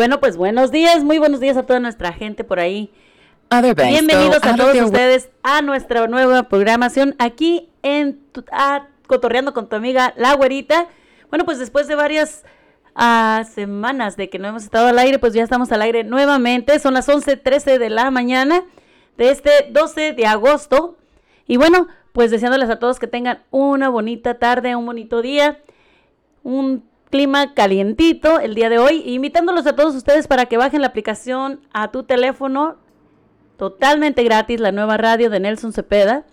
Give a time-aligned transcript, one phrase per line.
[0.00, 2.90] bueno, pues buenos días, muy buenos días a toda nuestra gente por ahí.
[3.90, 9.76] Bienvenidos a todos ustedes a nuestra nueva programación aquí en tu- a Cotorreando con tu
[9.76, 10.86] amiga La Güerita.
[11.28, 12.46] Bueno, pues después de varias
[12.94, 16.78] ah, semanas de que no hemos estado al aire, pues ya estamos al aire nuevamente.
[16.78, 18.62] Son las 11:13 de la mañana
[19.18, 20.96] de este 12 de agosto.
[21.46, 25.58] Y bueno, pues deseándoles a todos que tengan una bonita tarde, un bonito día,
[26.42, 29.02] un clima calientito el día de hoy.
[29.04, 32.76] Invitándolos a todos ustedes para que bajen la aplicación a tu teléfono
[33.56, 36.24] totalmente gratis, la nueva radio de Nelson Cepeda.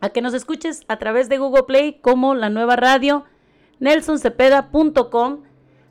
[0.00, 3.24] A que nos escuches a través de Google Play como la nueva radio
[3.80, 5.42] nelsoncepeda.com.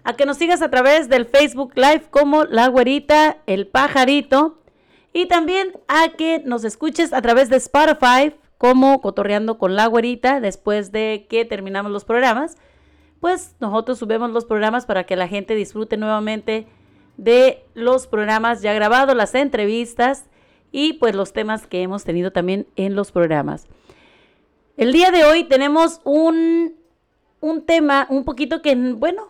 [0.04, 4.60] A que nos sigas a través del Facebook Live como La Güerita, El Pajarito.
[5.14, 10.40] Y también a que nos escuches a través de Spotify como Cotorreando con La Güerita
[10.40, 12.58] después de que terminamos los programas.
[13.20, 16.68] Pues nosotros subimos los programas para que la gente disfrute nuevamente
[17.18, 20.26] de los programas ya grabados, las entrevistas
[20.72, 23.68] y pues los temas que hemos tenido también en los programas.
[24.78, 26.76] El día de hoy tenemos un,
[27.40, 29.30] un tema un poquito que, bueno,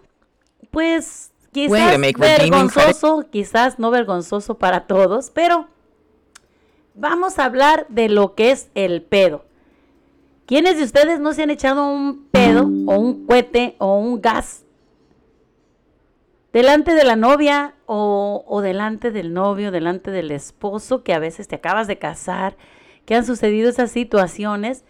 [0.71, 5.67] pues quizás vergonzoso, quizás no vergonzoso para todos, pero
[6.93, 9.46] vamos a hablar de lo que es el pedo.
[10.47, 14.65] ¿Quiénes de ustedes no se han echado un pedo o un cohete o un gas
[16.53, 21.55] delante de la novia o, delante del novio, delante del esposo que a veces te
[21.55, 22.55] acabas de casar,
[23.05, 24.83] que han sucedido esas situaciones?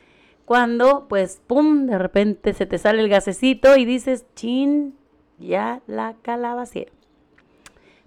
[0.46, 4.96] cuando pues pum, de repente se te sale el gasecito y dices, chin,
[5.40, 6.90] ya la calabacera.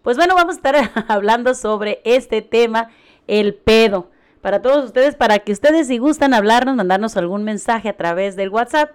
[0.01, 2.89] Pues bueno, vamos a estar hablando sobre este tema,
[3.27, 4.09] el pedo.
[4.41, 8.49] Para todos ustedes, para que ustedes si gustan hablarnos, mandarnos algún mensaje a través del
[8.49, 8.93] WhatsApp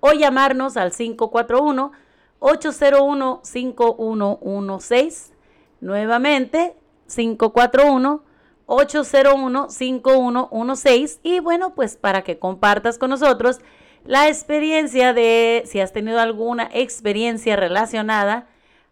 [0.00, 1.92] o llamarnos al 541
[2.38, 5.32] 801 5116.
[5.80, 6.76] Nuevamente,
[7.06, 8.22] 541
[8.66, 13.60] 801-5116 y bueno, pues para que compartas con nosotros
[14.04, 18.46] la experiencia de si has tenido alguna experiencia relacionada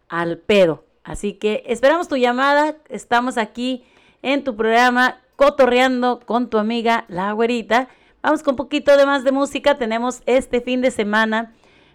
[0.07, 0.83] al pedo.
[1.03, 3.83] Así que esperamos tu llamada, estamos aquí
[4.21, 7.87] en tu programa Cotorreando con tu amiga La Güerita.
[8.21, 11.53] Vamos con un poquito de más de música, tenemos este fin de semana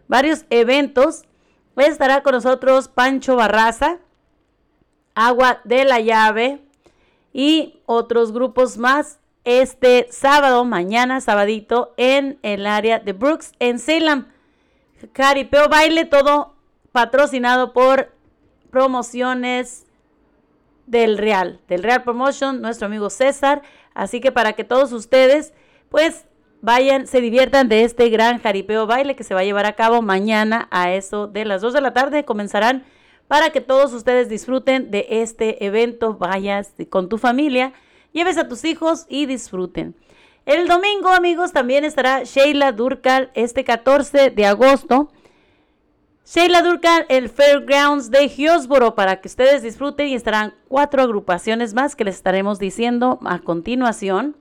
[0.08, 1.22] varios eventos.
[1.76, 3.98] Estará con nosotros Pancho Barraza,
[5.14, 6.66] Agua de la Llave,
[7.32, 14.24] y otros grupos más este sábado, mañana, sabadito, en el área de Brooks, en Salem.
[15.12, 16.54] Caripeo Baile, todo
[16.92, 18.10] patrocinado por
[18.70, 19.85] promociones
[20.86, 23.62] del Real, del Real Promotion, nuestro amigo César.
[23.94, 25.52] Así que para que todos ustedes,
[25.88, 26.26] pues,
[26.62, 30.02] vayan, se diviertan de este gran jaripeo baile que se va a llevar a cabo
[30.02, 32.24] mañana a eso de las 2 de la tarde.
[32.24, 32.84] Comenzarán
[33.28, 36.14] para que todos ustedes disfruten de este evento.
[36.14, 37.72] Vayas con tu familia,
[38.12, 39.94] lleves a tus hijos y disfruten.
[40.44, 45.10] El domingo, amigos, también estará Sheila Durcal este 14 de agosto.
[46.28, 51.94] Sheila Durcal, el Fairgrounds de Hillsboro, para que ustedes disfruten y estarán cuatro agrupaciones más
[51.94, 54.36] que les estaremos diciendo a continuación.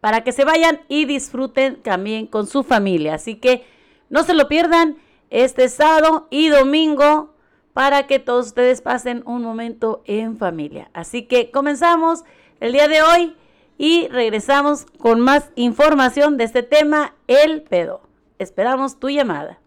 [0.00, 3.14] Para que se vayan y disfruten también con su familia.
[3.14, 3.64] Así que
[4.10, 4.98] no se lo pierdan
[5.30, 7.34] este sábado y domingo
[7.72, 10.90] para que todos ustedes pasen un momento en familia.
[10.92, 12.24] Así que comenzamos
[12.60, 13.34] el día de hoy
[13.78, 18.02] y regresamos con más información de este tema, el pedo.
[18.38, 19.61] Esperamos tu llamada.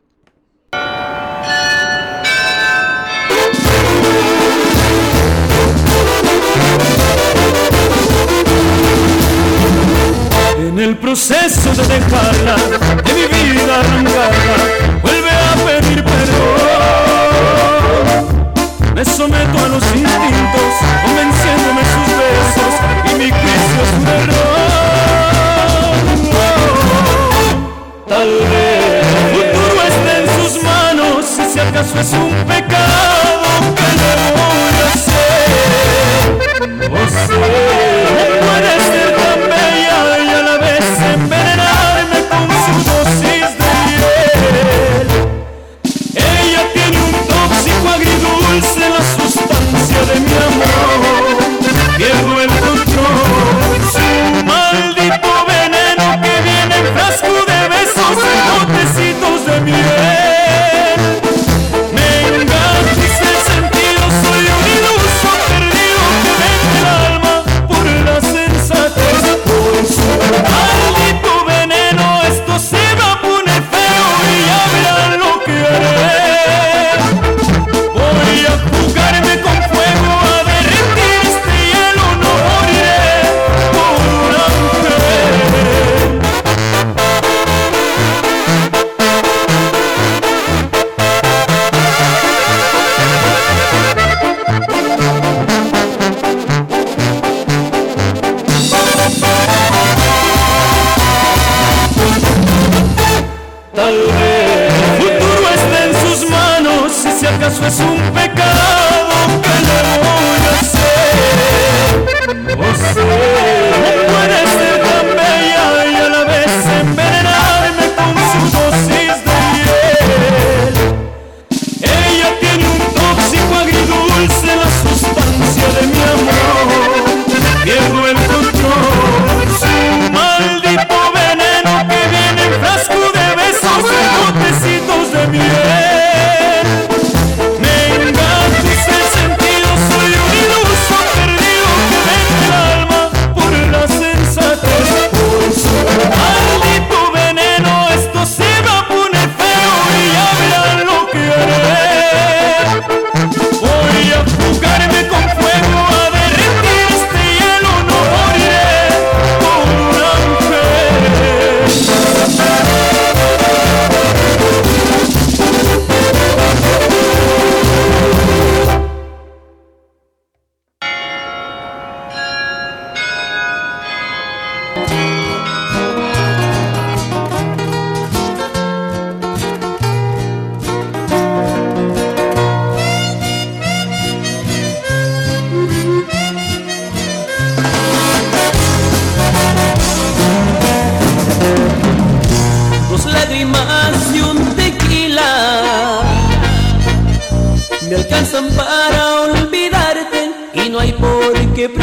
[10.57, 12.55] En el proceso de dejarla,
[13.03, 14.57] de mi vida arrancarla,
[15.01, 16.45] vuelve a pedir perdón.
[18.93, 20.73] Me someto a los instintos,
[21.05, 22.73] convenciéndome sus besos
[23.05, 24.65] y mi juicio es un error.
[28.07, 28.74] tal vez
[31.55, 33.39] si acaso es un pecado,
[33.77, 36.27] que le voy a hacer?
[36.91, 37.27] O sea,
[38.43, 43.55] puede ser tan bella y a la vez envenenarme con su dosis
[47.87, 50.94] agridulce la sustancia de mi amor.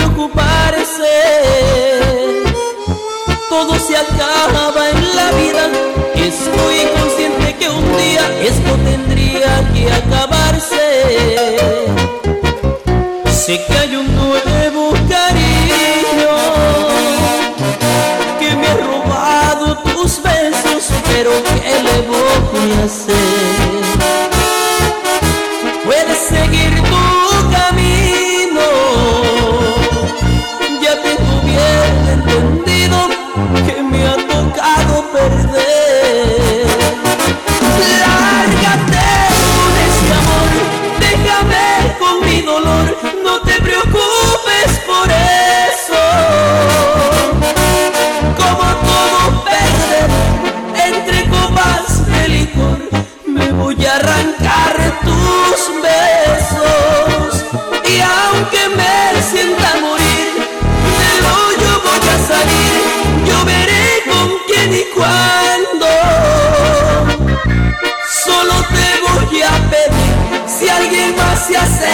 [0.03, 1.15] Preocuparse.
[3.49, 5.69] Todo se acaba en la vida.
[6.15, 11.59] Estoy consciente que un día esto tendría que acabarse.
[13.31, 16.35] Sé que hay un nuevo cariño
[18.39, 21.31] que me ha robado tus besos, pero
[21.61, 23.82] ¿qué le voy a hacer?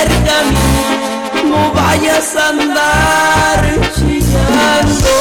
[0.06, 3.60] Mí, no vayas a andar
[3.94, 5.14] chillando.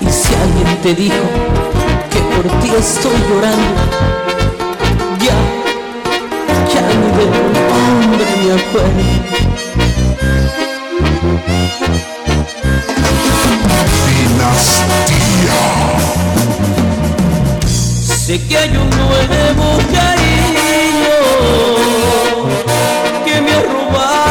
[0.00, 1.24] Y si alguien te dijo
[2.10, 3.82] que por ti estoy llorando,
[5.20, 5.38] ya,
[6.72, 9.42] ya ni de un hombre me acuerdo.
[18.06, 19.78] Sé que hay un nuevo
[23.24, 24.21] que me ha robado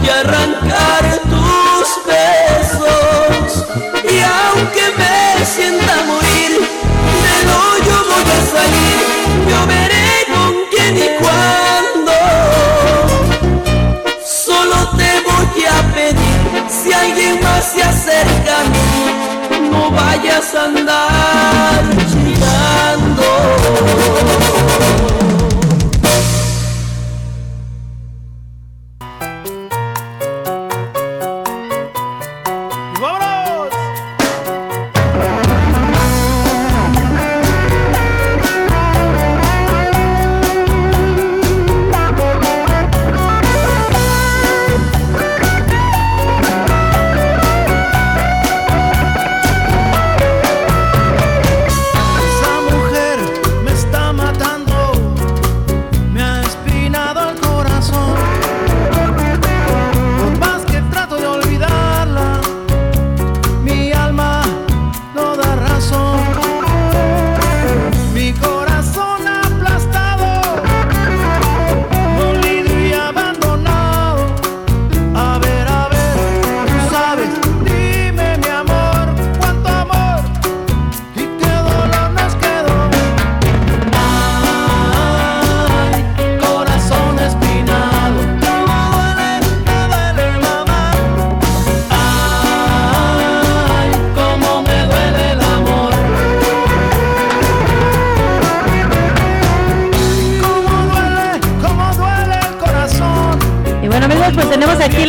[0.00, 3.66] voy a arrancar tus besos.
[4.04, 6.52] Y aunque me sienta morir,
[7.24, 8.98] del hoyo voy a salir,
[9.48, 12.12] yo veré con quién y cuándo.
[14.24, 20.64] Solo te voy a pedir, si alguien más se acerca a mí, no vayas a
[20.64, 21.19] andar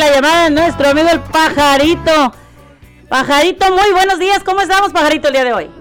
[0.02, 2.34] la llamada de nuestro amigo el pajarito.
[3.08, 4.44] Pajarito, muy buenos días.
[4.44, 5.72] ¿Cómo estamos, pajarito, el día de hoy?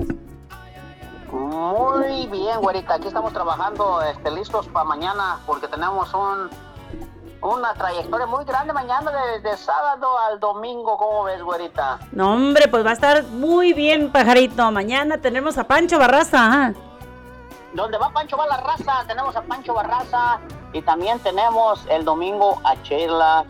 [1.32, 2.96] Muy bien, güerita.
[2.96, 6.50] Aquí estamos trabajando, este, listos para mañana, porque tenemos un,
[7.40, 10.98] una trayectoria muy grande mañana, desde sábado al domingo.
[10.98, 11.98] ¿Cómo ves, güerita?
[12.12, 14.70] No, hombre, pues va a estar muy bien, pajarito.
[14.70, 16.38] Mañana tenemos a Pancho Barraza.
[16.42, 16.72] ah.
[17.72, 20.40] Donde va Pancho va la raza, tenemos a Pancho Barraza
[20.74, 23.46] y también tenemos el domingo a Chela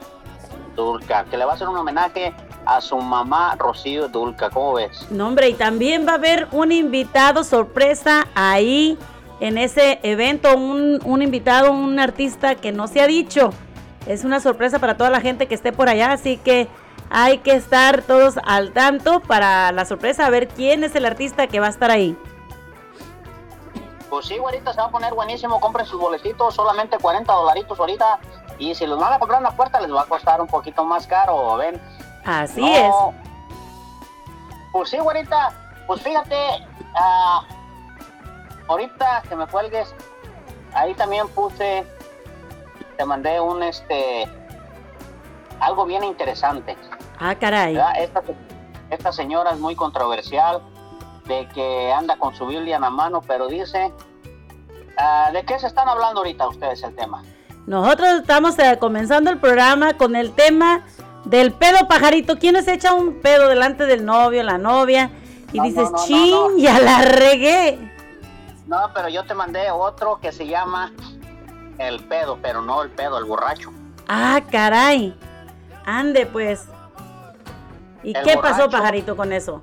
[0.74, 2.34] Dulca, que le va a hacer un homenaje
[2.64, 4.50] a su mamá Rocío Dulca.
[4.50, 5.06] ¿Cómo ves?
[5.10, 8.98] No, hombre, y también va a haber un invitado sorpresa ahí
[9.40, 13.50] en ese evento, un, un invitado, un artista que no se ha dicho.
[14.06, 16.68] Es una sorpresa para toda la gente que esté por allá, así que
[17.10, 21.48] hay que estar todos al tanto para la sorpresa, a ver quién es el artista
[21.48, 22.16] que va a estar ahí.
[24.08, 25.60] Pues sí, güerita, se va a poner buenísimo.
[25.60, 28.18] Compren sus boletitos, solamente 40 dolaritos ahorita.
[28.60, 30.84] Y si los van a comprar en la puerta, les va a costar un poquito
[30.84, 31.80] más caro, ¿ven?
[32.24, 32.68] Así No.
[32.68, 32.94] es.
[34.72, 35.52] Pues sí, güerita.
[35.86, 36.36] Pues fíjate,
[36.94, 37.42] ah,
[38.68, 39.92] ahorita que me cuelgues,
[40.74, 41.84] ahí también puse,
[42.96, 44.28] te mandé un, este,
[45.58, 46.76] algo bien interesante.
[47.18, 47.76] Ah, caray.
[47.98, 48.22] Esta,
[48.90, 50.62] esta señora es muy controversial,
[51.24, 53.92] de que anda con su Biblia en la mano, pero dice,
[54.98, 57.22] ah, ¿de qué se están hablando ahorita ustedes el tema?
[57.66, 60.82] Nosotros estamos eh, comenzando el programa con el tema
[61.24, 62.38] del pedo pajarito.
[62.38, 65.10] ¿Quién se echa un pedo delante del novio, la novia?
[65.52, 67.78] Y No, dices, no, ya la regué.
[68.66, 70.92] No, pero yo te mandé otro que se llama
[71.78, 73.72] el pedo, pero no el pedo, el borracho.
[74.08, 75.16] Ah, caray.
[75.84, 76.66] Ande, pues.
[78.02, 79.62] ¿Y El qué pasó, pajarito, con eso?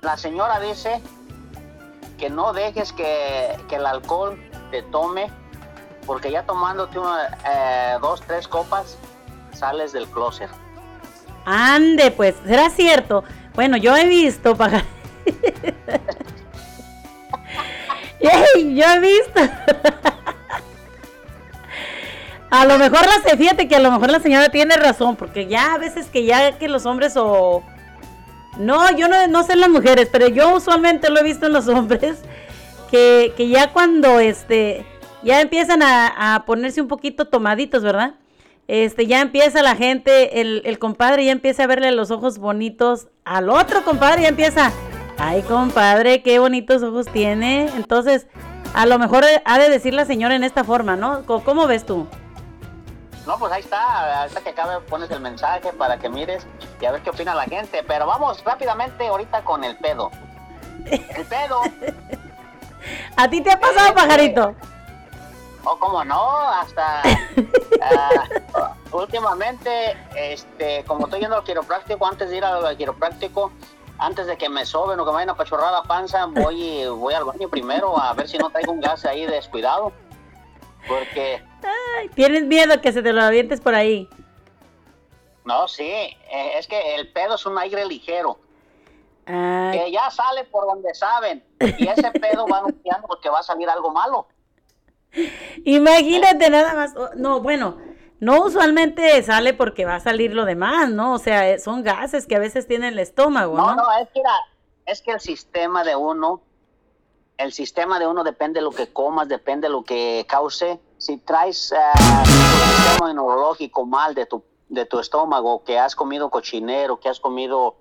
[0.00, 1.00] La señora dice
[2.18, 4.38] que no dejes que, que el alcohol
[4.70, 5.30] te tome,
[6.06, 8.96] porque ya tomándote una, eh, dos, tres copas,
[9.52, 10.50] sales del closet.
[11.44, 13.24] Ande, pues, ¿será cierto?
[13.54, 14.88] Bueno, yo he visto, pajarito.
[18.20, 19.40] Ey, yo he visto.
[22.50, 25.74] A lo mejor la fíjate que a lo mejor la señora tiene razón, porque ya
[25.74, 27.62] a veces que ya que los hombres o
[28.56, 31.68] no, yo no, no sé las mujeres, pero yo usualmente lo he visto en los
[31.68, 32.18] hombres
[32.90, 34.86] que, que ya cuando este
[35.26, 38.14] ya empiezan a, a ponerse un poquito tomaditos, ¿verdad?
[38.68, 43.08] Este, ya empieza la gente, el, el compadre ya empieza a verle los ojos bonitos
[43.24, 44.70] al otro compadre, ya empieza,
[45.18, 47.68] ay compadre, qué bonitos ojos tiene.
[47.76, 48.28] Entonces,
[48.72, 51.24] a lo mejor ha de decir la señora en esta forma, ¿no?
[51.26, 52.06] ¿Cómo, ves tú?
[53.26, 56.46] No, pues ahí está, ahorita que acabe pones el mensaje para que mires
[56.80, 57.82] y a ver qué opina la gente.
[57.86, 60.12] Pero vamos rápidamente ahorita con el pedo.
[60.84, 61.62] El pedo,
[63.16, 64.54] ¿A ti te ha pasado, Eh, pajarito?
[65.66, 67.02] O como no, hasta
[67.82, 73.50] ah, últimamente, este, como estoy yendo al quiropráctico, antes de ir al quiropráctico,
[73.98, 77.14] antes de que me soben o que me vayan a pachorrar la panza, voy, voy
[77.14, 79.92] al baño primero a ver si no traigo un gas ahí descuidado.
[80.86, 81.42] Porque
[81.98, 84.08] Ay, Tienes miedo que se te lo avientes por ahí.
[85.44, 88.38] No, sí, eh, es que el pedo es un aire ligero,
[89.26, 93.42] Ay, que ya sale por donde saben, y ese pedo va anunciando porque va a
[93.42, 94.28] salir algo malo.
[95.64, 96.94] Imagínate nada más.
[97.16, 97.78] No, bueno,
[98.20, 101.14] no usualmente sale porque va a salir lo demás, ¿no?
[101.14, 103.76] O sea, eh, son gases que a veces tiene el estómago, No, ¿no?
[103.76, 104.22] no, es que,
[104.86, 106.40] es que el sistema de uno,
[107.36, 110.80] el sistema de uno depende de lo que comas, depende de lo que cause.
[110.98, 111.76] Si traes eh,
[112.24, 117.20] tu sistema inmunológico mal de tu, de tu estómago, que has comido cochinero, que has
[117.20, 117.76] comido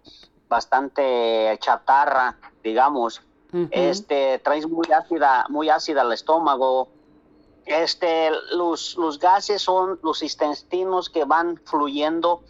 [0.50, 3.22] bastante chatarra, digamos,
[3.72, 6.90] este traes muy ácida muy ácida el estómago
[7.66, 12.44] este los, los gases son los intestinos que van fluyendo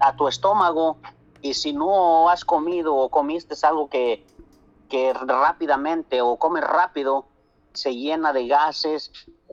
[0.00, 0.98] a tu estómago
[1.40, 4.26] y si no has comido o comiste algo que,
[4.88, 7.24] que rápidamente o comes rápido
[7.72, 9.10] se llena de gases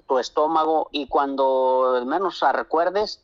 [0.08, 3.24] tu estómago y cuando menos recuerdes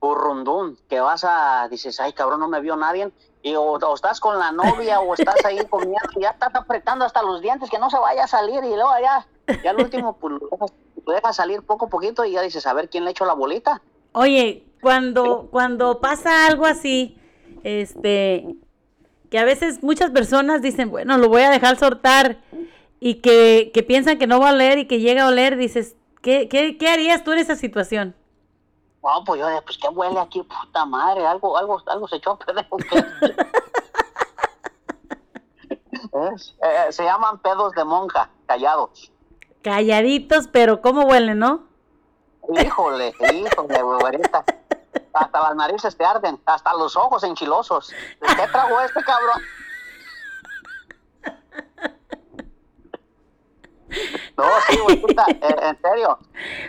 [0.00, 3.12] burrundún, que vas a, dices, ay cabrón, no me vio nadie,
[3.48, 7.04] y o, o estás con la novia o estás ahí comiendo, y ya estás apretando
[7.04, 9.26] hasta los dientes que no se vaya a salir, y luego ya,
[9.62, 10.72] ya al último, pues lo dejas,
[11.06, 13.34] lo dejas salir poco a poquito y ya dices, a ver quién le echó la
[13.34, 13.80] bolita.
[14.12, 17.18] Oye, cuando, cuando pasa algo así,
[17.64, 18.56] este,
[19.30, 22.38] que a veces muchas personas dicen, bueno, lo voy a dejar soltar,
[23.00, 25.94] y que, que piensan que no va a oler y que llega a oler, dices,
[26.20, 28.14] ¿qué, qué, qué harías tú en esa situación?
[29.08, 32.38] No, pues yo, pues qué huele aquí, puta madre, algo, algo, algo se echó a
[32.38, 32.68] perder.
[36.34, 39.10] Es, eh, se llaman pedos de monja, callados.
[39.62, 41.62] Calladitos, pero ¿cómo huelen, no?
[42.50, 44.44] Híjole, híjole, güerita.
[45.14, 47.94] Hasta las narices te arden, hasta los ojos enchilosos.
[48.20, 49.42] ¿Qué trajo este cabrón?
[54.36, 54.78] No, sí,
[55.40, 56.18] eh, en serio.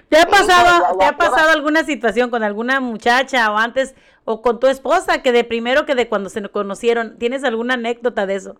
[0.10, 3.94] ¿Te ha pasado, ya- ya te ha pasado alguna situación con alguna muchacha o antes
[4.26, 7.18] o con tu esposa que de primero que de cuando se conocieron?
[7.20, 8.56] ¿Tienes alguna anécdota de eso?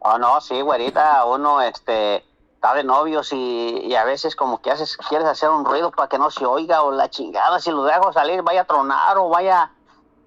[0.00, 4.70] Oh, no, sí, güerita, uno, este, está de novios y, y a veces como que
[4.70, 7.82] haces, quieres hacer un ruido para que no se oiga o la chingada, si lo
[7.84, 9.72] dejo salir vaya a tronar o vaya,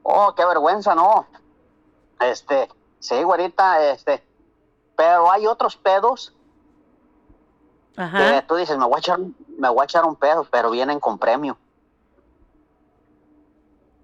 [0.03, 1.27] oh, qué vergüenza, no.
[2.19, 2.67] Este,
[2.99, 4.21] sí, güerita, este,
[4.97, 6.33] pero hay otros pedos
[7.95, 8.41] que Ajá.
[8.47, 9.19] tú dices, me voy a echar,
[9.58, 11.58] me voy a echar un pedo, pero vienen con premio.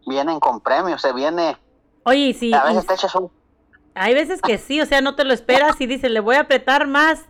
[0.06, 1.58] Vienen con premio, se viene,
[2.04, 3.32] Oye, si a y veces te echas un,
[3.95, 6.41] hay veces que sí, o sea, no te lo esperas y dices, le voy a
[6.41, 7.24] apretar más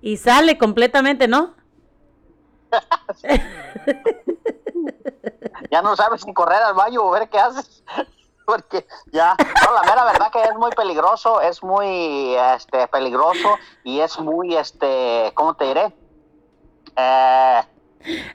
[0.00, 1.54] y sale completamente, ¿no?
[5.70, 7.82] ya no sabes si correr al baño o ver qué haces.
[8.46, 14.00] Porque ya, no, la mera verdad que es muy peligroso, es muy este, peligroso y
[14.00, 15.94] es muy, este, ¿cómo te diré?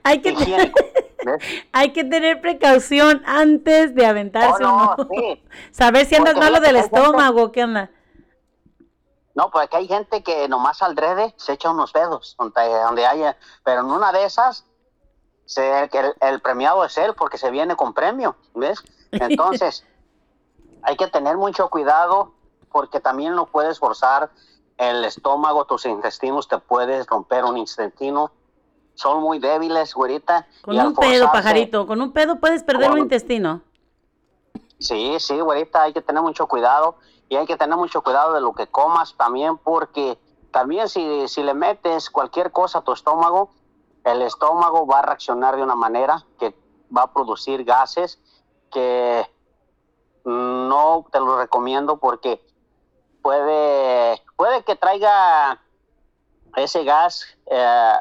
[0.03, 0.31] Hay que.
[0.33, 0.71] ¿ves?
[1.73, 5.43] hay que tener precaución antes de aventarse Oh, no, sí.
[5.71, 7.91] Saber si andas Porque malo del hay gente- estómago, ¿qué onda?
[9.35, 13.05] No, pues aquí hay gente que nomás al drede se echa unos dedos donde, donde
[13.05, 14.65] haya, pero en una de esas
[15.45, 18.83] se- el, el premiado es él porque se viene con premio, ¿ves?
[19.11, 19.85] Entonces,
[20.81, 22.33] hay que tener mucho cuidado
[22.71, 24.31] porque también no puedes forzar
[24.77, 28.31] el estómago, tus intestinos te puedes romper un intestino.
[28.97, 30.47] Son muy débiles, güerita.
[30.63, 31.85] Con y un pedo, pajarito.
[31.85, 33.61] Con un pedo puedes perder un intestino.
[34.79, 36.95] Sí, sí, güerita, hay que tener mucho cuidado
[37.29, 40.17] y hay que tener mucho cuidado de lo que comas también porque
[40.49, 43.51] también si, si le metes cualquier cosa a tu estómago,
[44.03, 46.55] el estómago va a reaccionar de una manera que
[46.95, 48.19] va a producir gases
[48.71, 49.27] que
[50.25, 52.43] no te lo recomiendo porque
[53.21, 55.61] puede, puede que traiga
[56.55, 57.27] ese gas.
[57.45, 57.93] eh,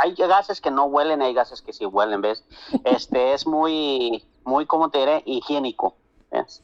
[0.00, 2.44] hay gases que no huelen, hay gases que sí huelen, ¿ves?
[2.84, 5.22] Este es muy, muy, ¿cómo te diré?
[5.26, 5.94] Higiénico,
[6.30, 6.62] ¿ves?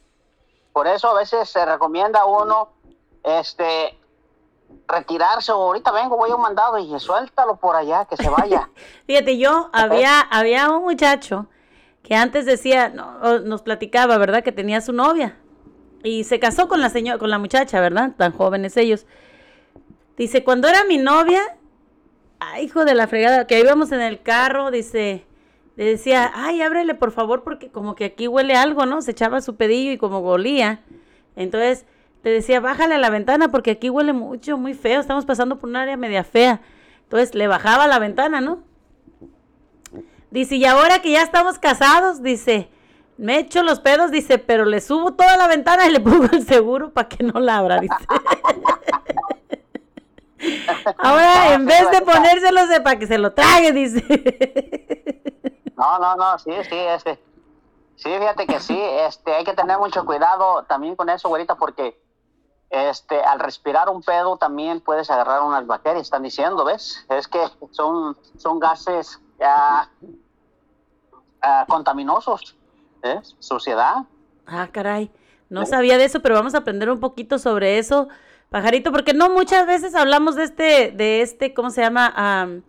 [0.73, 2.69] Por eso a veces se recomienda a uno,
[3.23, 3.97] este,
[4.87, 5.51] retirarse.
[5.51, 8.69] o Ahorita vengo, voy a un mandado y suéltalo por allá, que se vaya.
[9.07, 11.47] Fíjate, yo había, había un muchacho
[12.03, 14.43] que antes decía, no, nos platicaba, ¿verdad?
[14.43, 15.37] Que tenía su novia
[16.03, 18.11] y se casó con la señora, con la muchacha, ¿verdad?
[18.17, 19.05] Tan jóvenes ellos.
[20.15, 21.56] Dice, cuando era mi novia,
[22.39, 25.25] ay, hijo de la fregada, que íbamos en el carro, dice,
[25.75, 29.01] le decía, ay, ábrele por favor, porque como que aquí huele algo, ¿no?
[29.01, 30.81] Se echaba su pedillo y como golía.
[31.35, 31.85] Entonces,
[32.21, 35.69] te decía, bájale a la ventana porque aquí huele mucho, muy feo, estamos pasando por
[35.69, 36.61] un área media fea.
[37.03, 38.63] Entonces, le bajaba la ventana, ¿no?
[40.31, 42.69] Dice, y ahora que ya estamos casados, dice,
[43.17, 46.45] me echo los pedos, dice, pero le subo toda la ventana y le pongo el
[46.45, 47.95] seguro para que no la abra, dice.
[50.97, 54.03] Ahora, en vez de ponérselo, para que se lo trague, dice.
[55.75, 57.19] No, no, no, sí, sí, este.
[57.95, 61.99] Sí, fíjate que sí, este, hay que tener mucho cuidado también con eso, güerita, porque
[62.69, 67.05] este, al respirar un pedo también puedes agarrar unas bacterias, están diciendo, ¿ves?
[67.09, 67.39] Es que
[67.71, 69.89] son, son gases ah,
[71.41, 72.55] ah, contaminosos,
[73.01, 73.35] ¿ves?
[73.39, 74.03] Suciedad.
[74.45, 75.09] Ah, caray.
[75.49, 78.09] No sabía de eso, pero vamos a aprender un poquito sobre eso,
[78.49, 82.11] pajarito, porque no muchas veces hablamos de este, de este, ¿cómo se llama?
[82.15, 82.63] Am,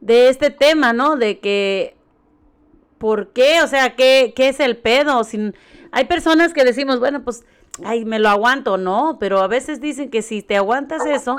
[0.00, 1.16] de este tema, ¿no?
[1.16, 1.96] De que,
[2.98, 3.62] ¿por qué?
[3.62, 5.22] O sea, ¿qué, qué es el pedo?
[5.24, 5.54] Sin,
[5.92, 7.44] hay personas que decimos, bueno, pues,
[7.84, 11.36] ay, me lo aguanto, no, pero a veces dicen que si te aguantas eso,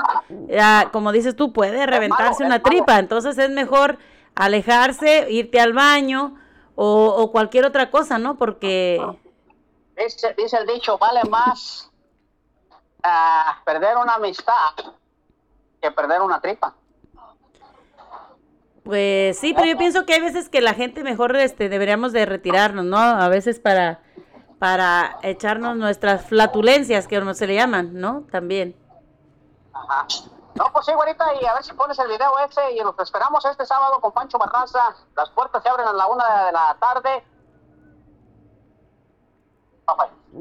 [0.58, 3.98] ah, como dices tú, puede reventarse una tripa, entonces es mejor
[4.34, 6.36] alejarse, irte al baño
[6.74, 8.36] o, cualquier otra cosa, ¿no?
[8.36, 9.00] Porque...
[9.96, 11.92] Dice el dicho, vale más
[13.04, 14.74] ah, perder una amistad
[15.80, 16.74] que perder una tripa.
[18.84, 22.26] Pues sí, pero yo pienso que hay veces que la gente mejor este deberíamos de
[22.26, 22.98] retirarnos, ¿no?
[22.98, 24.00] A veces para
[24.58, 28.22] para echarnos nuestras flatulencias que no se le llaman, ¿no?
[28.30, 28.74] También.
[29.72, 30.06] Ajá.
[30.54, 33.44] No, pues sí, güerita, y a ver si pones el video ese y los esperamos
[33.44, 34.94] este sábado con Pancho Barraza.
[35.16, 37.24] Las puertas se abren a la una de la tarde.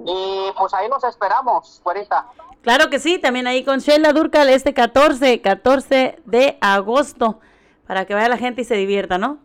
[0.06, 2.28] Y pues ahí los esperamos, güerita.
[2.64, 7.42] Claro que sí, también ahí con Sheila Durcal este 14, 14 de agosto,
[7.86, 9.40] para que vaya la gente y se divierta, ¿no?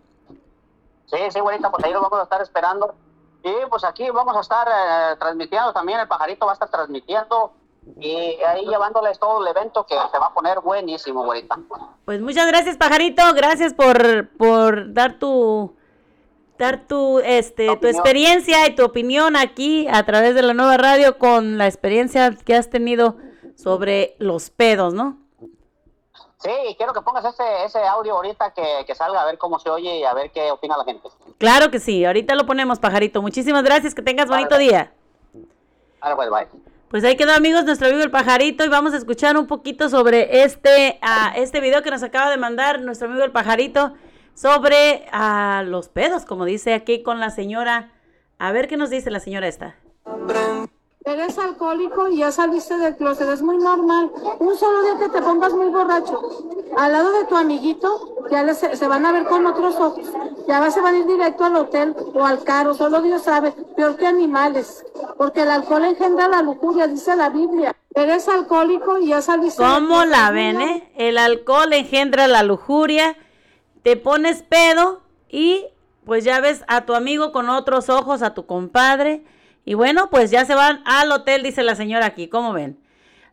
[1.06, 2.94] Sí, sí, güerita, pues ahí los vamos a estar esperando.
[3.42, 7.52] Y pues aquí vamos a estar eh, transmitiendo también, el pajarito va a estar transmitiendo
[7.98, 11.58] y ahí llevándoles todo el evento que se va a poner buenísimo, güerita.
[12.04, 15.74] Pues muchas gracias, pajarito, gracias por, por dar tu
[16.58, 21.18] dar tu este tu experiencia y tu opinión aquí a través de la nueva radio
[21.18, 23.16] con la experiencia que has tenido
[23.56, 25.18] sobre los pedos, ¿no?
[26.40, 29.58] Sí, y quiero que pongas ese, ese audio ahorita que, que salga a ver cómo
[29.58, 31.08] se oye y a ver qué opina la gente.
[31.36, 33.20] Claro que sí, ahorita lo ponemos, pajarito.
[33.22, 34.64] Muchísimas gracias, que tengas bonito Vale.
[34.64, 34.92] día.
[36.00, 36.46] Ahora pues, bye.
[36.88, 40.42] Pues ahí quedó amigos nuestro amigo el pajarito y vamos a escuchar un poquito sobre
[40.42, 43.92] este, ah, este video que nos acaba de mandar nuestro amigo el pajarito
[44.40, 47.92] sobre ah, los pedos, como dice aquí con la señora.
[48.38, 49.74] A ver qué nos dice la señora esta.
[51.04, 54.10] Eres alcohólico y ya saliste del closet, es muy normal.
[54.38, 56.20] Un solo día que te pongas muy borracho,
[56.76, 60.06] al lado de tu amiguito, ya les, se van a ver con otros ojos.
[60.46, 63.96] Ya se van a ir directo al hotel o al carro, solo Dios sabe, peor
[63.96, 64.84] que animales.
[65.16, 67.74] Porque el alcohol engendra la lujuria, dice la Biblia.
[67.94, 69.62] Eres alcohólico y ya saliste.
[69.62, 70.92] ¿Cómo la ven, eh?
[70.96, 73.16] El alcohol engendra la lujuria,
[73.88, 75.64] te pones pedo y
[76.04, 79.22] pues ya ves a tu amigo con otros ojos, a tu compadre
[79.64, 82.78] y bueno, pues ya se van al hotel, dice la señora aquí, ¿cómo ven?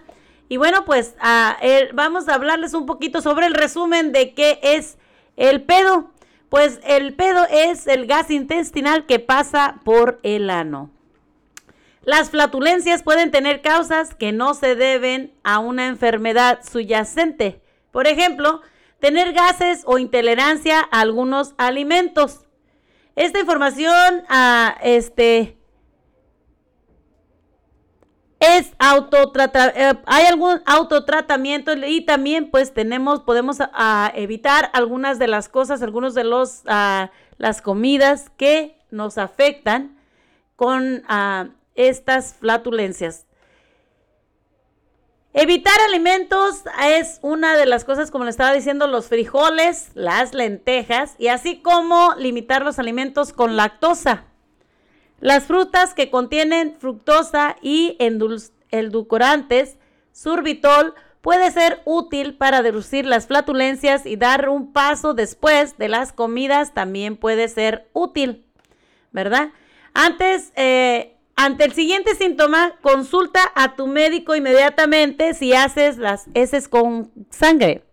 [0.48, 1.16] Y bueno, pues
[1.94, 4.98] vamos a hablarles un poquito sobre el resumen de qué es
[5.38, 6.12] el pedo.
[6.50, 10.92] Pues el pedo es el gas intestinal que pasa por el ano.
[12.04, 17.60] Las flatulencias pueden tener causas que no se deben a una enfermedad subyacente.
[17.92, 18.62] Por ejemplo,
[19.00, 22.42] tener gases o intolerancia a algunos alimentos.
[23.16, 25.58] Esta información ah, este,
[28.44, 33.58] es eh, hay algún autotratamiento y también pues tenemos, podemos
[34.14, 39.98] evitar algunas de las cosas, algunos de los, las comidas que nos afectan
[40.56, 41.04] con
[41.76, 43.26] estas flatulencias.
[45.36, 51.16] Evitar alimentos es una de las cosas, como le estaba diciendo, los frijoles, las lentejas
[51.18, 54.26] y así como limitar los alimentos con lactosa.
[55.24, 57.96] Las frutas que contienen fructosa y
[58.72, 59.78] edulcorantes,
[60.12, 66.12] sorbitol, puede ser útil para reducir las flatulencias y dar un paso después de las
[66.12, 68.44] comidas también puede ser útil,
[69.14, 69.52] ¿verdad?
[69.94, 76.68] Antes, eh, ante el siguiente síntoma, consulta a tu médico inmediatamente si haces las heces
[76.68, 77.86] con sangre.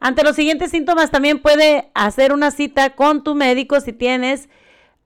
[0.00, 4.48] Ante los siguientes síntomas también puede hacer una cita con tu médico si tienes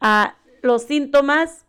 [0.01, 1.65] ah, los síntomas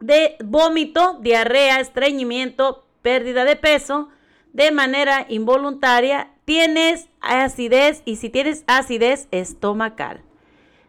[0.00, 4.08] de vómito, diarrea, estreñimiento, pérdida de peso
[4.52, 10.22] de manera involuntaria, tienes acidez y si tienes acidez estomacal.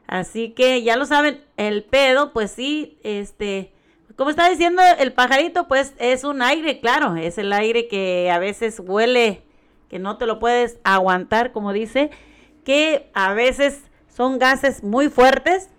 [0.07, 3.71] Así que ya lo saben, el pedo, pues sí, este,
[4.15, 8.39] como está diciendo el pajarito, pues es un aire, claro, es el aire que a
[8.39, 9.43] veces huele,
[9.89, 12.09] que no te lo puedes aguantar, como dice,
[12.65, 15.69] que a veces son gases muy fuertes,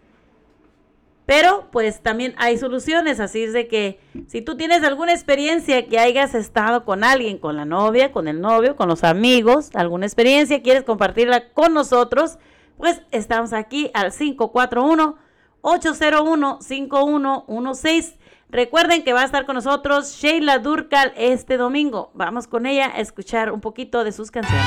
[1.27, 5.99] pero pues también hay soluciones, así es de que si tú tienes alguna experiencia que
[5.99, 10.63] hayas estado con alguien, con la novia, con el novio, con los amigos, alguna experiencia,
[10.63, 12.39] quieres compartirla con nosotros,
[12.77, 15.17] pues estamos aquí al 541
[15.61, 18.19] 801 5116
[18.53, 22.11] Recuerden que va a estar con nosotros Sheila Durcal este domingo.
[22.13, 24.67] Vamos con ella a escuchar un poquito de sus canciones.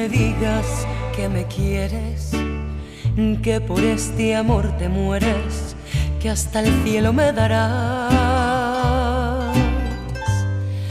[0.00, 2.30] Me digas que me quieres,
[3.42, 5.76] que por este amor te mueres,
[6.18, 8.10] que hasta el cielo me darás.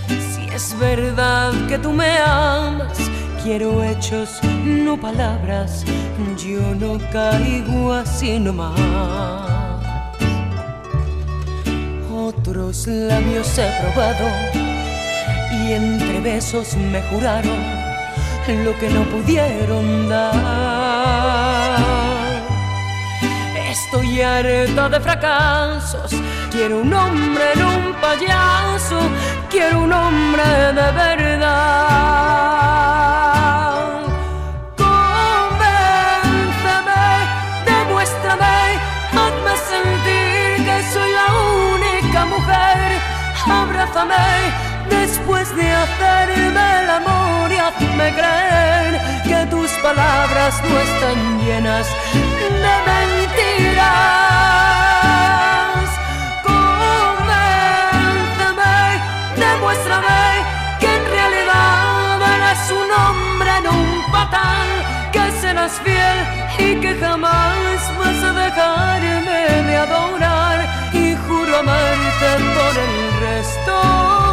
[0.07, 2.99] Si es verdad que tú me amas,
[3.41, 5.83] quiero hechos, no palabras,
[6.37, 8.79] yo no caigo así nomás.
[12.13, 14.27] Otros labios he probado
[15.51, 17.78] y entre besos me juraron
[18.55, 20.39] lo que no pudieron dar.
[23.69, 26.11] Estoy harta de fracasos,
[26.51, 28.99] quiero un hombre, en un payaso,
[29.49, 31.49] quiero un hombre de verdad.
[34.77, 36.09] Convénceme,
[37.65, 38.79] demuéstrame,
[39.13, 41.27] hazme sentir que soy la
[41.75, 42.99] única mujer,
[43.47, 44.27] abrázame
[44.89, 45.67] después de
[46.39, 53.89] hacerme el amor y hazme creer que tus palabras no están llenas de mentiras.
[56.43, 57.43] Convénceme,
[59.35, 60.23] demuéstrame
[60.79, 64.67] que en realidad eres un hombre no un patán,
[65.11, 66.19] que serás fiel
[66.57, 70.57] y que jamás vas a dejarme de adorar
[70.93, 74.28] y juro amarte por el resto.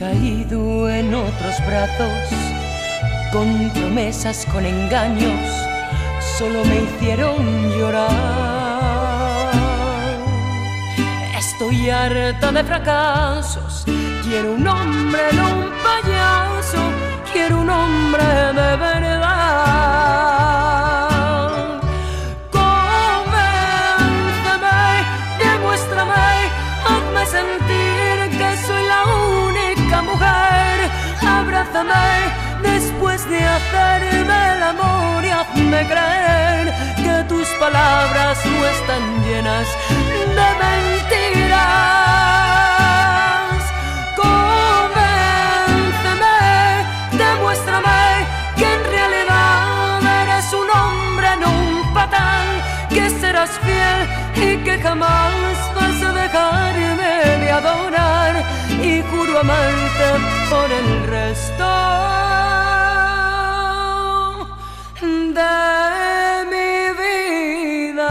[0.00, 2.30] Caído en otros brazos,
[3.32, 5.46] con promesas, con engaños,
[6.38, 8.10] solo me hicieron llorar.
[11.38, 13.84] Estoy harta de fracasos,
[14.24, 16.78] quiero un hombre, no un payaso,
[17.30, 20.59] quiero un hombre de verdad.
[31.70, 39.68] Abrázame después de hacerme el amor y hazme creer que tus palabras no están llenas
[40.36, 41.60] de mentiras.
[44.16, 45.06] Convénceme,
[47.12, 52.46] demuéstrame que en realidad eres un hombre, no un patán,
[52.88, 58.49] que serás fiel y que jamás vas a dejarme de adorar
[59.02, 59.40] juro
[60.50, 61.64] por el resto
[65.00, 68.10] de mi vida.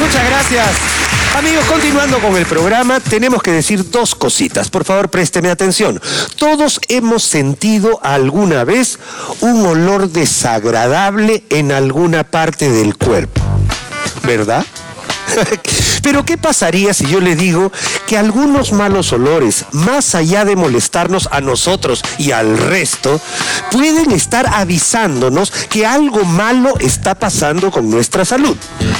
[0.00, 0.90] Muchas gracias.
[1.36, 4.68] Amigos, continuando con el programa, tenemos que decir dos cositas.
[4.68, 6.00] Por favor, présteme atención.
[6.36, 8.98] Todos hemos sentido alguna vez
[9.40, 13.40] un olor desagradable en alguna parte del cuerpo,
[14.24, 14.66] ¿verdad?
[16.02, 17.70] Pero ¿qué pasaría si yo le digo
[18.06, 23.20] que algunos malos olores, más allá de molestarnos a nosotros y al resto,
[23.70, 28.56] pueden estar avisándonos que algo malo está pasando con nuestra salud?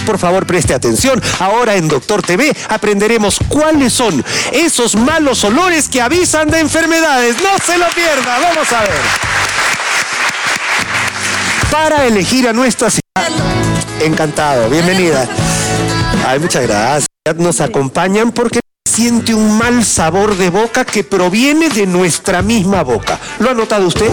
[0.07, 1.21] Por favor, preste atención.
[1.39, 7.37] Ahora en Doctor TV aprenderemos cuáles son esos malos olores que avisan de enfermedades.
[7.43, 8.39] No se lo pierda.
[8.39, 9.01] Vamos a ver.
[11.71, 12.91] Para elegir a nuestra
[14.01, 15.29] Encantado, bienvenida.
[16.27, 17.07] Ay, muchas gracias.
[17.37, 23.19] Nos acompañan porque siente un mal sabor de boca que proviene de nuestra misma boca.
[23.39, 24.11] ¿Lo ha notado usted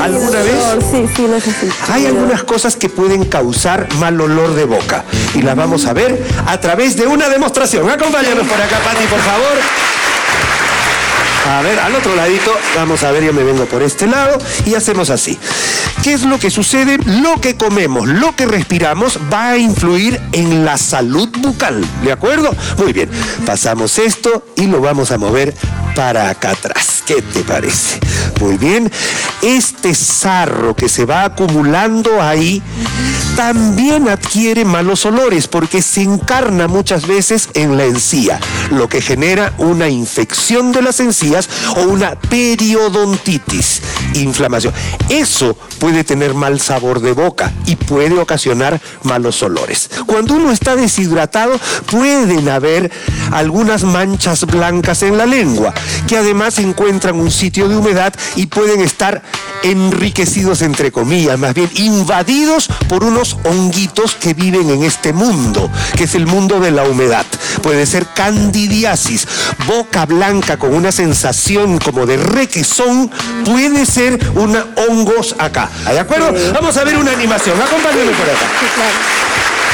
[0.00, 0.56] alguna vez?
[0.90, 1.74] Sí, sí, lo necesito.
[1.92, 6.20] Hay algunas cosas que pueden causar mal olor de boca y las vamos a ver
[6.46, 7.88] a través de una demostración.
[7.88, 9.58] Acompáñanos por acá, Pati, por favor.
[11.46, 14.74] A ver, al otro ladito, vamos a ver, yo me vengo por este lado y
[14.74, 15.38] hacemos así.
[16.02, 16.98] ¿Qué es lo que sucede?
[17.04, 22.50] Lo que comemos, lo que respiramos va a influir en la salud bucal, ¿de acuerdo?
[22.78, 23.10] Muy bien,
[23.44, 25.54] pasamos esto y lo vamos a mover
[25.94, 27.02] para acá atrás.
[27.06, 28.00] ¿Qué te parece?
[28.40, 28.90] Muy bien,
[29.42, 32.62] este sarro que se va acumulando ahí
[33.36, 38.38] también adquiere malos olores porque se encarna muchas veces en la encía,
[38.70, 43.82] lo que genera una infección de las encías o una periodontitis,
[44.14, 44.72] inflamación.
[45.08, 49.90] Eso puede tener mal sabor de boca y puede ocasionar malos olores.
[50.06, 51.58] Cuando uno está deshidratado,
[51.90, 52.90] pueden haber
[53.32, 55.74] algunas manchas blancas en la lengua,
[56.06, 59.22] que además encuentran un sitio de humedad y pueden estar
[59.62, 66.04] enriquecidos, entre comillas, más bien invadidos por unos honguitos que viven en este mundo, que
[66.04, 67.24] es el mundo de la humedad.
[67.62, 69.26] Puede ser candidiasis,
[69.66, 73.10] boca blanca con una sensación como de requesón,
[73.44, 75.70] puede ser una hongos acá.
[75.86, 76.34] ¿De acuerdo?
[76.52, 77.60] Vamos a ver una animación.
[77.60, 78.46] Acompáñenme por acá.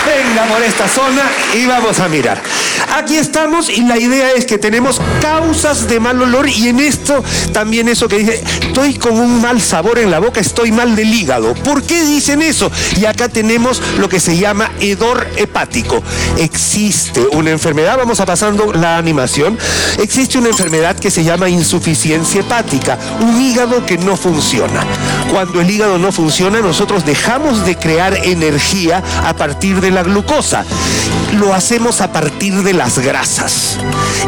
[0.07, 1.23] Venga por esta zona
[1.55, 2.41] y vamos a mirar.
[2.97, 7.23] Aquí estamos y la idea es que tenemos causas de mal olor y en esto
[7.53, 11.13] también eso que dice, estoy con un mal sabor en la boca, estoy mal del
[11.13, 11.55] hígado.
[11.55, 12.71] ¿Por qué dicen eso?
[12.99, 16.03] Y acá tenemos lo que se llama hedor hepático.
[16.39, 19.59] Existe una enfermedad, vamos a pasando la animación,
[19.99, 24.85] existe una enfermedad que se llama insuficiencia hepática, un hígado que no funciona.
[25.31, 30.65] Cuando el hígado no funciona, nosotros dejamos de crear energía a partir de la glucosa.
[31.39, 33.79] Lo hacemos a partir de las grasas.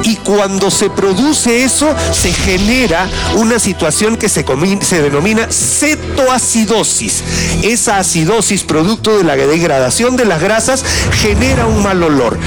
[0.04, 4.44] Y cuando se produce eso, se genera una situación que se,
[4.82, 7.22] se denomina cetoacidosis.
[7.62, 10.84] Esa acidosis, producto de la degradación de las grasas,
[11.20, 12.38] genera un mal olor.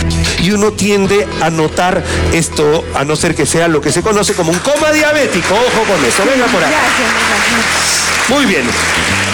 [0.42, 2.04] Y uno tiende a notar
[2.34, 5.54] esto, a no ser que sea lo que se conoce como un coma diabético.
[5.54, 6.24] Ojo con eso.
[6.26, 6.76] Venga por acá.
[8.30, 8.66] Muy bien.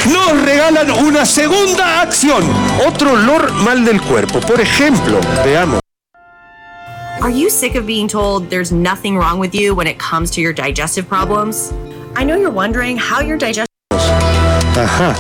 [0.10, 2.44] Nos regalan una segunda acción.
[2.88, 4.40] Otro olor mal del cuerpo.
[4.40, 5.80] Por ejemplo, veamos.
[7.22, 10.42] Are you sick of being told there's nothing wrong with you when it comes to
[10.42, 11.72] your digestive problems?
[12.16, 13.68] I know you're wondering how your digestive
[14.76, 15.14] Ajá.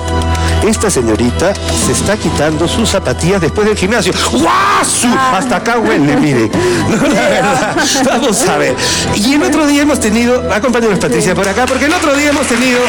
[0.67, 4.13] Esta señorita se está quitando sus zapatillas después del gimnasio.
[4.31, 5.07] ¡Guasu!
[5.33, 6.49] Hasta acá huele, mire.
[6.89, 7.75] No, la verdad.
[8.05, 8.75] Vamos a ver.
[9.15, 12.47] Y el otro día hemos tenido, acompáñanos Patricia por acá, porque el otro día hemos
[12.47, 12.79] tenido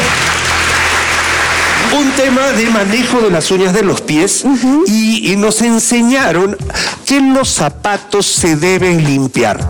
[1.98, 4.44] un tema de manejo de las uñas de los pies
[4.86, 6.56] y, y nos enseñaron
[7.06, 9.60] que los zapatos se deben limpiar.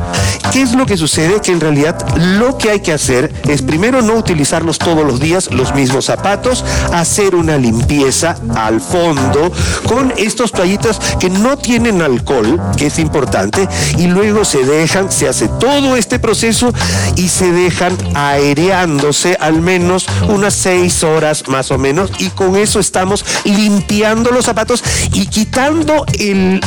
[0.52, 1.40] ¿Qué es lo que sucede?
[1.40, 5.50] Que en realidad lo que hay que hacer es primero no utilizarlos todos los días
[5.50, 9.50] los mismos zapatos, hacer una limpieza al fondo
[9.88, 13.68] con estos toallitas que no tienen alcohol, que es importante,
[13.98, 16.72] y luego se dejan, se hace todo este proceso
[17.16, 22.80] y se dejan aereándose al menos unas seis horas más o menos y con eso
[22.80, 24.82] estamos limpiando los zapatos
[25.12, 26.60] y quitando el,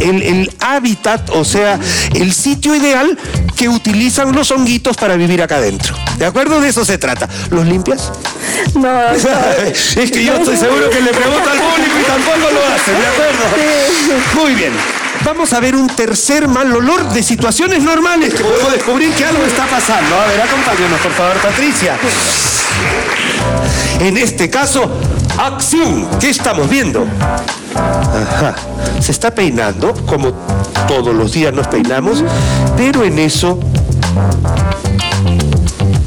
[0.00, 1.78] el- el hábitat, o sea,
[2.14, 3.18] el sitio ideal
[3.56, 5.94] que utilizan los honguitos para vivir acá adentro.
[6.18, 6.60] ¿De acuerdo?
[6.60, 7.28] De eso se trata.
[7.50, 8.10] ¿Los limpias?
[8.74, 12.94] No, es que yo estoy seguro que le pregunto al público y tampoco lo hacen,
[12.98, 14.42] ¿de acuerdo?
[14.42, 14.72] Muy bien.
[15.24, 19.44] Vamos a ver un tercer mal olor de situaciones normales que podemos descubrir que algo
[19.44, 20.16] está pasando.
[20.16, 21.96] A ver, acompáñanos, por favor, Patricia.
[24.00, 24.90] En este caso,
[25.38, 26.08] acción.
[26.18, 27.06] ¿Qué estamos viendo?
[27.74, 28.56] Ajá.
[29.00, 30.32] Se está peinando, como
[30.88, 32.24] todos los días nos peinamos,
[32.76, 33.60] pero en eso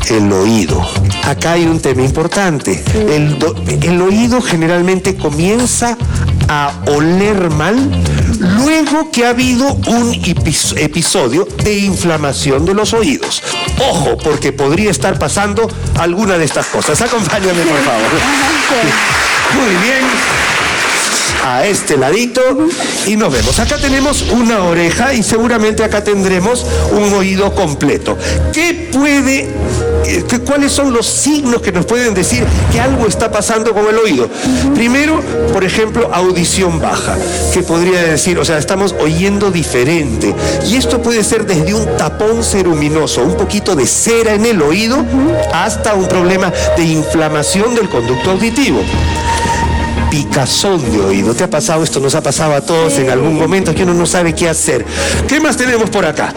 [0.09, 0.85] el oído.
[1.23, 2.83] Acá hay un tema importante.
[2.93, 3.37] El,
[3.81, 5.97] el oído generalmente comienza
[6.47, 7.75] a oler mal
[8.63, 13.41] luego que ha habido un epis- episodio de inflamación de los oídos.
[13.79, 15.67] Ojo, porque podría estar pasando
[15.97, 17.01] alguna de estas cosas.
[17.01, 18.11] Acompáñame, por favor.
[19.55, 20.05] Muy bien
[21.45, 22.41] a este ladito
[23.05, 23.59] y nos vemos.
[23.59, 28.17] Acá tenemos una oreja y seguramente acá tendremos un oído completo.
[28.51, 29.47] ¿Qué puede,
[30.45, 34.29] cuáles son los signos que nos pueden decir que algo está pasando con el oído?
[34.73, 35.21] Primero,
[35.53, 37.17] por ejemplo, audición baja,
[37.53, 40.33] que podría decir, o sea, estamos oyendo diferente.
[40.67, 45.03] Y esto puede ser desde un tapón ceruminoso, un poquito de cera en el oído,
[45.53, 48.81] hasta un problema de inflamación del conducto auditivo
[50.15, 51.33] picazón de oído.
[51.33, 51.99] ¿Te ha pasado esto?
[51.99, 54.85] Nos ha pasado a todos en algún momento que uno no sabe qué hacer.
[55.27, 56.33] ¿Qué más tenemos por acá?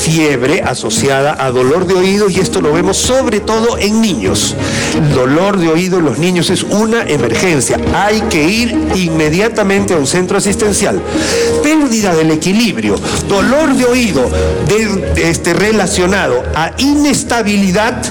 [0.00, 4.56] Fiebre asociada a dolor de oído y esto lo vemos sobre todo en niños.
[4.96, 7.78] El dolor de oído en los niños es una emergencia.
[7.94, 11.00] Hay que ir inmediatamente a un centro asistencial.
[11.62, 12.96] Pérdida del equilibrio,
[13.28, 14.28] dolor de oído
[14.66, 18.02] de- este, relacionado a inestabilidad.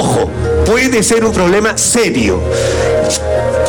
[0.00, 0.28] Ojo,
[0.66, 2.40] puede ser un problema serio.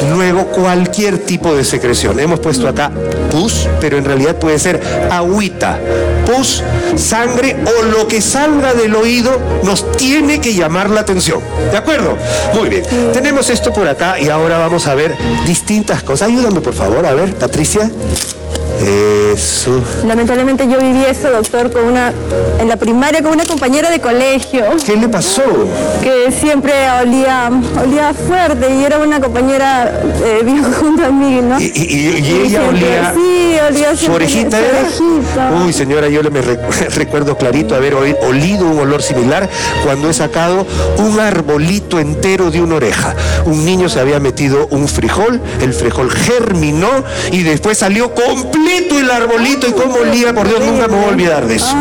[0.10, 2.20] Luego cualquier tipo de secreción.
[2.20, 2.92] Hemos puesto acá
[3.32, 5.80] pus, pero en realidad puede ser agüita,
[6.26, 6.64] pus,
[6.96, 11.40] sangre o lo que salga del oído nos tiene que llamar la atención.
[11.72, 12.18] ¿De acuerdo?
[12.54, 12.84] Muy bien.
[13.14, 15.16] Tenemos esto por acá y ahora vamos a ver
[15.46, 16.30] distintas cosas.
[16.30, 17.90] Ayúdame por favor, a ver, Patricia.
[19.34, 19.80] Eso.
[20.06, 22.12] Lamentablemente yo viví eso, doctor, con una,
[22.60, 25.44] en la primaria con una compañera de colegio ¿Qué le pasó?
[26.02, 31.60] que siempre olía, olía fuerte y era una compañera eh, bien junto a mí, ¿no?
[31.62, 33.14] Y, y- y- y ella siempre- olía.
[33.14, 34.80] Sí, olía ¿Su orejita era?
[34.80, 35.52] orejita.
[35.64, 39.48] Uy, señora, yo le me recu- recuerdo clarito haber olido un olor similar
[39.84, 40.66] cuando he sacado
[40.98, 43.16] un arbolito entero de una oreja.
[43.46, 46.90] Un niño se había metido un frijol, el frijol germinó
[47.32, 48.14] y después salió
[48.44, 51.76] completo el arbolito y cómo olía, por Dios, nunca me voy a olvidar de eso.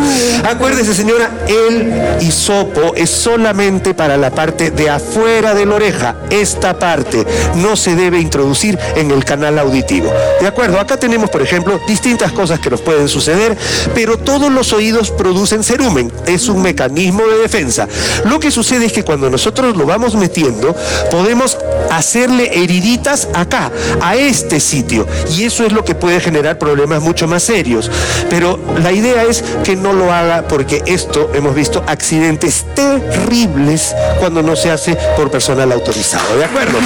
[0.44, 6.16] Acuérdese, señora, el hisopo es solamente para la parte de afuera de la oreja.
[6.30, 10.12] Esta parte no se debe introducir en el canal auditivo.
[10.40, 10.80] ¿De acuerdo?
[10.80, 13.56] Acá tenemos, por ejemplo, distintas cosas que nos pueden suceder,
[13.94, 16.12] pero todos los oídos producen cerumen.
[16.26, 17.88] Es un mecanismo de defensa.
[18.24, 20.74] Lo que sucede es que cuando nosotros lo vamos metiendo,
[21.10, 21.58] podemos
[21.90, 25.06] hacerle heriditas acá, a este sitio.
[25.36, 27.90] Y eso es lo que puede generar problemas mucho más serios.
[28.28, 34.42] Pero la idea es que no lo haga porque esto hemos visto accidentes terribles cuando
[34.42, 36.36] no se hace por personal autorizado.
[36.36, 36.78] ¿De acuerdo?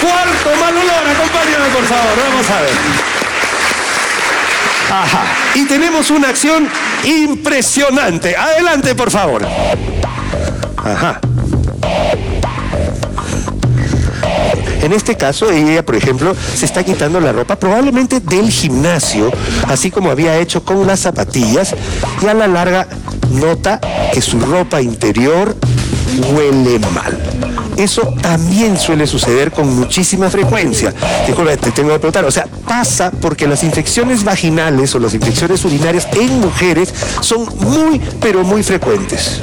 [0.00, 2.72] Cuarto mal olor, acompáñame por favor, vamos a ver.
[4.90, 5.24] Ajá.
[5.54, 6.68] Y tenemos una acción
[7.04, 8.36] impresionante.
[8.36, 9.46] Adelante, por favor.
[10.76, 11.20] Ajá.
[14.82, 19.30] En este caso, ella, por ejemplo, se está quitando la ropa probablemente del gimnasio,
[19.68, 21.74] así como había hecho con las zapatillas,
[22.20, 22.88] y a la larga
[23.30, 23.80] nota
[24.12, 25.56] que su ropa interior
[26.34, 27.16] huele mal.
[27.76, 30.92] Eso también suele suceder con muchísima frecuencia.
[31.26, 35.64] Disculpe, te tengo que preguntar, o sea, pasa porque las infecciones vaginales o las infecciones
[35.64, 39.40] urinarias en mujeres son muy, pero muy frecuentes.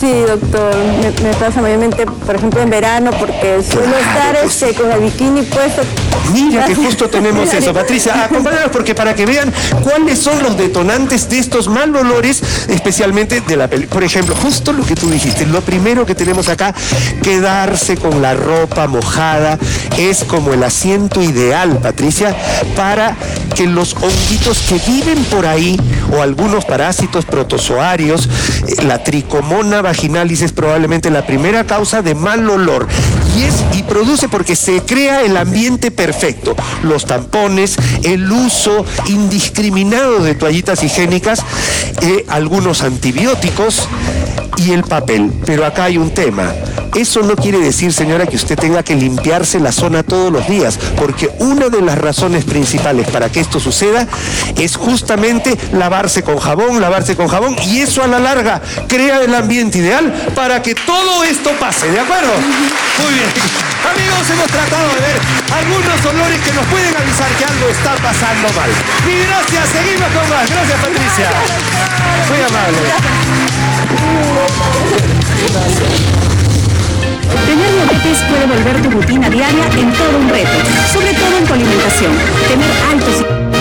[0.00, 4.74] Sí, doctor, me, me pasa mayormente, por ejemplo, en verano, porque suelo Claro, estar este,
[4.74, 5.82] con el bikini puesto.
[6.32, 8.24] Mira que justo tenemos eso, Patricia.
[8.24, 9.52] Acompáñanos porque para que vean
[9.82, 13.86] cuáles son los detonantes de estos mal olores, especialmente de la peli.
[13.86, 16.74] Por ejemplo, justo lo que tú dijiste, lo primero que tenemos acá,
[18.00, 19.58] con la ropa mojada,
[19.96, 22.36] es como el asiento ideal, Patricia,
[22.76, 23.16] para
[23.56, 25.80] que los honguitos que viven por ahí,
[26.12, 28.28] o algunos parásitos protozoarios,
[28.68, 32.86] eh, la tricomona vaginalis es probablemente la primera causa de mal olor.
[33.38, 36.54] Y es y produce porque se crea el ambiente perfecto.
[36.82, 41.40] Los tampones, el uso indiscriminado de toallitas higiénicas,
[42.02, 43.88] eh, algunos antibióticos
[44.66, 45.32] y el papel.
[45.44, 46.52] Pero acá hay un tema.
[46.94, 50.78] Eso no quiere decir, señora, que usted tenga que limpiarse la zona todos los días,
[50.96, 54.06] porque una de las razones principales para que esto suceda
[54.58, 59.34] es justamente lavarse con jabón, lavarse con jabón, y eso a la larga crea el
[59.34, 62.32] ambiente ideal para que todo esto pase, ¿de acuerdo?
[63.02, 63.30] Muy bien.
[63.88, 65.18] Amigos, hemos tratado de ver
[65.50, 68.70] algunos olores que nos pueden avisar que algo está pasando mal.
[69.08, 70.48] Y gracias, seguimos con más.
[70.48, 71.30] Gracias, Patricia.
[72.28, 73.71] Muy amable.
[77.46, 80.48] Tener diabetes puede volver tu rutina diaria en todo un reto,
[80.92, 82.12] sobre todo en tu alimentación.
[82.48, 83.51] Tener altos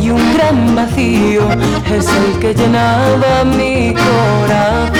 [0.00, 1.42] y un gran vacío
[1.94, 4.94] es el que llenaba mi corazón.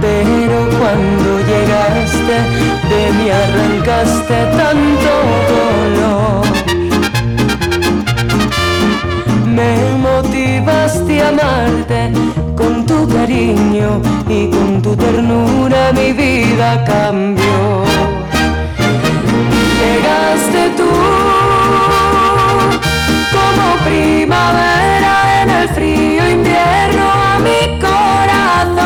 [0.00, 2.36] Pero cuando llegaste,
[2.90, 5.10] de mí arrancaste tanto
[5.54, 6.46] dolor.
[9.46, 9.72] Me
[10.02, 12.10] motivaste a amarte
[12.56, 17.89] con tu cariño y con tu ternura mi vida cambió.
[20.50, 20.90] Llegaste tú
[23.30, 28.82] como primavera en el frío invierno a mi corazón.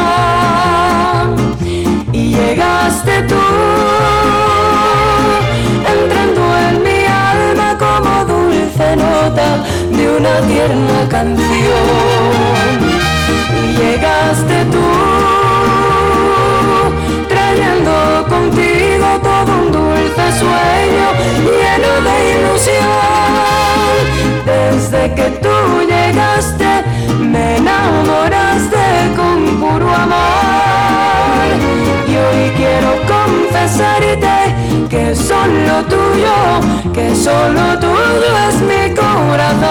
[2.12, 3.40] Y llegaste tú
[5.94, 9.48] entrando en mi alma como dulce nota
[9.90, 12.76] de una tierna canción.
[13.62, 14.86] Y llegaste tú
[17.26, 17.94] trayendo
[18.28, 19.33] contigo todo
[25.04, 26.82] Que tú llegaste
[27.20, 31.44] me enamoraste con puro amor.
[32.08, 34.54] Y hoy quiero confesarte
[34.88, 36.34] que solo tuyo,
[36.94, 39.64] que solo tuyo es mi corazón.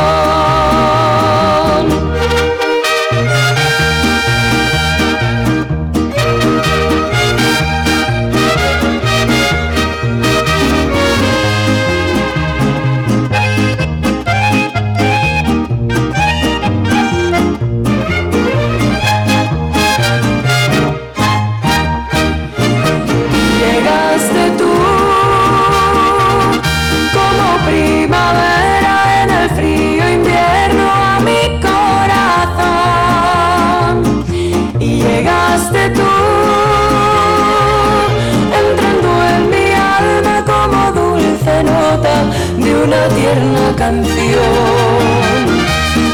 [42.84, 44.43] Una tierna canción.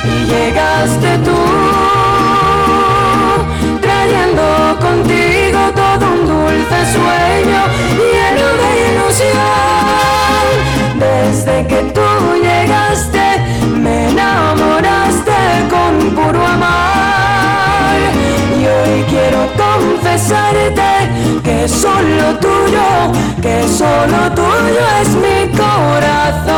[0.03, 1.39] Y llegaste tú
[3.81, 7.61] trayendo contigo todo un dulce sueño
[7.97, 9.39] lleno de ilusión.
[10.99, 12.08] Desde que tú
[20.69, 26.49] confesarte que solo tuyo, que solo tuyo es mi corazón.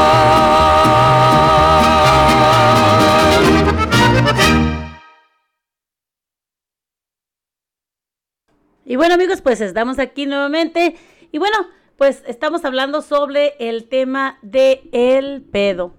[8.86, 10.96] Y bueno amigos, pues estamos aquí nuevamente.
[11.32, 11.58] Y bueno,
[11.98, 15.94] pues estamos hablando sobre el tema de el pedo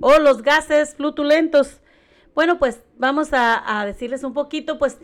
[0.00, 1.80] o los gases flutulentos.
[2.34, 4.98] Bueno, pues vamos a decirles un poquito, pues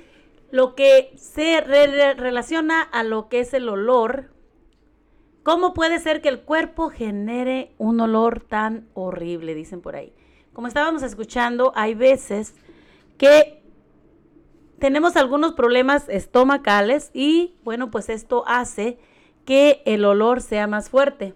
[0.53, 4.31] lo que se re- re- relaciona a lo que es el olor
[5.43, 9.57] ¿Cómo puede ser que el cuerpo genere un olor tan horrible?
[9.57, 10.13] Dicen por ahí.
[10.53, 12.55] Como estábamos escuchando, hay veces
[13.19, 13.61] que
[14.79, 18.99] tenemos algunos problemas estomacales y bueno, pues esto hace
[19.45, 21.35] que el olor sea más fuerte.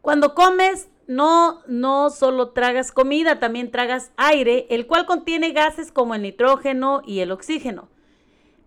[0.00, 6.14] Cuando comes, no, no solo tragas comida, también tragas aire, el cual contiene gases como
[6.14, 7.88] el nitrógeno y el oxígeno.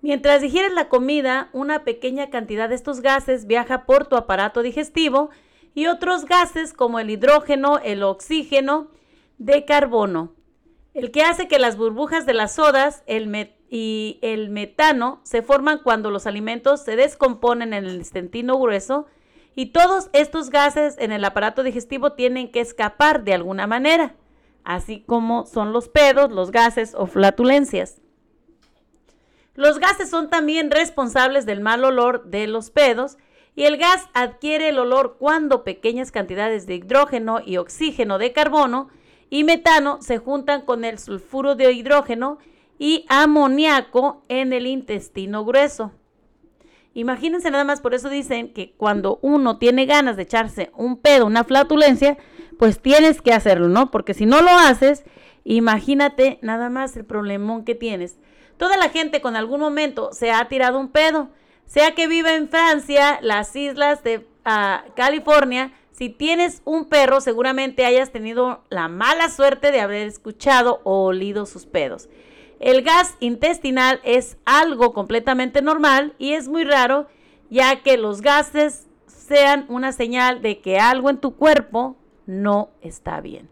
[0.01, 5.29] Mientras digieres la comida, una pequeña cantidad de estos gases viaja por tu aparato digestivo
[5.73, 8.89] y otros gases como el hidrógeno, el oxígeno
[9.37, 10.33] de carbono,
[10.93, 13.03] el que hace que las burbujas de las sodas
[13.69, 19.07] y el metano se forman cuando los alimentos se descomponen en el intestino grueso
[19.57, 24.13] y todos estos gases en el aparato digestivo tienen que escapar de alguna manera,
[24.63, 27.99] así como son los pedos, los gases o flatulencias.
[29.55, 33.17] Los gases son también responsables del mal olor de los pedos
[33.55, 38.89] y el gas adquiere el olor cuando pequeñas cantidades de hidrógeno y oxígeno de carbono
[39.31, 42.37] y metano se juntan con el sulfuro de hidrógeno
[42.77, 45.93] y amoníaco en el intestino grueso.
[46.97, 51.27] Imagínense nada más, por eso dicen que cuando uno tiene ganas de echarse un pedo,
[51.27, 52.17] una flatulencia,
[52.57, 53.91] pues tienes que hacerlo, ¿no?
[53.91, 55.03] Porque si no lo haces,
[55.43, 58.17] imagínate nada más el problemón que tienes.
[58.57, 61.29] Toda la gente con algún momento se ha tirado un pedo,
[61.67, 67.85] sea que viva en Francia, las islas de ah, California, si tienes un perro, seguramente
[67.85, 72.09] hayas tenido la mala suerte de haber escuchado o olido sus pedos.
[72.59, 77.07] El gas intestinal es algo completamente normal y es muy raro
[77.49, 81.95] ya que los gases sean una señal de que algo en tu cuerpo
[82.25, 83.49] no está bien.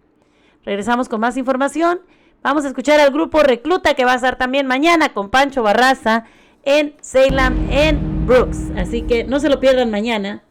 [0.64, 2.02] Regresamos con más información.
[2.42, 6.26] Vamos a escuchar al grupo Recluta que va a estar también mañana con Pancho Barraza
[6.64, 8.72] en Salem, en Brooks.
[8.76, 10.44] Así que no se lo pierdan mañana.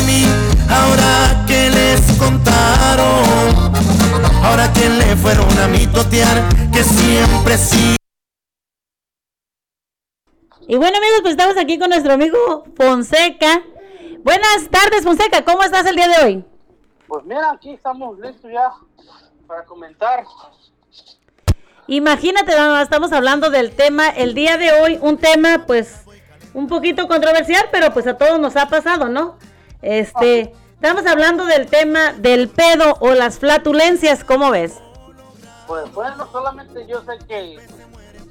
[0.00, 0.24] De mí,
[0.68, 3.74] ahora que les contaron,
[4.44, 7.96] ahora que le fueron a mitotear, que siempre sí.
[10.68, 13.62] Y bueno amigos, pues estamos aquí con nuestro amigo Fonseca.
[14.22, 16.44] Buenas tardes Fonseca, ¿cómo estás el día de hoy?
[17.08, 18.70] Pues mira, aquí estamos listos ya
[19.46, 20.24] para comentar.
[21.88, 26.04] Imagínate, estamos hablando del tema el día de hoy, un tema pues
[26.54, 29.36] un poquito controversial, pero pues a todos nos ha pasado, ¿no?
[29.82, 34.80] Este, estamos hablando del tema del pedo o las flatulencias, ¿cómo ves?
[35.66, 37.58] Pues bueno, solamente yo sé que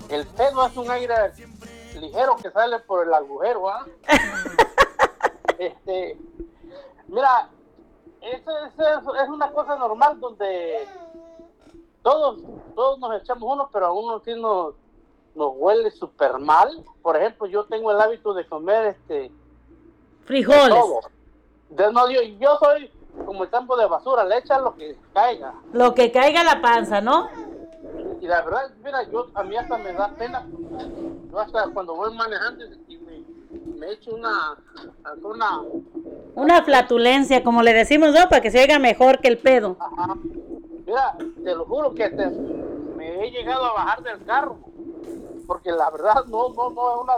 [0.09, 1.15] el pedo es un aire
[1.99, 3.85] ligero que sale por el agujero, ¿ah?
[5.57, 6.17] este,
[7.07, 7.49] mira,
[8.21, 10.87] eso, eso es, es una cosa normal donde
[12.01, 12.39] todos,
[12.75, 14.75] todos nos echamos uno, pero a uno sí nos,
[15.35, 16.83] nos huele súper mal.
[17.01, 19.31] Por ejemplo, yo tengo el hábito de comer este
[20.25, 20.63] Frijoles.
[20.63, 21.18] de todo.
[21.69, 22.91] De- no, yo, yo soy
[23.25, 25.53] como el campo de basura, le echan lo que caiga.
[25.73, 27.27] Lo que caiga la panza, ¿no?
[28.21, 30.45] Y la verdad, mira, yo a mí hasta me da pena.
[31.31, 33.23] Yo hasta cuando voy manejando y me,
[33.77, 34.57] me echo una,
[35.23, 35.61] una,
[36.35, 38.27] Una flatulencia, como le decimos, ¿no?
[38.29, 39.77] Para que se oiga mejor que el pedo.
[40.85, 44.57] mira, te lo juro que te- me he llegado a bajar del carro.
[45.47, 47.13] Porque la verdad no, no, no es una...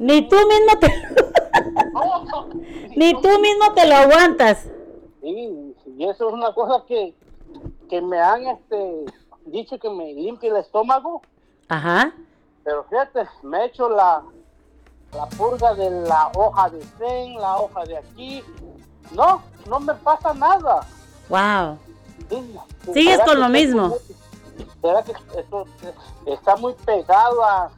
[0.00, 0.88] Ni tú mismo te...
[2.96, 4.66] Ni tú mismo te lo aguantas.
[5.20, 7.14] Sí, y eso es una cosa que,
[7.90, 9.04] que me han este,
[9.44, 11.20] dicho que me limpie el estómago.
[11.68, 12.14] Ajá.
[12.64, 14.22] Pero fíjate, me he hecho la,
[15.14, 18.42] la purga de la hoja de zen, la hoja de aquí.
[19.12, 20.80] No, no me pasa nada.
[21.28, 21.78] Wow.
[22.30, 22.58] Sí,
[22.94, 23.88] Sigues ¿será con lo mismo.
[23.88, 23.98] muy-
[24.80, 25.66] ¿Será que esto
[26.24, 27.70] está muy pegado a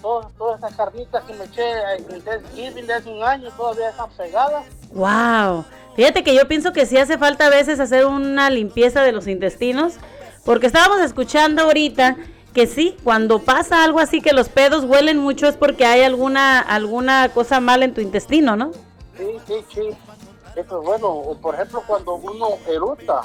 [0.00, 1.64] todas esas carnitas que me eché
[1.96, 3.50] en Thanksgiving de hace un año?
[3.56, 4.64] Todavía están pegadas.
[4.92, 5.64] Wow.
[5.96, 9.26] Fíjate que yo pienso que sí hace falta a veces hacer una limpieza de los
[9.26, 9.94] intestinos,
[10.44, 12.16] porque estábamos escuchando ahorita
[12.52, 16.58] que sí, cuando pasa algo así que los pedos huelen mucho es porque hay alguna
[16.60, 18.72] alguna cosa mal en tu intestino, ¿no?
[19.16, 19.80] Sí, sí, sí.
[20.54, 21.36] Eso es bueno.
[21.42, 23.20] Por ejemplo, cuando uno eruta,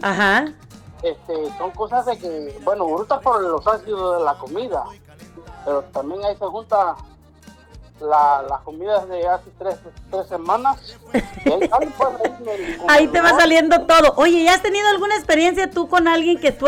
[0.00, 0.46] Ajá.
[1.02, 4.84] este, son cosas de que, bueno, eruta por los ácidos de la comida.
[5.66, 6.94] Pero también ahí se junta
[8.00, 9.76] la, las comidas de hace tres,
[10.10, 10.96] tres semanas.
[11.44, 12.08] Y ahí sale, pues,
[12.86, 14.14] ahí te va saliendo todo.
[14.16, 16.66] Oye, ¿ya has tenido alguna experiencia tú con alguien que tú,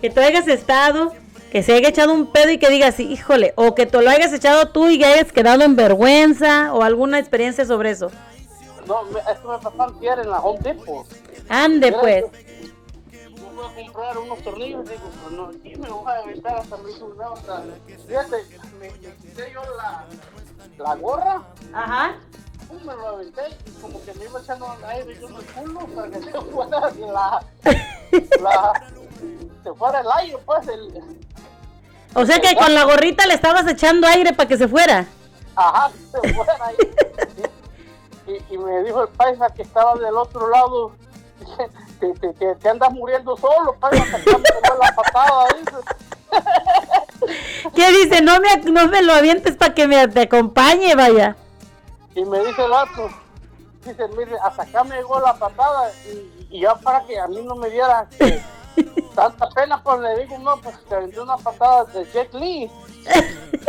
[0.00, 1.12] que tú hayas estado,
[1.50, 4.32] que se haya echado un pedo y que digas, híjole, o que te lo hayas
[4.32, 8.12] echado tú y que hayas quedado en vergüenza, o alguna experiencia sobre eso?
[8.86, 11.04] No, esto me pasó antier en la Home Depot.
[11.48, 12.24] Ande pues.
[13.60, 16.92] Voy a comprar unos tornillos, digo, pues no, aquí me voy a aventar hasta mi
[16.92, 17.62] una otra.
[18.06, 18.46] Fíjate,
[18.78, 20.04] me, me quité yo la,
[20.78, 21.42] la gorra.
[21.72, 22.16] Ajá.
[22.68, 25.80] Pum, me lo aventé y como que me iba echando aire yo en el culo
[25.86, 27.42] para que se fuera la,
[28.40, 28.86] la
[29.64, 31.04] se fuera el aire, pues el,
[32.14, 35.06] O sea que con la gorrita le estabas echando aire para que se fuera.
[35.56, 36.76] ajá, que se fuera ahí.
[38.26, 40.92] Y, y- y me dijo el paisa que estaba del otro lado
[42.00, 44.44] que, que, que te andas muriendo solo, sacándome
[44.80, 45.76] la patada, dice.
[47.74, 48.22] ¿Qué dice?
[48.22, 51.36] No me, no me lo avientes para que me te acompañe, vaya.
[52.14, 53.08] Y me dice el vato,
[53.84, 57.40] dice, mire, hasta acá me llegó la patada y, y ya para que a mí
[57.42, 58.40] no me diera que
[59.14, 62.70] tanta pena, pues le digo, no, pues te aventé una patada de Jet Li.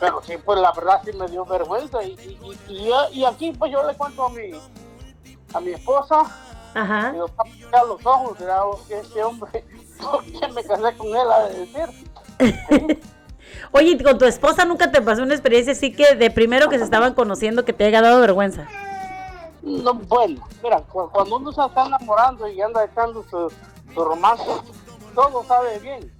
[0.00, 3.72] Pero sí, pues la verdad sí me dio vergüenza y, y, y- y aquí pues
[3.72, 4.50] yo le cuento a mi,
[5.54, 6.24] a mi esposa
[6.74, 7.12] Ajá.
[7.72, 9.64] va a los ojos, dirá, "Oh, que este hombre,
[10.00, 11.32] ¿por qué me casé con él?
[11.32, 11.88] A decir.
[13.72, 16.78] Oye, ¿y con tu esposa nunca te pasó una experiencia así que de primero que
[16.78, 18.66] se estaban conociendo que te haya dado vergüenza?
[19.62, 23.50] No, bueno, mira, cu- cuando uno se está enamorando y anda echando su,
[23.94, 24.44] su romance,
[25.14, 26.12] todo sabe bien.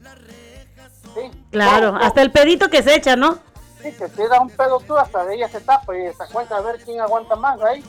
[1.15, 3.39] Sí, Claro, todo, hasta el pedito que se echa, ¿no?
[3.83, 6.57] Sí, que te da un pedo tú, hasta de ella se tapa y se cuenta
[6.57, 7.85] a ver quién aguanta más ahí.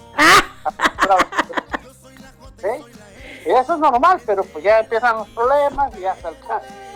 [2.57, 2.67] ¿Sí?
[3.45, 6.35] Y eso es normal, pero pues ya empiezan los problemas y hasta el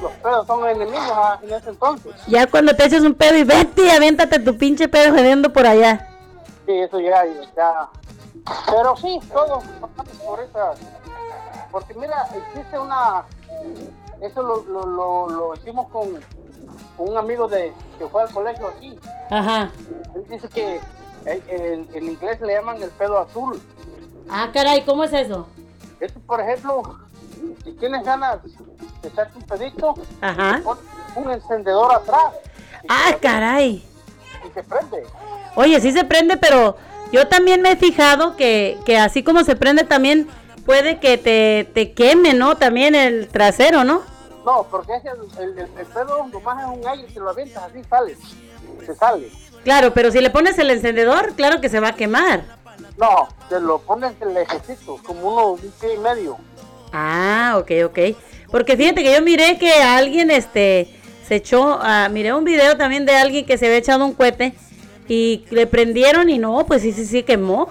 [0.01, 2.14] los pedos son enemigos ah, en ese entonces.
[2.28, 5.68] Ya cuando te echas un pedo y vete y aviéntate tu pinche pedo jodiendo por
[5.68, 6.07] allá.
[6.66, 7.24] Sí, eso ya,
[7.55, 7.89] ya.
[8.72, 9.64] Pero sí, todos
[10.26, 10.72] por esa.
[11.72, 13.26] Porque mira, existe una.
[14.22, 16.07] Eso lo, lo, lo, lo hicimos con,
[16.97, 18.97] con un amigo de que fue al colegio aquí.
[19.30, 19.70] Ajá.
[20.16, 20.80] Él dice que
[21.26, 23.62] en, en- en inglés le llaman el pedo azul.
[24.30, 25.47] Ah, caray, ¿cómo es eso?
[25.99, 26.97] Eso, por ejemplo,
[27.63, 28.38] si tienes ganas
[29.01, 30.61] de echarte un pedito, Ajá.
[30.63, 30.77] pon
[31.15, 32.34] un encendedor atrás
[32.88, 33.84] Ah, caray.
[34.47, 35.03] y se prende.
[35.55, 36.77] Oye, sí se prende, pero
[37.11, 40.27] yo también me he fijado que, que así como se prende también
[40.65, 42.55] puede que te, te queme, ¿no?
[42.55, 44.03] También el trasero, ¿no?
[44.45, 47.63] No, porque es el, el, el, el pedo nomás es un aire que lo avientas
[47.63, 48.15] así sale.
[48.86, 49.30] Se sale.
[49.63, 52.43] Claro, pero si le pones el encendedor, claro que se va a quemar.
[52.99, 56.37] No, te lo pones el ejército, como uno, un pie y medio.
[56.91, 57.99] Ah, ok, ok.
[58.51, 60.93] Porque fíjate que yo miré que alguien, este,
[61.25, 64.53] se echó, ah, miré un video también de alguien que se había echado un cohete
[65.07, 67.69] y le prendieron y no, pues sí, sí, sí quemó.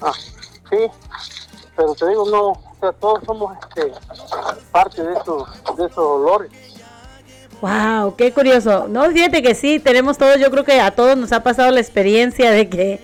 [0.00, 0.12] Ah,
[0.70, 0.76] sí,
[1.74, 3.92] pero te digo, no, o sea, todos somos este,
[4.70, 6.52] parte de esos, de esos olores.
[7.60, 8.86] Wow, qué curioso.
[8.86, 11.80] No, fíjate que sí, tenemos todos, yo creo que a todos nos ha pasado la
[11.80, 13.00] experiencia de que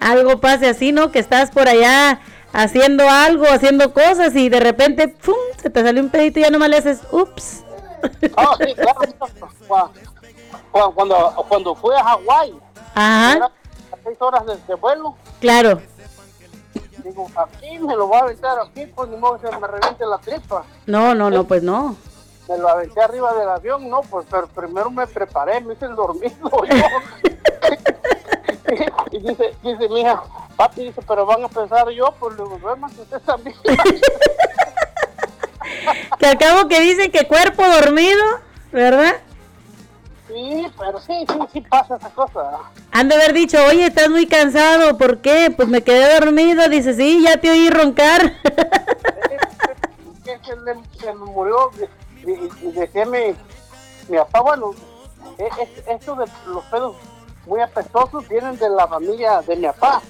[0.00, 1.10] algo pase así, ¿no?
[1.10, 2.20] Que estás por allá
[2.52, 5.34] haciendo algo, haciendo cosas y de repente, ¡pum!
[5.60, 7.64] Se te sale un pedito y ya nomás le haces, ups.
[8.36, 9.00] Ah, sí, claro,
[9.66, 9.90] cua-
[10.72, 12.54] cua- cuando, cuando fui a Hawái,
[12.94, 13.50] a
[14.04, 15.80] seis horas de, de vuelo, claro.
[17.02, 20.04] digo, aquí me lo voy a aventar aquí, pues ni modo que se me reviente
[20.06, 20.64] la tripa.
[20.86, 21.96] No, no, no, pues no.
[22.46, 25.96] Me lo aventé arriba del avión, no, pues pero primero me preparé, me hice el
[25.96, 26.84] dormido yo.
[29.12, 30.22] y dice, dice mi hija,
[30.56, 33.56] papi, dice, pero van a pensar yo, pues luego duermas usted también.
[36.18, 38.22] Que al cabo que dicen que cuerpo dormido,
[38.72, 39.16] ¿verdad?
[40.28, 42.50] sí, pero sí, sí, sí pasa esa cosa.
[42.92, 45.52] Han de haber dicho, oye, estás muy cansado, ¿por qué?
[45.54, 46.68] Pues me quedé dormido.
[46.68, 48.32] Dice, sí, ya te oí roncar.
[50.24, 50.38] que
[51.00, 51.70] se, me murió
[52.26, 53.34] y, y- y decía mi,
[54.08, 54.70] mi papá, bueno,
[55.38, 56.96] es- esto de los pedos
[57.46, 60.02] muy apestosos vienen de la familia de mi papá.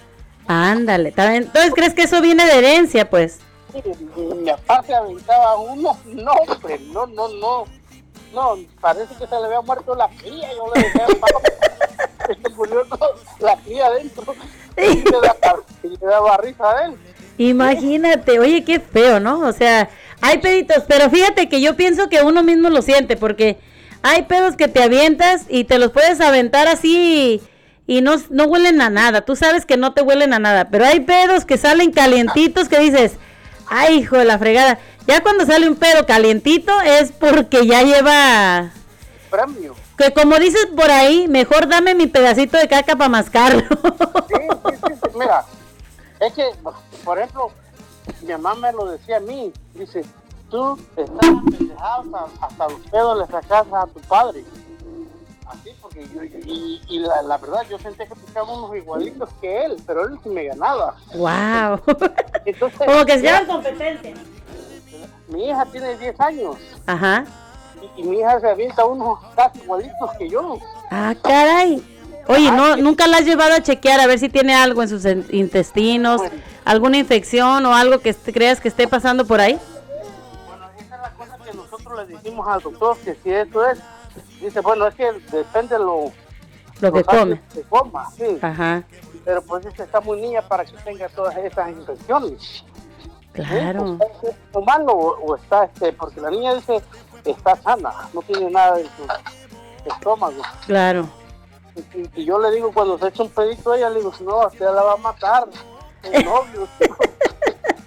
[0.46, 1.34] Ándale, bien.
[1.34, 3.38] Entonces, ¿crees que eso viene de herencia, pues?
[3.72, 3.82] Sí,
[4.16, 7.64] mi papá se aventaba uno, no, hombre, no, no, no,
[8.32, 11.06] no, parece que se le había muerto la cría, yo le decía,
[12.42, 14.34] se murió todo- la cría adentro,
[14.76, 16.94] y le daba, y le daba risa a él.
[17.36, 19.40] Imagínate, oye, qué feo, ¿no?
[19.40, 19.88] O sea,
[20.20, 23.58] hay peditos, pero fíjate que yo pienso que uno mismo lo siente, porque
[24.04, 27.40] hay pedos que te avientas y te los puedes aventar así
[27.86, 29.22] y no, no huelen a nada.
[29.22, 32.78] Tú sabes que no te huelen a nada, pero hay pedos que salen calientitos que
[32.80, 33.12] dices,
[33.66, 34.78] ay, hijo de la fregada.
[35.06, 38.72] Ya cuando sale un pedo calientito es porque ya lleva
[39.30, 39.74] Premio.
[39.96, 43.62] Que como dices por ahí, mejor dame mi pedacito de caca para mascarlo.
[44.28, 44.34] Sí,
[44.70, 45.46] sí, sí, mira,
[46.20, 46.44] es que,
[47.04, 47.52] por ejemplo,
[48.20, 50.04] mi mamá me lo decía a mí, dice,
[50.54, 54.44] tú estás pendejado hasta, los pedos le sacas a tu padre.
[55.48, 59.76] Así, porque yo, y, y la, la verdad, yo sentía que unos igualitos que él,
[59.84, 60.94] pero él sí me ganaba.
[61.16, 61.80] wow.
[62.46, 64.14] Entonces, Como que se llama competencia.
[65.28, 67.24] mi hija tiene 10 años Ajá.
[67.96, 70.58] y, y mi hija se avienta unos casi igualitos que yo.
[70.90, 71.82] Ah, caray.
[72.28, 75.04] Oye, no, nunca la has llevado a chequear a ver si tiene algo en sus
[75.30, 76.22] intestinos,
[76.64, 79.58] alguna infección o algo que creas que esté pasando por ahí.
[81.94, 83.78] Nosotros le dijimos al doctor que si eso es,
[84.40, 86.12] dice, bueno, es que depende lo,
[86.80, 87.40] Lo que come.
[87.52, 88.38] que coma, sí.
[88.42, 88.82] Ajá.
[89.24, 92.64] Pero pues dice, está muy niña para que tenga todas esas infecciones.
[93.32, 93.98] Claro.
[94.20, 94.26] ¿Sí?
[94.28, 96.80] ¿Está humano o, está, este, porque la niña dice,
[97.24, 100.42] está sana, no tiene nada en su estómago.
[100.66, 101.08] Claro.
[101.74, 104.12] Y, y- y yo le digo, cuando se echa un pedito a ella, le digo,
[104.20, 105.48] no, usted la va a matar.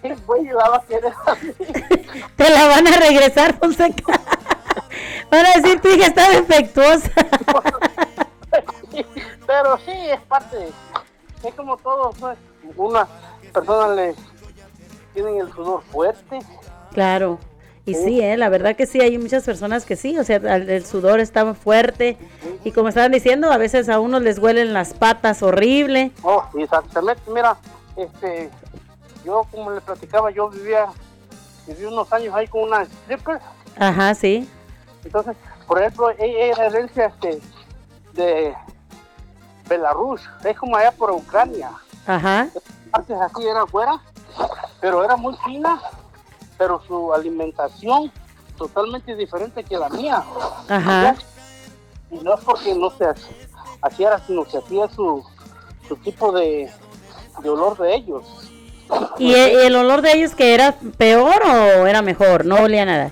[0.02, 0.82] Sí, güey, va a.
[0.82, 4.20] Te la van a regresar, Fonseca.
[5.32, 7.12] Van a decir, tu hija está defectuosa.
[9.48, 10.70] Pero sí, es parte.
[11.44, 12.38] Es como todo, pues.
[12.76, 13.08] Unas
[13.54, 14.16] personas le
[15.14, 16.40] tienen el sudor fuerte.
[16.94, 17.40] Claro.
[17.88, 20.86] Y sí, eh, la verdad que sí, hay muchas personas que sí, o sea, el,
[20.86, 22.18] sudor está fuerte
[22.66, 26.12] y como estaban diciendo, a veces a unos les huelen las patas horrible.
[26.22, 27.22] Oh, sí, exactamente.
[27.34, 27.56] Mira,
[27.98, 28.50] este,
[29.26, 30.88] yo como le platicaba, yo vivía,
[31.68, 33.40] viví unos años ahí con una stripper.
[33.78, 34.50] Ajá, sí.
[35.04, 35.36] Entonces,
[35.68, 37.42] por ejemplo, ella era herencia este,
[38.14, 38.56] de
[39.68, 41.72] Belarus, es como allá por Ucrania.
[42.06, 42.48] Ajá.
[42.92, 44.00] Antes así era afuera,
[44.80, 45.82] pero era muy fina,
[46.58, 48.12] pero su alimentación
[48.58, 50.24] totalmente diferente que la mía.
[50.70, 51.16] Ajá.
[52.10, 53.06] Y no es porque no se
[53.82, 55.24] hacía, sino que hacía su,
[55.88, 56.72] su tipo de,
[57.42, 58.24] de olor de ellos.
[59.18, 62.46] ¿Y el, olor de ellos que era peor o era mejor?
[62.46, 63.12] No olía nada.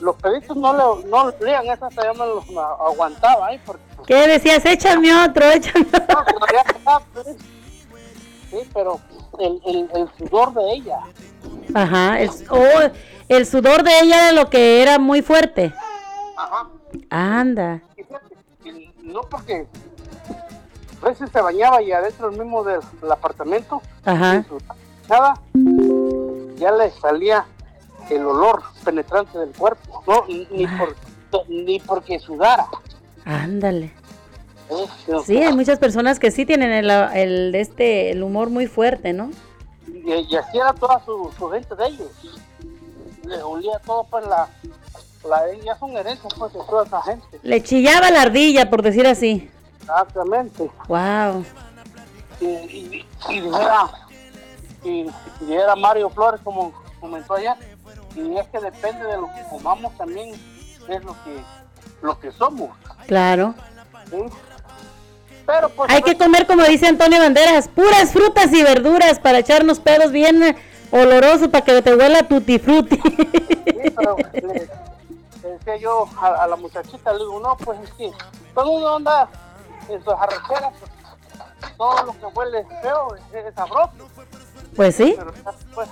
[0.00, 2.44] Los peditos no le, no olían, esa hasta yo me los
[2.80, 4.64] aguantaba ahí porque ¿Qué decías?
[4.64, 6.14] Échame otro, échame otro.
[6.84, 7.26] no, pues.
[8.50, 9.00] Sí, pero
[9.38, 10.98] el, el, el sudor de ella.
[11.74, 12.20] Ajá.
[12.20, 12.90] El, oh,
[13.28, 15.72] el sudor de ella era lo que era muy fuerte.
[16.36, 16.68] Ajá.
[17.10, 17.80] Anda.
[18.64, 19.66] Y no porque
[21.02, 24.44] a veces se bañaba y adentro mismo del, del apartamento, Ajá.
[25.08, 25.34] nada,
[26.56, 27.44] ya le salía
[28.08, 30.94] el olor penetrante del cuerpo, no ni, por
[31.48, 32.66] ni porque sudara.
[33.24, 33.92] Ándale.
[35.26, 39.30] Sí, hay muchas personas que sí tienen el, el, este, el humor muy fuerte, ¿no?
[39.86, 42.08] Y, y así era toda su, su gente de ellos.
[43.24, 44.48] Les olía todo pues la,
[45.28, 47.26] la ya son herencias pues de toda esa gente.
[47.42, 49.50] Le chillaba la ardilla, por decir así.
[49.82, 50.70] Exactamente.
[50.88, 51.44] Wow.
[52.40, 53.90] y, y, y dijera,
[54.84, 55.06] y,
[55.40, 57.56] dijera Mario Flores como comentó allá,
[58.14, 60.34] y es que depende de lo que comamos también
[60.88, 61.42] es lo que
[62.02, 62.70] lo que somos.
[63.06, 63.54] Claro.
[64.10, 64.18] ¿sí?
[65.46, 69.80] Pero pues Hay que comer, como dice Antonio Banderas, puras frutas y verduras para echarnos
[69.80, 70.56] pedos bien eh,
[70.90, 72.96] olorosos para que te huela tutti frutti.
[72.96, 74.68] sí, pero le,
[75.42, 78.12] le decía yo a, a la muchachita, le digo, no, pues es que
[78.54, 79.28] todo mundo anda
[79.88, 80.14] en sus
[80.48, 80.60] pues,
[81.76, 83.92] todo lo que huele feo es, es sabroso.
[84.76, 85.14] Pues sí.
[85.16, 85.88] Pero ya después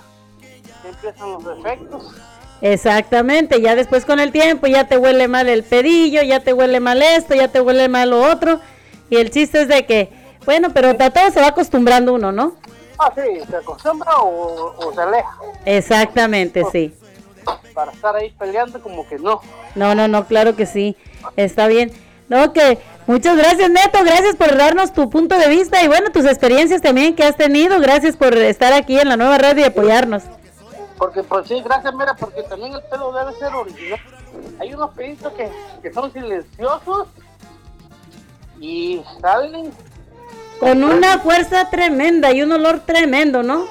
[0.84, 2.14] empiezan los defectos.
[2.62, 6.78] Exactamente, ya después con el tiempo ya te huele mal el pedillo, ya te huele
[6.78, 8.60] mal esto, ya te huele mal lo otro.
[9.08, 10.12] Y el chiste es de que,
[10.44, 12.54] bueno, pero a todo se va acostumbrando uno, ¿no?
[12.98, 15.36] Ah, sí, se acostumbra o, o se aleja.
[15.64, 16.94] Exactamente, sí.
[17.72, 19.40] Para estar ahí peleando como que no.
[19.74, 20.96] No, no, no, claro que sí.
[21.36, 21.92] Está bien.
[22.28, 23.98] No, que muchas gracias, Neto.
[24.04, 27.80] Gracias por darnos tu punto de vista y bueno, tus experiencias también que has tenido.
[27.80, 30.22] Gracias por estar aquí en la nueva radio y apoyarnos.
[30.98, 34.00] Porque, pues sí, gracias, mira, porque también el pelo debe ser original.
[34.58, 35.50] Hay unos pelitos que,
[35.82, 37.08] que son silenciosos
[38.60, 39.72] y salen,
[40.58, 43.66] Con una fuerza tremenda y un olor tremendo, ¿no?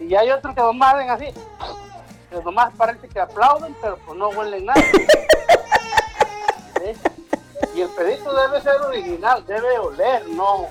[0.00, 1.26] y hay otros que nomás salen así.
[2.30, 4.82] Que nomás parece que aplauden, pero pues no huelen nada.
[6.80, 7.10] ¿Sí?
[7.74, 10.66] Y el pedito debe ser original, debe oler, no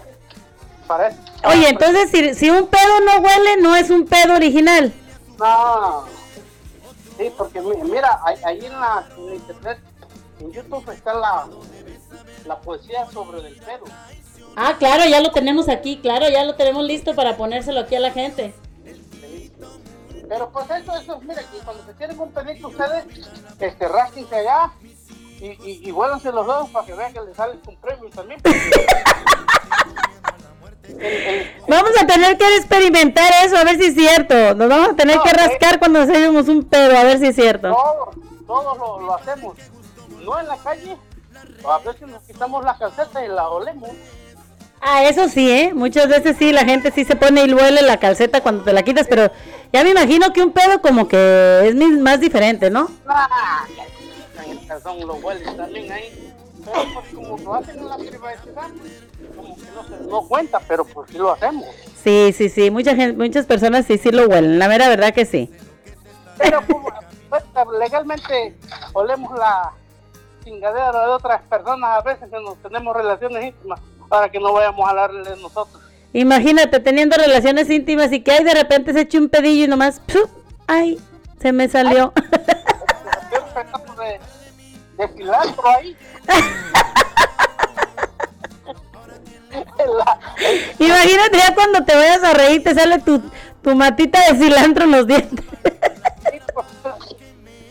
[0.87, 1.17] parece.
[1.45, 4.93] Oye, entonces si, si un pedo no huele, no es un pedo original.
[5.37, 6.05] No.
[7.17, 9.79] Sí, porque mi- mira, ahí, en la en internet,
[10.39, 11.47] en YouTube está la,
[12.45, 13.83] la poesía sobre el pedo.
[14.55, 17.99] Ah, claro, ya lo tenemos aquí, claro, ya lo tenemos listo para ponérselo aquí a
[17.99, 18.53] la gente.
[20.29, 23.05] Pero pues eso, eso, mira, que cuando se tienen un pedito ustedes,
[23.59, 24.71] este, rásquense allá
[25.43, 28.39] y, y, y los dos para que vean que les sale con premio también.
[31.67, 34.55] Vamos a tener que experimentar eso, a ver si es cierto.
[34.55, 35.33] Nos vamos a tener No, que eh.
[35.33, 37.69] rascar cuando hacemos un pedo, a ver si es cierto.
[37.73, 38.15] Todos,
[38.45, 39.57] todos lo, lo hacemos.
[40.23, 40.95] No en la calle,
[41.67, 43.89] a veces nos quitamos la calceta y la olemos.
[44.81, 45.73] Ah, eso sí, ¿eh?
[45.73, 48.83] Muchas veces sí, la gente sí se pone y huele la calceta cuando te la
[48.83, 49.31] quitas, pero
[49.71, 52.89] ya me imagino que un pedo como que es más diferente, ¿no?
[53.07, 53.65] Ah,
[54.67, 56.33] también ahí.
[56.65, 58.69] Pero pues como lo hacen en la privacidad,
[59.35, 61.65] como que no, se, no cuenta, pero pues sí lo hacemos.
[62.03, 65.25] Sí, sí, sí, mucha gente, muchas personas sí, sí lo huelen, la mera verdad que
[65.25, 65.51] sí.
[66.37, 66.89] Pero como
[67.29, 67.43] pues,
[67.79, 68.55] legalmente
[68.93, 69.73] olemos la
[70.43, 74.85] chingadera de otras personas a veces que nos tenemos relaciones íntimas para que no vayamos
[74.85, 75.81] a hablarle nosotros.
[76.13, 79.99] Imagínate teniendo relaciones íntimas y que hay de repente se eche un pedillo y nomás,
[79.99, 80.29] ¡puf!
[80.67, 80.99] ¡ay!
[81.41, 82.13] Se me salió.
[84.97, 85.95] de, cilantro ahí.
[90.79, 93.21] Imagínate ya cuando te vayas a reír te sale tu,
[93.61, 95.45] tu matita de cilantro en los dientes.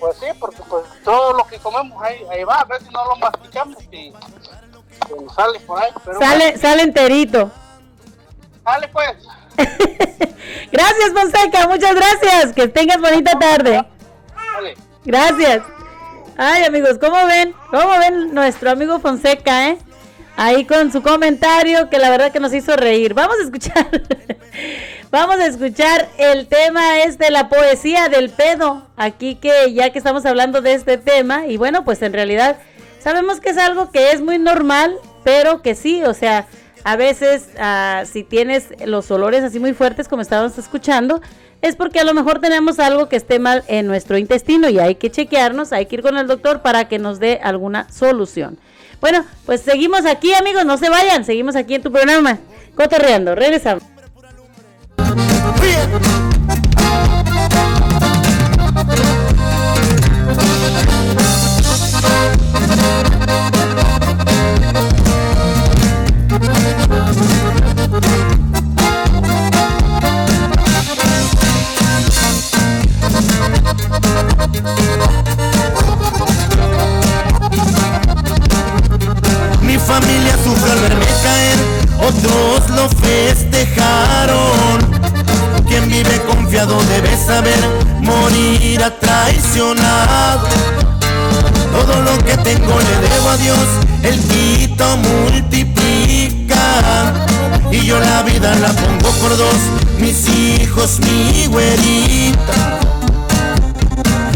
[0.02, 3.14] Pues sí, porque pues todo lo que comemos ahí, ahí va, a veces no lo
[3.18, 4.12] masticamos y
[5.36, 5.92] sale por ahí.
[6.04, 7.52] Pero Sale, sale enterito.
[8.64, 9.12] Sale pues.
[10.72, 12.52] Gracias, Fonseca, muchas gracias.
[12.52, 13.86] Que tengas bonita tarde.
[14.34, 14.76] Sale.
[15.04, 15.62] Gracias.
[16.36, 17.54] Ay, amigos, ¿cómo ven?
[17.70, 19.78] ¿Cómo ven nuestro amigo Fonseca, eh?
[20.36, 23.12] Ahí con su comentario que la verdad que nos hizo reír.
[23.12, 23.86] Vamos a escuchar.
[25.10, 28.86] Vamos a escuchar el tema es de la poesía del pedo.
[28.96, 32.56] Aquí que ya que estamos hablando de este tema y bueno, pues en realidad
[32.98, 36.46] sabemos que es algo que es muy normal, pero que sí, o sea,
[36.82, 41.20] a veces ah, si tienes los olores así muy fuertes como estábamos escuchando,
[41.62, 44.96] es porque a lo mejor tenemos algo que esté mal en nuestro intestino y hay
[44.96, 48.58] que chequearnos, hay que ir con el doctor para que nos dé alguna solución.
[49.00, 52.38] Bueno, pues seguimos aquí amigos, no se vayan, seguimos aquí en tu programa,
[52.74, 53.84] cotorreando, regresamos.
[79.62, 81.58] Mi familia sufrió al verme caer,
[81.98, 84.78] otros lo festejaron.
[85.66, 87.58] Quien vive confiado debe saber
[88.00, 90.48] morir a traicionado.
[91.72, 93.58] Todo lo que tengo le debo a Dios,
[94.02, 96.62] el quito multiplica.
[97.70, 99.56] Y yo la vida la pongo por dos,
[99.98, 102.91] mis hijos, mi güerita.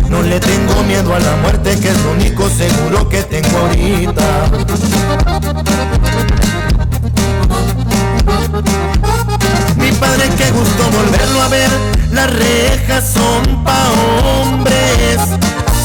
[0.08, 4.50] No le tengo miedo a la muerte, que es lo único seguro que tengo ahorita.
[9.76, 11.70] Mi padre, qué gusto volverlo a ver.
[12.12, 13.90] Las rejas son pa'
[14.22, 15.18] hombres.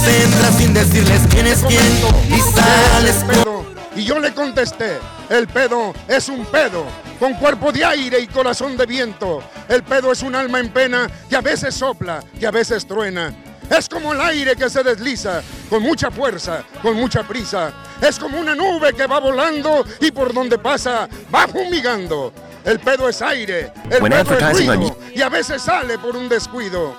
[0.03, 1.85] Se entra sin decirles quién es quién
[2.29, 3.65] y sales pedo.
[3.95, 4.99] Y yo le contesté,
[5.29, 6.85] el pedo es un pedo,
[7.19, 9.43] con cuerpo de aire y corazón de viento.
[9.67, 13.33] El pedo es un alma en pena que a veces sopla, que a veces truena.
[13.71, 17.73] Es como el aire que se desliza, con mucha fuerza, con mucha prisa.
[18.01, 22.33] Es como una nube que va volando y por donde pasa va fumigando.
[22.65, 26.27] El pedo es aire, el When pedo es ruido y a veces sale por un
[26.27, 26.95] descuido.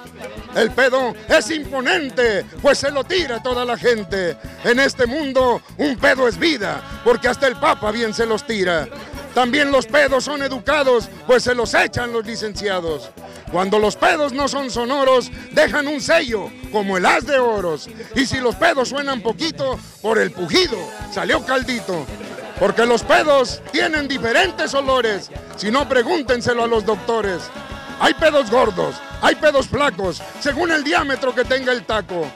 [0.57, 4.37] El pedo es imponente, pues se lo tira toda la gente.
[4.65, 8.89] En este mundo un pedo es vida, porque hasta el Papa bien se los tira.
[9.35, 13.11] También los pedos son educados, pues se los echan los licenciados.
[13.51, 17.89] Cuando los pedos no son sonoros, dejan un sello, como el as de oros.
[18.15, 20.77] Y si los pedos suenan poquito, por el pujido
[21.13, 22.07] salió caldito.
[22.59, 25.31] Porque los pedos tienen diferentes olores.
[25.57, 27.43] Si no, pregúntenselo a los doctores.
[28.01, 32.27] Hay pedos gordos, hay pedos flacos, según el diámetro que tenga el taco.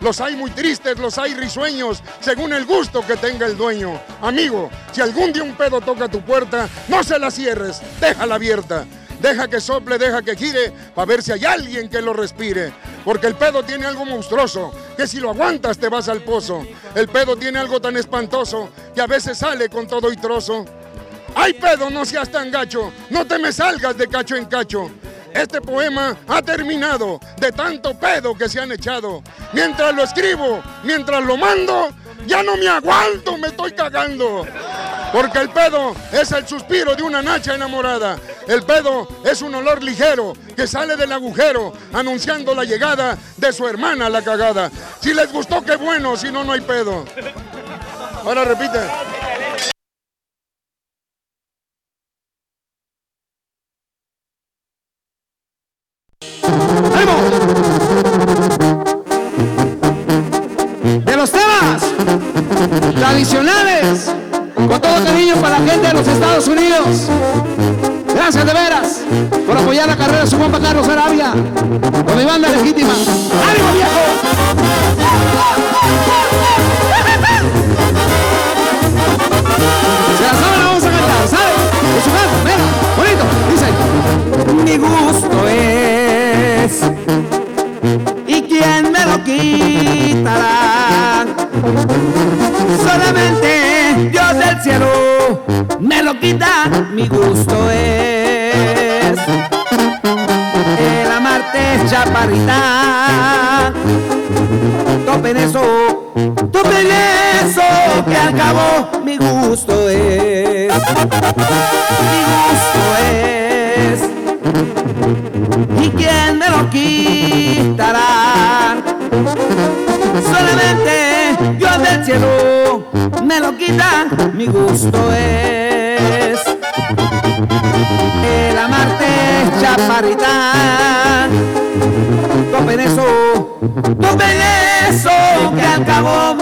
[0.00, 4.00] Los hay muy tristes, los hay risueños, según el gusto que tenga el dueño.
[4.22, 8.84] Amigo, si algún día un pedo toca tu puerta, no se la cierres, déjala abierta.
[9.20, 12.72] Deja que sople, deja que gire, para ver si hay alguien que lo respire.
[13.04, 16.64] Porque el pedo tiene algo monstruoso, que si lo aguantas te vas al pozo.
[16.94, 20.64] El pedo tiene algo tan espantoso, que a veces sale con todo y trozo.
[21.34, 22.92] ¡Ay, pedo, no seas tan gacho!
[23.10, 24.90] ¡No te me salgas de cacho en cacho!
[25.38, 29.22] Este poema ha terminado de tanto pedo que se han echado.
[29.52, 31.90] Mientras lo escribo, mientras lo mando,
[32.26, 34.44] ya no me aguanto, me estoy cagando.
[35.12, 38.18] Porque el pedo es el suspiro de una nacha enamorada.
[38.48, 43.68] El pedo es un olor ligero que sale del agujero anunciando la llegada de su
[43.68, 44.72] hermana la cagada.
[45.00, 47.04] Si les gustó, qué bueno, si no, no hay pedo.
[48.24, 48.80] Ahora repite.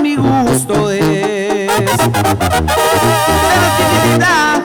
[0.03, 1.71] Mi gusto es.
[3.49, 4.63] Pero chiquitita,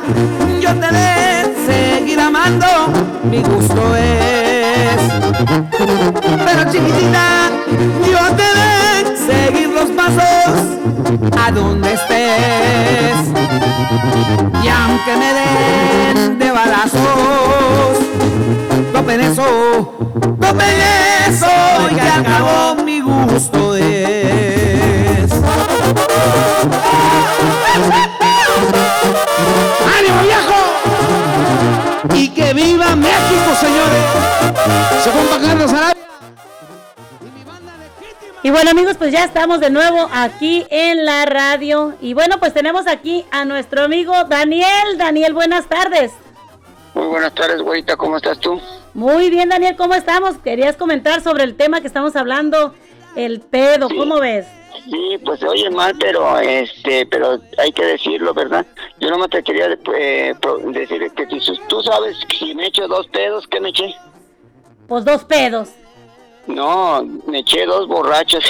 [0.61, 2.67] yo te de seguir amando,
[3.23, 5.01] mi gusto es.
[6.45, 7.49] Pero chiquitita,
[8.05, 10.53] yo te de seguir los pasos
[11.39, 13.17] a donde estés.
[14.63, 17.97] Y aunque me den de balazos,
[18.93, 19.95] topen eso,
[20.39, 20.75] topen
[21.27, 21.47] eso,
[21.91, 23.70] y cabo mi gusto.
[29.97, 30.53] ¡Ánimo, viejo!
[32.13, 34.05] Y que viva México, señores.
[35.03, 35.95] Se compa Carlos Arabia.
[38.43, 41.93] Y bueno amigos, pues ya estamos de nuevo aquí en la radio.
[42.01, 44.97] Y bueno, pues tenemos aquí a nuestro amigo Daniel.
[44.97, 46.11] Daniel, buenas tardes.
[46.93, 48.59] Muy buenas tardes, güerita, ¿cómo estás tú?
[48.93, 50.37] Muy bien, Daniel, ¿cómo estamos?
[50.43, 52.75] Querías comentar sobre el tema que estamos hablando,
[53.15, 54.45] el pedo, ¿cómo ves?
[54.89, 58.65] Sí, pues se oye mal, pero este, pero hay que decirlo, ¿verdad?
[58.99, 60.33] Yo nomás te quería eh,
[60.73, 61.27] decir que
[61.67, 63.93] tú sabes que si me echo dos pedos, ¿qué me eché?
[64.87, 65.69] Pues dos pedos.
[66.47, 68.43] No, me eché dos borrachos.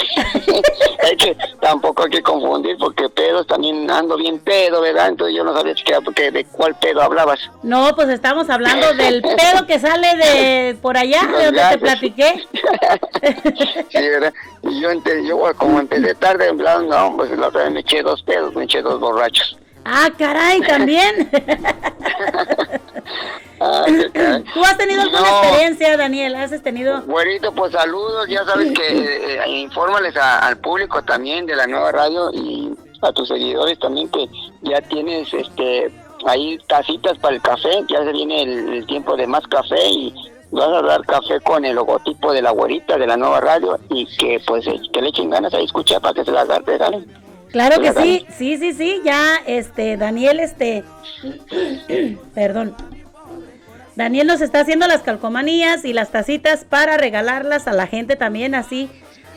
[1.02, 5.08] hay que, tampoco hay que confundir porque pedos también ando bien pedo, ¿verdad?
[5.08, 5.74] Entonces yo no sabía
[6.14, 7.38] que, de cuál pedo hablabas.
[7.62, 12.46] No, pues estamos hablando del pedo que sale de por allá, de donde te platiqué.
[13.90, 14.32] Sí, ¿verdad?
[14.62, 17.80] Y yo, ente- yo como empecé tarde, en plan, no, pues la otra vez me
[17.80, 19.56] eché dos pedos, me eché dos borrachos.
[19.84, 21.28] Ah, caray, también.
[23.60, 23.84] Ah.
[24.54, 25.42] ¿Tú has tenido alguna No.
[25.42, 26.34] experiencia, Daniel?
[26.34, 27.02] ¿Has tenido?
[27.02, 31.92] Güerito, pues saludos, ya sabes que eh, infórmales a- al público también de la nueva
[31.92, 32.72] radio y
[33.02, 34.26] a tus seguidores también que
[34.62, 35.92] ya tienes este
[36.26, 40.12] ahí tacitas para el café, ya se viene el, el tiempo de más café y
[40.50, 44.06] vas a dar café con el logotipo de la güerita de la nueva radio y
[44.16, 47.04] que pues eh, que le echen ganas a escuchar para que se las agarre, ¿sale?
[47.50, 50.84] Claro que sí, sí, sí, sí, ya, este, Daniel, este,
[52.34, 52.74] perdón.
[53.96, 58.54] Daniel nos está haciendo las calcomanías y las tacitas para regalarlas a la gente también
[58.54, 58.88] así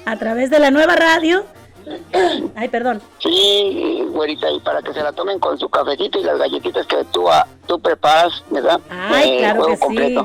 [0.06, 1.46] a través de la nueva radio.
[2.56, 3.02] Ay, perdón.
[3.20, 7.04] Sí, güerita, y para que se la tomen con su cafecito y las galletitas que
[7.12, 8.80] tú, ah, tú preparas, ¿verdad?
[8.90, 10.16] Ay, Eh, claro que sí.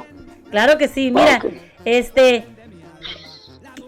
[0.50, 1.10] Claro que sí.
[1.10, 1.40] Mira,
[1.84, 2.46] este,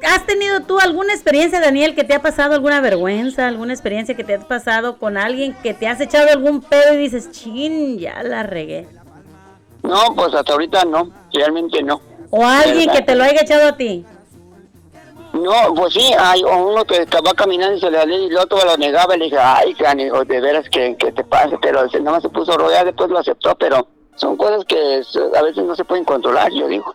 [0.02, 4.24] ¿has tenido tú alguna experiencia, Daniel, que te ha pasado alguna vergüenza, alguna experiencia que
[4.24, 8.22] te has pasado con alguien que te has echado algún pedo y dices, chin, ya
[8.22, 8.86] la regué?
[9.82, 12.00] No, pues hasta ahorita no, realmente no.
[12.30, 14.04] O alguien que te lo haya echado a ti.
[15.32, 18.58] No, pues sí, hay uno que va caminando y se le salió y el otro
[18.64, 22.00] lo negaba y le dije, ay, canijo, de veras que, que te pase, pero se-
[22.00, 25.02] nada más se puso rodear, después lo aceptó, pero son cosas que
[25.34, 26.94] a veces no se pueden controlar, yo digo.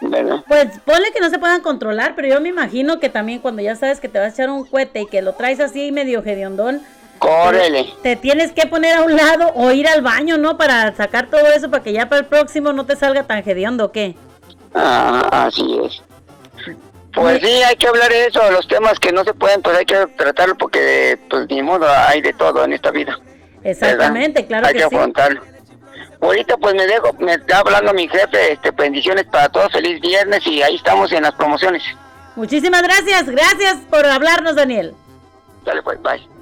[0.00, 0.44] ¿Verdad?
[0.48, 3.76] Pues ponle que no se puedan controlar, pero yo me imagino que también cuando ya
[3.76, 6.82] sabes que te vas a echar un cohete y que lo traes así medio hediondón,
[7.18, 7.92] Córrele.
[8.02, 10.56] te tienes que poner a un lado o ir al baño, ¿no?
[10.56, 13.86] Para sacar todo eso para que ya para el próximo no te salga tan hediondo,
[13.86, 14.14] ¿o qué?
[14.74, 16.02] Ah, así es.
[17.14, 19.84] Pues sí, hay que hablar de eso, los temas que no se pueden, pues hay
[19.84, 23.16] que tratarlo porque, pues ni modo, hay de todo en esta vida.
[23.62, 24.48] Exactamente, ¿verdad?
[24.48, 24.94] claro hay que, que sí.
[24.94, 25.40] afrontarlo.
[26.20, 30.46] Ahorita pues me dejo, me está hablando mi jefe, este, bendiciones para todos, feliz viernes
[30.46, 31.82] y ahí estamos en las promociones.
[32.34, 34.94] Muchísimas gracias, gracias por hablarnos, Daniel.
[35.64, 36.33] Dale pues, bye.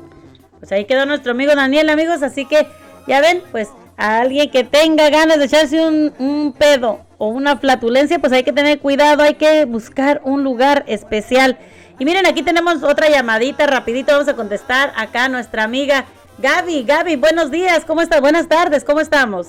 [0.62, 2.22] Pues ahí quedó nuestro amigo Daniel, amigos.
[2.22, 2.68] Así que
[3.08, 7.56] ya ven, pues a alguien que tenga ganas de echarse un, un pedo o una
[7.56, 11.58] flatulencia, pues hay que tener cuidado, hay que buscar un lugar especial.
[11.98, 16.04] Y miren, aquí tenemos otra llamadita, rapidito vamos a contestar acá a nuestra amiga
[16.38, 16.84] Gaby.
[16.84, 18.20] Gaby, buenos días, ¿cómo estás?
[18.20, 19.48] Buenas tardes, ¿cómo estamos?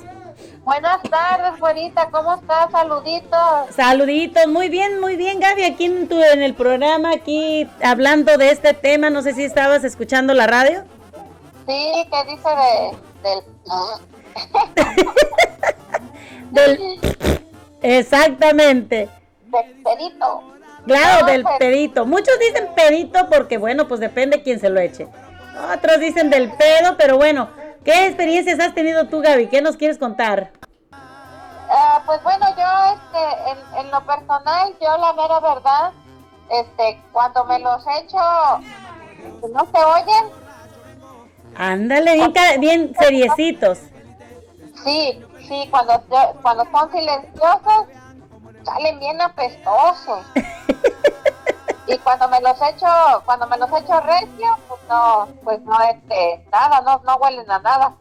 [0.63, 2.71] Buenas tardes, güerita, ¿cómo estás?
[2.71, 3.75] Saluditos.
[3.75, 8.49] Saluditos, muy bien, muy bien, Gaby, aquí en, tu, en el programa, aquí hablando de
[8.49, 10.85] este tema, no sé si estabas escuchando la radio.
[11.67, 13.43] Sí, ¿qué dice de, del...
[16.51, 16.99] del...
[17.81, 19.09] Exactamente.
[19.47, 20.43] Del pedito.
[20.85, 22.05] Claro, No, del pues- pedito.
[22.05, 25.07] Muchos dicen pedito porque, bueno, pues depende quién se lo eche.
[25.73, 27.49] Otros dicen del pedo, pero bueno,
[27.85, 29.47] ¿qué experiencias has tenido tú, Gaby?
[29.47, 30.51] ¿Qué nos quieres contar?
[30.91, 35.91] Ah, pues bueno, yo este, en, en lo personal, yo la mera verdad,
[36.49, 38.17] este, cuando me los echo,
[39.51, 40.31] no se oyen,
[41.55, 43.79] Ándale, bien, bien seriecitos.
[44.83, 46.01] sí, sí, cuando,
[46.41, 47.85] cuando son silenciosos,
[48.63, 50.25] salen bien apestosos.
[51.87, 52.87] y cuando me los echo,
[53.25, 57.59] cuando me los echo recio, pues no, pues no, este, nada, no, no huelen a
[57.59, 57.93] nada.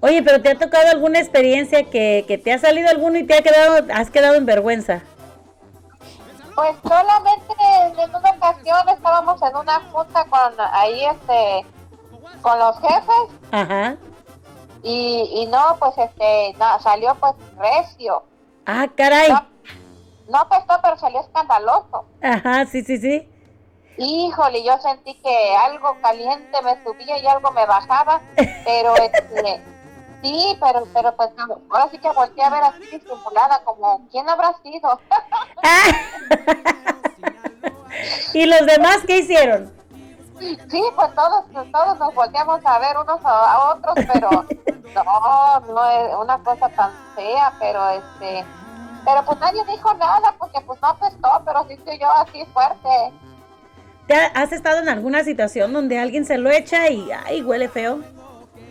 [0.00, 3.34] Oye, pero ¿te ha tocado alguna experiencia que, que te ha salido alguno y te
[3.34, 5.02] ha quedado, has quedado en vergüenza?
[6.54, 7.54] Pues solamente
[8.02, 11.66] en una ocasión estábamos en una junta con ahí este
[12.42, 13.96] con los jefes Ajá.
[14.82, 18.22] y, y no pues este no, salió pues recio.
[18.66, 19.30] Ah, caray.
[19.30, 19.46] No,
[20.28, 22.04] no apestó pero salió escandaloso.
[22.22, 23.28] Ajá, sí, sí, sí.
[23.96, 28.20] Híjole, yo sentí que algo caliente me subía y algo me bajaba,
[28.64, 29.62] pero este
[30.22, 34.28] sí, pero pero pues no, ahora sí que volteé a ver así disimulada como quién
[34.28, 35.00] habrá sido.
[38.34, 39.77] ¿Y los demás qué hicieron?
[40.38, 44.30] Sí, pues todos, todos nos volteamos a ver unos a, a otros, pero
[44.94, 48.46] no, no es una cosa tan fea, pero este,
[49.04, 53.12] pero pues nadie dijo nada porque pues no apestó, pero sí estoy yo así fuerte.
[54.06, 57.68] ¿Te ha- ¿Has estado en alguna situación donde alguien se lo echa y ay, huele
[57.68, 57.98] feo?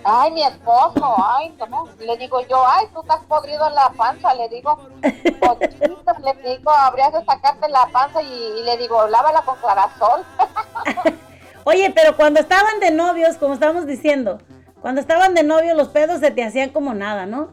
[0.03, 4.33] Ay, mi esposo, ay, no, le digo yo, ay, tú estás podrido en la panza,
[4.35, 9.55] le digo, le digo, habrías de sacarte la panza y, y le digo, lávala con
[9.57, 10.23] clarasol.
[11.67, 14.39] Oye, pero cuando estaban de novios, como estábamos diciendo,
[14.81, 17.49] cuando estaban de novios los pedos se te hacían como nada, ¿no?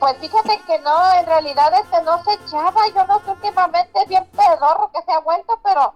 [0.00, 4.24] Pues fíjate que no, en realidad este no se echaba, yo no sé últimamente bien
[4.36, 5.94] pedorro que se ha vuelto, pero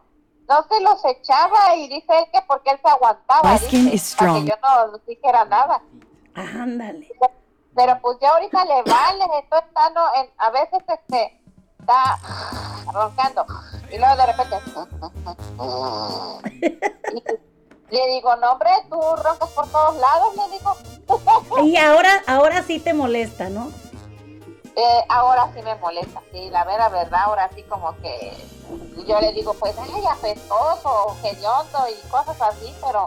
[0.48, 3.96] no se los echaba y dice él que porque él se aguantaba, My skin dice,
[3.96, 4.48] is para que strong.
[4.48, 5.82] yo no dijera nada.
[6.36, 7.08] Ándale.
[7.74, 11.40] Pero pues ya ahorita le vale, entonces está, no, en- a veces este
[11.80, 12.18] está
[12.92, 13.44] roncando
[13.94, 14.56] y luego de repente
[17.90, 20.74] le digo, no hombre, tú roncas por todos lados, le digo.
[21.64, 23.70] Y ahora, ahora sí te molesta, ¿no?
[24.76, 28.32] Eh, ahora sí me molesta, sí, la vera verdad, ahora sí como que
[29.06, 33.06] yo le digo, pues, ay, apestoso, hediondo y cosas así, pero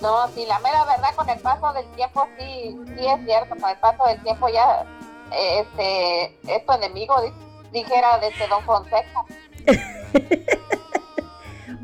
[0.00, 3.70] no, sí, la mera verdad con el paso del tiempo sí, sí es cierto, con
[3.70, 4.84] el paso del tiempo ya,
[5.30, 7.32] eh, este, es tu enemigo, di-
[7.70, 9.24] dijera desde Don Fonseca.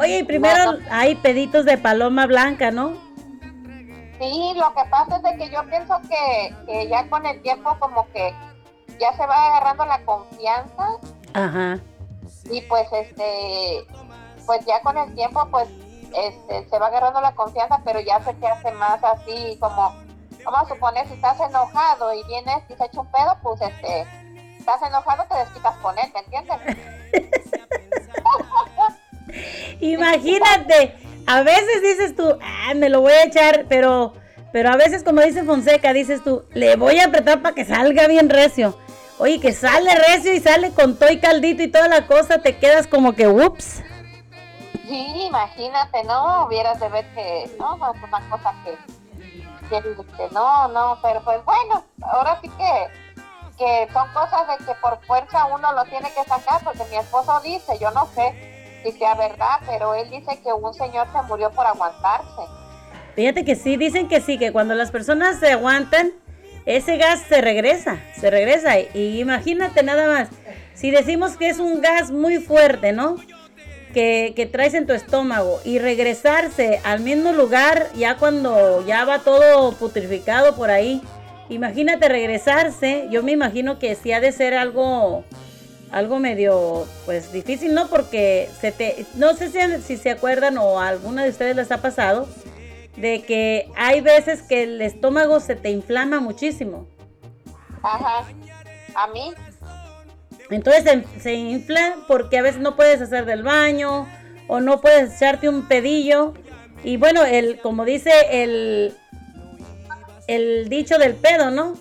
[0.00, 2.92] Oye, y primero hay peditos de paloma blanca, ¿no?
[4.20, 7.76] Sí, lo que pasa es de que yo pienso que, que ya con el tiempo
[7.78, 8.34] como que
[8.98, 10.98] ya se va agarrando la confianza
[11.34, 11.78] Ajá.
[12.50, 13.86] y pues este
[14.46, 15.68] pues ya con el tiempo pues
[16.16, 19.94] este se va agarrando la confianza pero ya se te hace más así como
[20.44, 24.06] vamos a suponer si estás enojado y vienes y se echa un pedo pues este
[24.68, 26.56] estás enojado te desquitas con él ¿me entiendes?
[29.80, 30.96] Imagínate,
[31.26, 34.14] a veces dices tú, ah, me lo voy a echar, pero,
[34.52, 38.08] pero a veces como dice Fonseca, dices tú, le voy a apretar para que salga
[38.08, 38.76] bien recio.
[39.18, 42.56] Oye, que sale recio y sale con todo y caldito y toda la cosa, te
[42.56, 43.82] quedas como que, ups.
[44.86, 48.76] Sí, imagínate, no, hubieras de ver que no, no es una cosa que,
[49.68, 49.82] que,
[50.16, 52.88] que no, no, pero pues bueno, ahora sí que
[53.58, 57.40] que son cosas de que por fuerza uno lo tiene que sacar, porque mi esposo
[57.40, 58.32] dice, yo no sé
[58.84, 62.42] si sea verdad, pero él dice que un señor se murió por aguantarse.
[63.16, 66.12] Fíjate que sí, dicen que sí, que cuando las personas se aguantan,
[66.66, 68.78] ese gas se regresa, se regresa.
[68.78, 70.28] Y imagínate nada más,
[70.74, 73.16] si decimos que es un gas muy fuerte, ¿no?
[73.92, 79.20] Que, que traes en tu estómago y regresarse al mismo lugar ya cuando ya va
[79.20, 81.02] todo putrificado por ahí.
[81.48, 85.24] Imagínate regresarse, yo me imagino que sí ha de ser algo,
[85.90, 87.88] algo medio, pues difícil, ¿no?
[87.88, 91.72] Porque se te, no sé si, si se acuerdan o a alguna de ustedes les
[91.72, 92.28] ha pasado,
[92.96, 96.86] de que hay veces que el estómago se te inflama muchísimo.
[97.82, 98.26] Ajá.
[98.94, 99.32] A mí.
[100.50, 104.06] Entonces se, se infla porque a veces no puedes hacer del baño
[104.48, 106.34] o no puedes echarte un pedillo.
[106.82, 108.96] Y bueno, el, como dice el,
[110.28, 111.74] el dicho del pedo, ¿no?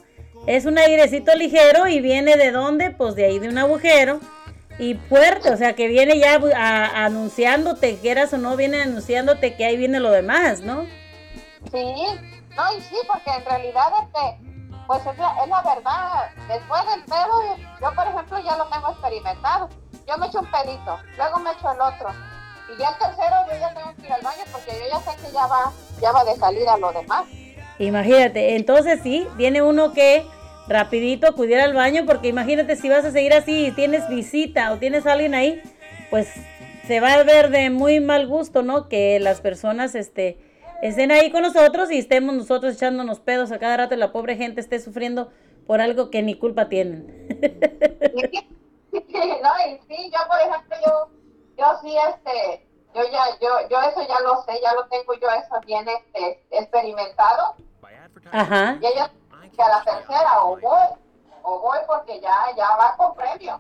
[0.48, 2.90] Es un airecito ligero y viene de dónde?
[2.92, 4.20] Pues de ahí de un agujero
[4.80, 9.66] y fuerte, o sea que viene ya a- anunciándote, quieras o no, viene anunciándote que
[9.66, 10.86] ahí viene lo demás, ¿no?
[11.72, 11.84] Sí,
[12.56, 14.48] no, y sí, porque en realidad, este,
[14.88, 16.30] pues es la, es la verdad.
[16.48, 19.70] Después del pedo, yo por ejemplo ya lo tengo experimentado.
[20.08, 22.10] Yo me echo un pedito, luego me echo el otro.
[22.74, 25.18] Y ya el tercero yo ya tengo que ir al baño porque yo ya sé
[25.22, 25.72] que ya va,
[26.02, 27.26] ya va de salir a lo demás.
[27.80, 30.26] Imagínate, entonces sí, viene uno que
[30.68, 34.78] rapidito acudir al baño porque imagínate si vas a seguir así y tienes visita o
[34.78, 35.62] tienes a alguien ahí,
[36.10, 36.28] pues
[36.88, 38.90] se va a ver de muy mal gusto, ¿no?
[38.90, 40.38] Que las personas este,
[40.82, 44.38] estén ahí con nosotros y estemos nosotros echándonos pedos a cada rato y la pobre
[44.38, 45.32] gente esté sufriendo
[45.68, 47.28] por algo que ni culpa tienen.
[48.92, 51.10] no, y sí, yo por ejemplo, yo,
[51.58, 52.67] yo sí, este,
[52.98, 56.44] yo ya, yo, yo eso ya lo sé, ya lo tengo yo eso bien este,
[56.52, 57.56] experimentado.
[58.32, 58.78] Ajá.
[58.82, 59.10] Y ellos
[59.56, 60.88] que a la tercera o voy,
[61.42, 63.60] o voy porque ya, ya va con premio.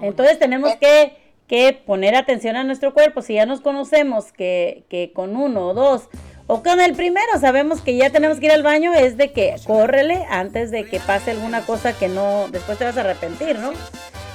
[0.00, 3.22] Entonces tenemos que, que poner atención a nuestro cuerpo.
[3.22, 6.08] Si ya nos conocemos que, que con uno o dos
[6.46, 9.56] o con el primero sabemos que ya tenemos que ir al baño, es de que
[9.66, 13.72] córrele antes de que pase alguna cosa que no, después te vas a arrepentir, ¿no?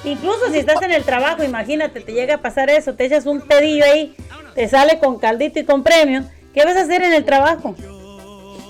[0.03, 3.41] Incluso si estás en el trabajo, imagínate, te llega a pasar eso, te echas un
[3.41, 4.15] pedillo ahí,
[4.56, 6.23] te sale con caldito y con premio.
[6.53, 7.76] ¿Qué vas a hacer en el trabajo?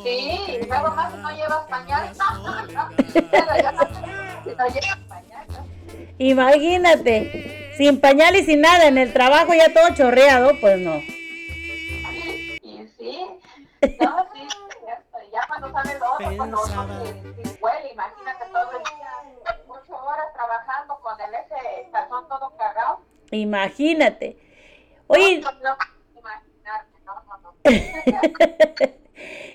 [0.03, 2.12] Sí, y luego más si no llevas pañal.
[6.18, 10.95] Imagínate, sin pañal y sin nada, en el trabajo ya todo chorreado, pues no.
[12.62, 13.20] Y sí,
[13.99, 14.31] no.
[15.84, 19.12] Sale lo otro, cuando uno si huele, imagínate todo el día,
[19.68, 22.99] ocho horas trabajando con el ese calzón todo cagado.
[23.32, 24.38] Imagínate.
[25.08, 25.78] Oye, No, no, no,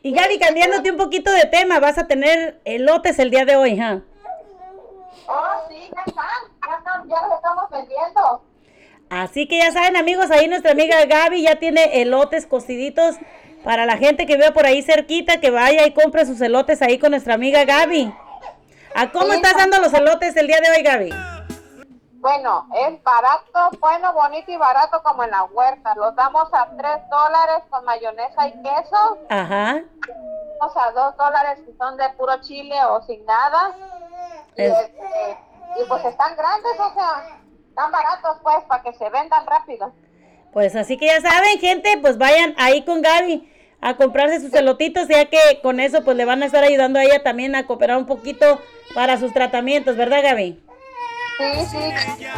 [0.03, 3.77] y Gaby, cambiándote un poquito de tema, vas a tener elotes el día de hoy,
[3.77, 4.01] ¿ja?
[5.27, 6.25] Oh, sí, ya están,
[6.65, 8.45] ya están, ya los estamos vendiendo.
[9.11, 13.17] Así que ya saben, amigos, ahí nuestra amiga Gaby ya tiene elotes cociditos
[13.67, 17.01] para la gente que vea por ahí cerquita, que vaya y compre sus elotes ahí
[17.01, 18.15] con nuestra amiga Gaby.
[18.95, 21.11] ¿A cómo estás dando los elotes el día de hoy, Gaby?
[22.21, 25.97] Bueno, es barato, bueno, bonito y barato como en la huerta.
[25.97, 29.19] Los damos a 3 dólares con mayonesa y queso.
[29.31, 29.83] Ajá.
[30.61, 33.75] Damos a 2 dólares si son de puro chile o sin nada.
[34.57, 35.39] Y, Es- este,
[35.83, 39.93] y pues están grandes, o sea, están baratos pues para que se vendan rápido.
[40.53, 43.55] Pues así que ya saben, gente, pues vayan ahí con Gaby
[43.87, 47.05] a comprarse sus elotitos, ya que con eso pues le van a estar ayudando a
[47.05, 48.61] ella también a cooperar un poquito
[48.97, 50.61] para sus tratamientos, ¿verdad, Gaby?
[51.39, 51.79] Sí, sí.
[51.79, 52.29] Este,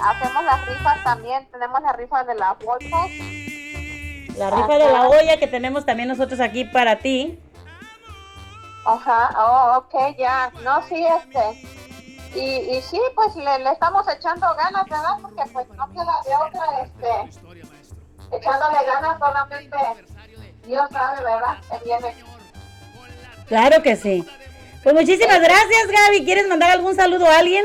[0.00, 3.10] hacemos las rifas también, tenemos la rifa de las bolsas.
[4.36, 7.40] La rifa de la olla que tenemos también nosotros aquí para ti.
[8.84, 10.52] Ajá, oh, ok, ya.
[10.62, 11.66] No, sí, este.
[12.38, 15.16] Y, y sí, pues le, le estamos echando ganas, ¿verdad?
[15.20, 17.40] Porque pues no queda de otra, este.
[18.32, 19.76] Echándole ganas solamente.
[20.64, 21.56] Dios sabe, ¿verdad?
[21.70, 22.14] Que viene.
[23.46, 24.26] Claro que sí.
[24.82, 26.24] Pues muchísimas gracias, Gaby.
[26.24, 27.64] ¿Quieres mandar algún saludo a alguien?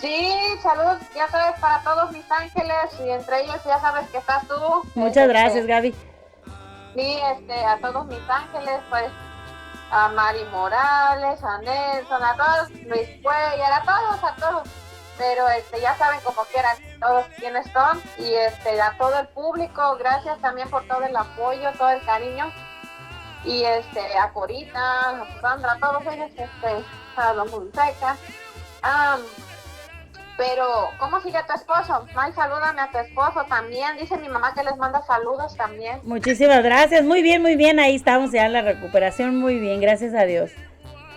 [0.00, 4.46] Sí, saludos, ya sabes, para todos mis ángeles y entre ellos ya sabes que estás
[4.48, 4.54] tú.
[4.94, 5.94] Muchas Este, gracias, Gaby.
[6.94, 9.04] Sí, este, a todos mis ángeles, pues,
[9.90, 14.68] a Mari Morales, a Nelson, a todos, Luis Cuellar, a todos, a todos.
[15.16, 18.02] Pero este, ya saben como quieran todos quiénes son.
[18.18, 22.52] Y este, a todo el público, gracias también por todo el apoyo, todo el cariño.
[23.44, 26.84] Y este, a Corita, a Sandra, a todos ellos, este,
[27.16, 28.16] a Don Fonseca.
[28.82, 29.20] Am,
[30.36, 32.06] pero, ¿cómo sigue tu esposo?
[32.14, 33.96] May, salúdame a tu esposo también.
[33.96, 36.00] Dice mi mamá que les manda saludos también.
[36.02, 37.04] Muchísimas gracias.
[37.04, 37.78] Muy bien, muy bien.
[37.78, 39.36] Ahí estamos ya en la recuperación.
[39.36, 40.50] Muy bien, gracias a Dios.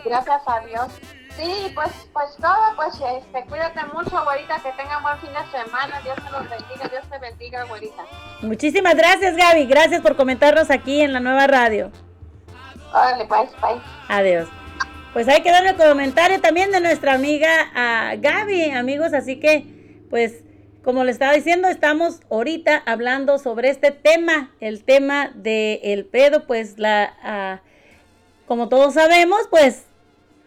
[0.06, 0.88] Gracias a Dios.
[1.38, 6.01] Sí, pues, pues todo, pues, este, cuídate mucho, güerita, que tengan buen fin de semana.
[6.01, 8.03] Dios te los bendiga, Dios te bendiga, güerita.
[8.41, 9.68] Muchísimas gracias, Gaby.
[9.68, 11.91] Gracias por comentarnos aquí en la nueva radio.
[12.91, 13.80] Órale, pues, bye.
[14.07, 14.49] Adiós.
[15.14, 19.14] Pues hay que darle comentario también de nuestra amiga ah, Gaby, amigos.
[19.14, 20.43] Así que, pues,
[20.84, 26.47] como le estaba diciendo, estamos ahorita hablando sobre este tema, el tema del el pedo,
[26.47, 27.61] pues la, ah,
[28.47, 29.86] como todos sabemos, pues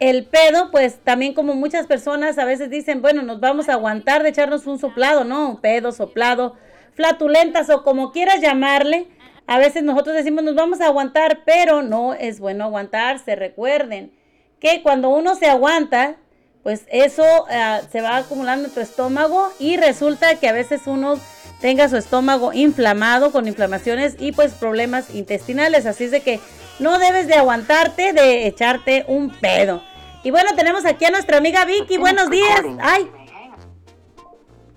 [0.00, 4.22] el pedo, pues también como muchas personas a veces dicen, bueno, nos vamos a aguantar
[4.22, 5.60] de echarnos un soplado, ¿no?
[5.60, 6.56] Pedo, soplado,
[6.94, 9.08] flatulentas o como quieras llamarle.
[9.46, 13.36] A veces nosotros decimos nos vamos a aguantar, pero no es bueno aguantarse.
[13.36, 14.10] Recuerden
[14.58, 16.16] que cuando uno se aguanta,
[16.62, 21.20] pues eso ah, se va acumulando en tu estómago y resulta que a veces uno
[21.60, 25.84] tenga su estómago inflamado con inflamaciones y pues problemas intestinales.
[25.84, 26.40] Así es de que
[26.78, 29.82] no debes de aguantarte de echarte un pedo.
[30.22, 31.98] Y bueno, tenemos aquí a nuestra amiga Vicky.
[31.98, 32.62] Buenos días.
[32.80, 33.10] Ay.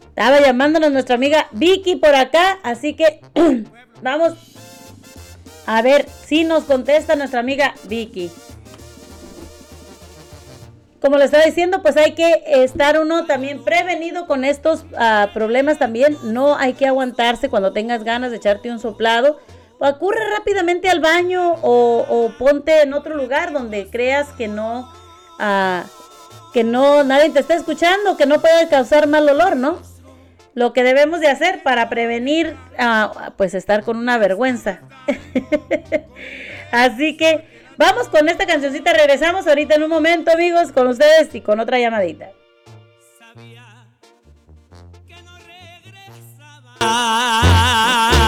[0.09, 3.19] Estaba llamándonos nuestra amiga Vicky por acá, así que
[4.01, 4.33] vamos
[5.65, 8.31] a ver si nos contesta nuestra amiga Vicky.
[11.01, 15.77] Como le estaba diciendo, pues hay que estar uno también prevenido con estos ah, problemas
[15.77, 16.17] también.
[16.23, 19.37] No hay que aguantarse cuando tengas ganas de echarte un soplado.
[19.79, 24.89] Ocurre rápidamente al baño o, ponte en otro lugar donde creas que no,
[26.53, 29.81] que no, nadie te está escuchando, que no puede causar mal olor, ¿no?
[30.53, 34.81] Lo que debemos de hacer para prevenir, ah, pues estar con una vergüenza.
[36.71, 41.41] Así que Vamos con esta cancioncita, regresamos ahorita en un momento, amigos, con ustedes y
[41.41, 42.29] con otra llamadita.
[46.79, 48.22] Les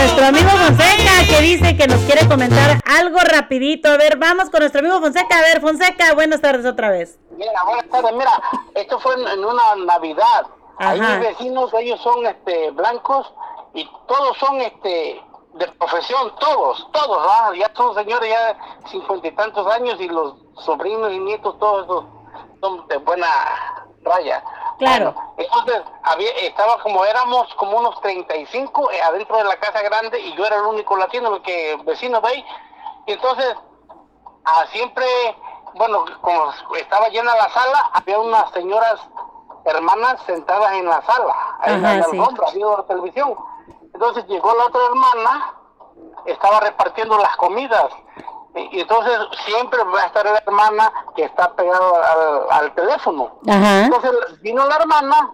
[0.00, 3.88] nuestro amigo Fonseca que dice que nos quiere comentar algo rapidito.
[3.88, 5.38] A ver, vamos con nuestro amigo Fonseca.
[5.38, 7.18] A ver, Fonseca, buenas tardes otra vez.
[7.36, 8.12] Mira, buenas tardes.
[8.12, 8.32] Mira,
[8.74, 10.46] esto fue en, una Navidad.
[10.78, 11.18] Ahí Ajá.
[11.18, 13.30] mis vecinos, ellos son este blancos
[13.74, 15.20] y todos son este
[15.54, 17.52] de profesión, todos, todos, ¿verdad?
[17.54, 18.56] ya son señores ya
[18.88, 22.04] cincuenta y tantos años y los sobrinos y nietos, todos esos
[22.60, 23.26] son de buena
[24.02, 24.42] raya.
[24.78, 25.14] Claro.
[25.36, 30.34] Entonces, había, estaba como éramos como unos 35 eh, adentro de la casa grande y
[30.34, 32.44] yo era el único latino, el que vecino de ahí.
[33.06, 33.56] Y entonces,
[34.44, 35.04] ah, siempre,
[35.74, 39.00] bueno, como estaba llena la sala, había unas señoras
[39.64, 42.18] hermanas sentadas en la sala, ahí en la sí.
[42.54, 43.36] viendo la televisión.
[43.92, 45.54] Entonces llegó la otra hermana,
[46.24, 47.92] estaba repartiendo las comidas.
[48.54, 53.38] Y, entonces siempre va a estar la hermana que está pegada al, al teléfono.
[53.48, 53.84] Ajá.
[53.84, 55.32] Entonces vino la hermana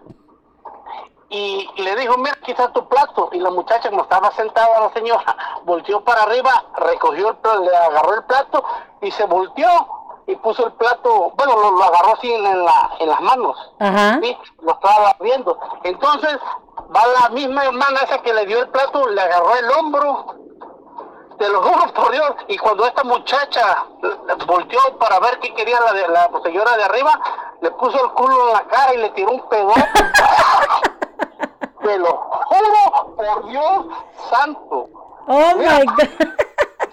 [1.29, 3.29] y le dijo, mira, aquí está tu plato.
[3.33, 5.35] Y la muchacha, como estaba sentada la señora,
[5.65, 8.63] volteó para arriba, recogió el plato, le agarró el plato
[9.01, 9.67] y se volteó
[10.27, 13.57] y puso el plato, bueno, lo, lo agarró así en, en la, en las manos.
[13.79, 14.19] Ajá.
[14.21, 14.37] ¿sí?
[14.61, 15.57] Lo estaba viendo.
[15.83, 16.37] Entonces
[16.95, 20.35] va la misma hermana esa que le dio el plato, le agarró el hombro.
[21.37, 22.31] Te lo juro por Dios.
[22.47, 23.85] Y cuando esta muchacha
[24.47, 27.19] volteó para ver qué quería la, de, la señora de arriba,
[27.61, 29.73] le puso el culo en la cara y le tiró un pedo.
[31.83, 33.85] Te lo juro por Dios
[34.29, 34.89] santo.
[35.27, 35.97] Oh Mira, my God.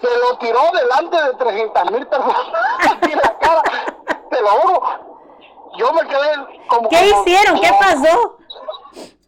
[0.01, 2.37] Se lo tiró delante de 300 mil personas
[3.01, 3.61] en la cara.
[4.29, 4.81] Te lo juro.
[5.77, 6.89] Yo me quedé como.
[6.89, 7.59] ¿Qué como- hicieron?
[7.59, 8.37] ¿Qué pasó?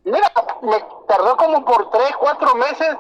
[0.06, 0.32] Mira,
[0.62, 2.96] me tardó como por 3, 4 meses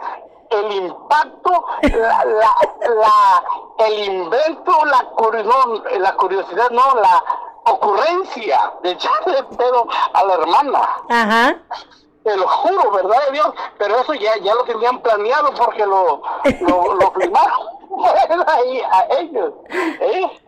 [0.49, 2.55] el impacto, la, la,
[2.95, 3.43] la-
[3.85, 5.03] el invento, la,
[5.43, 7.23] no, la curiosidad, no, la
[7.65, 10.89] ocurrencia de echarle pedo a la hermana.
[11.09, 11.55] Ajá.
[12.23, 13.49] Te lo juro, ¿verdad de Dios?
[13.77, 16.21] Pero eso ya, ya lo tenían planeado porque lo,
[16.61, 19.53] lo, lo filmaron ahí a ellos.
[19.69, 20.41] ¿eh?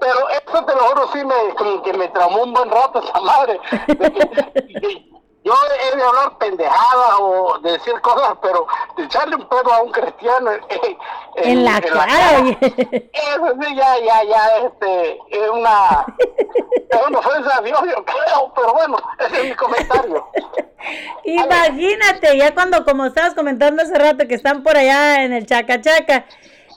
[0.00, 3.20] Pero eso te lo juro, sí me, como que me traumó un buen rato esa
[3.20, 3.60] madre.
[3.86, 5.10] De que- de-
[5.46, 8.66] yo he de hablar pendejadas o de decir cosas, pero
[8.96, 10.98] de echarle un pedo a un cristiano eh,
[11.36, 17.62] En la cara, eso sí, ya, ya, ya, este, es una, es una ofensa a
[17.62, 20.26] Dios, yo creo, pero bueno, ese es mi comentario.
[21.24, 25.80] Imagínate, ya cuando, como estabas comentando hace rato, que están por allá en el chaca
[25.80, 26.26] chaca,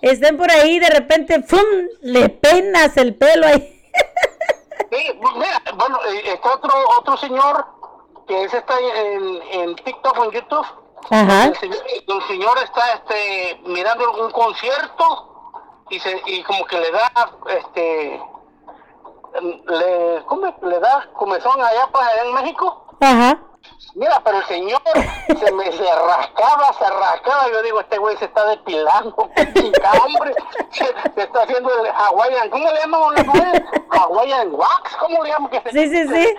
[0.03, 1.59] estén por ahí de repente, ¡fum!
[2.01, 3.75] Le penas el pelo ahí.
[4.91, 7.78] Sí, mira, bueno, está otro, otro señor
[8.30, 10.65] que ese está en, en TikTok o en YouTube.
[11.10, 11.45] Ajá.
[11.45, 16.91] El señor, el señor está este, mirando un concierto y, se, y como que le
[16.91, 17.11] da,
[17.47, 18.22] este,
[19.68, 20.53] le, ¿cómo es?
[20.61, 22.85] le da comezón allá para allá en México.
[23.01, 23.39] Ajá.
[23.95, 24.81] Mira, pero el señor
[25.27, 27.49] se me se rascaba, se rascaba.
[27.51, 30.35] Yo digo, este güey se está depilando, qué chica, hombre.
[30.72, 33.01] Se, se está haciendo el Hawaiian, ¿cómo le llaman?
[33.26, 33.65] mujer?
[33.89, 35.49] Hawaiian wax, ¿cómo le llaman?
[35.49, 36.35] Que se- Sí, sí, sí.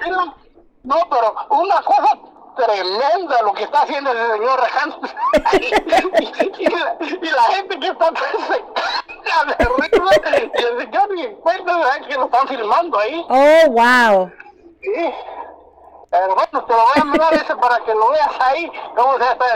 [0.83, 2.19] No, pero una cosa
[2.57, 5.01] tremenda lo que está haciendo el señor Rejano.
[5.53, 8.65] y, y la, y la gente que está se
[9.25, 10.51] caga de risa.
[10.59, 13.27] Y el señor ni en cuenta que lo están filmando ahí.
[13.29, 14.33] Oh, wow.
[14.83, 15.15] Sí.
[16.13, 18.73] Eh, bueno, te lo voy a mandar ese para que lo veas ahí.
[18.97, 19.47] ¿Cómo se está?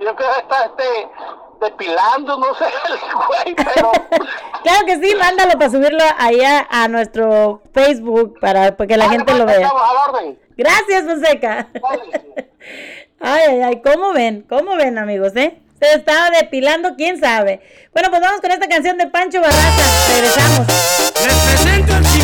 [0.00, 1.10] Yo creo que está este,
[1.60, 3.92] depilando, no sé, el güey, pero
[4.62, 9.34] Claro que sí, mándalo para subirlo allá a nuestro Facebook para, para que la gente
[9.34, 9.60] lo vea.
[9.60, 10.38] estamos al orden.
[10.56, 11.68] Gracias, Fonseca.
[13.20, 14.44] Ay, ay, ay, ¿cómo ven?
[14.48, 15.58] ¿Cómo ven, amigos, eh?
[15.80, 17.60] Se estaba depilando, quién sabe.
[17.92, 19.82] Bueno, pues vamos con esta canción de Pancho Barraza.
[20.14, 20.66] Regresamos.
[21.26, 22.22] Les presento el sin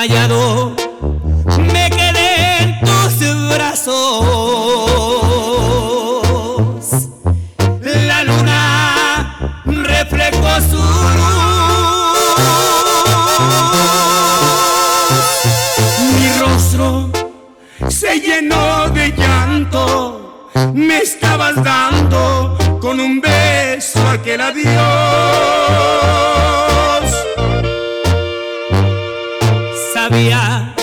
[0.00, 0.72] Callado
[1.58, 3.18] me quedé en tus
[3.54, 3.92] brazos.
[7.82, 9.36] La luna
[9.66, 10.82] reflejó su.
[16.16, 17.10] Mi rostro
[17.90, 20.48] se llenó de llanto.
[20.72, 25.90] Me estabas dando con un beso aquel adiós.
[30.10, 30.74] Sabía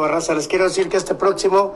[0.00, 0.34] Barraza.
[0.34, 1.74] Les quiero decir que este próximo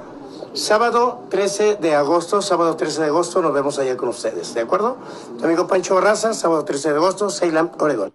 [0.55, 4.97] sábado 13 de agosto, sábado 13 de agosto, nos vemos allá con ustedes, ¿de acuerdo?
[5.39, 8.13] Tu amigo Pancho Barraza, sábado 13 de agosto, Salem, Oregon.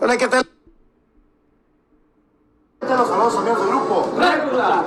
[0.00, 0.46] Hola, ¿qué tal?
[2.82, 4.08] Los saludos amigos del grupo.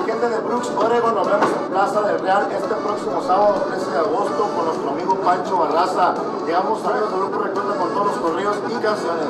[0.05, 3.97] Gente de Brooks, Oregon, nos vemos en Plaza del Real este próximo sábado 13 de
[3.97, 6.13] agosto con nuestro amigo Pancho Barraza.
[6.45, 9.25] Llegamos amigos del grupo, recuerda con todos los correos y canciones.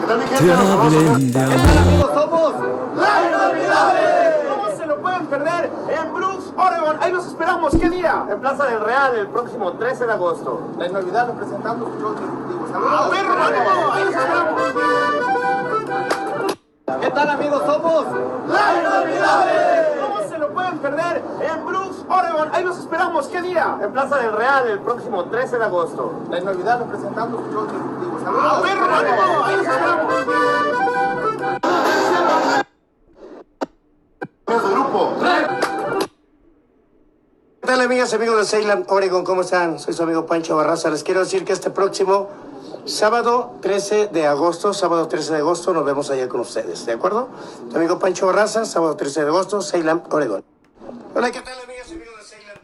[0.00, 0.44] ¿Qué tal mi gente?
[0.44, 1.16] Los saludos, amigos.
[1.16, 2.10] amigos?
[2.14, 2.54] Somos
[2.96, 4.00] La Inolvidable.
[4.50, 5.70] ¿Cómo se lo pueden perder?
[5.88, 6.96] En Brooks, Oregon.
[7.00, 7.72] Ahí los esperamos.
[7.80, 8.26] ¿Qué día?
[8.40, 10.62] En Plaza del Real, el próximo 13 de agosto.
[10.78, 12.66] La Inolvidable presentando su show ejecutivo.
[12.88, 13.52] ¡A esperamos!
[17.02, 17.62] ¿Qué tal, amigos?
[17.66, 18.06] Somos
[18.48, 19.52] La Inolvidable.
[20.00, 21.22] ¿Cómo se lo pueden perder?
[21.42, 22.48] En Brooks, Oregon.
[22.54, 23.26] Ahí los esperamos.
[23.26, 23.76] ¿Qué día?
[23.78, 26.10] En Plaza del Real, el próximo 13 de agosto.
[26.30, 28.20] La Inolvidable presentando su show ejecutivo.
[28.26, 29.50] ¡A los esperamos!
[38.14, 39.24] Amigos de Salem, Oregon?
[39.24, 39.78] ¿Cómo están?
[39.78, 40.90] Soy su amigo Pancho Barraza.
[40.90, 42.28] Les quiero decir que este próximo
[42.86, 47.28] Sábado 13 de agosto, sábado 13 de agosto, nos vemos allá con ustedes, ¿de acuerdo?
[47.70, 50.42] Tu amigo Pancho Barraza, sábado 13 de agosto, Ceylan, Oregón.
[51.14, 52.56] Hola, ¿qué tal, amigas y amigos de Ceylan,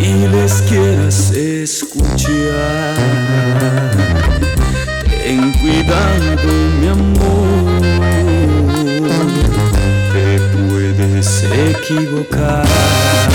[0.00, 2.96] y les quieras escuchar.
[5.04, 6.36] Ten cuidado,
[11.90, 13.29] equivocar.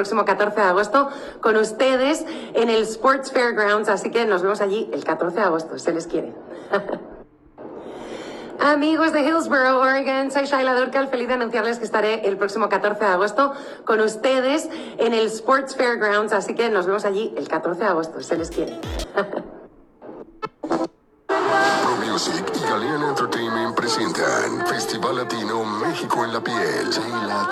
[0.00, 1.10] Próximo 14 de agosto
[1.42, 2.24] con ustedes
[2.54, 3.90] en el Sports Fairgrounds.
[3.90, 5.78] Así que nos vemos allí el 14 de agosto.
[5.78, 6.32] Se les quiere.
[8.58, 11.08] Amigos de Hillsboro, Oregon, soy Shaila Durcal.
[11.08, 13.52] Feliz de anunciarles que estaré el próximo 14 de agosto
[13.84, 16.32] con ustedes en el Sports Fairgrounds.
[16.32, 18.22] Así que nos vemos allí el 14 de agosto.
[18.22, 18.80] Se les quiere.
[22.10, 26.90] Music y Galean Entertainment presentan Festival Latino México en la piel.
[26.90, 27.48] Sheila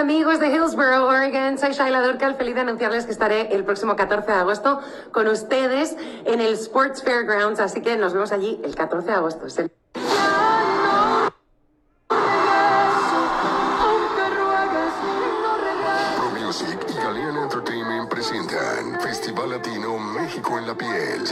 [0.05, 2.35] Amigos de Hillsboro, Oregon, soy Shaila Durcal.
[2.35, 4.79] Feliz de anunciarles que estaré el próximo 14 de agosto
[5.11, 5.95] con ustedes
[6.25, 7.59] en el Sports Fairgrounds.
[7.59, 9.47] Así que nos vemos allí el 14 de agosto.
[16.15, 21.23] Pro Music y Galean Entertainment presentan Festival Latino México en la piel.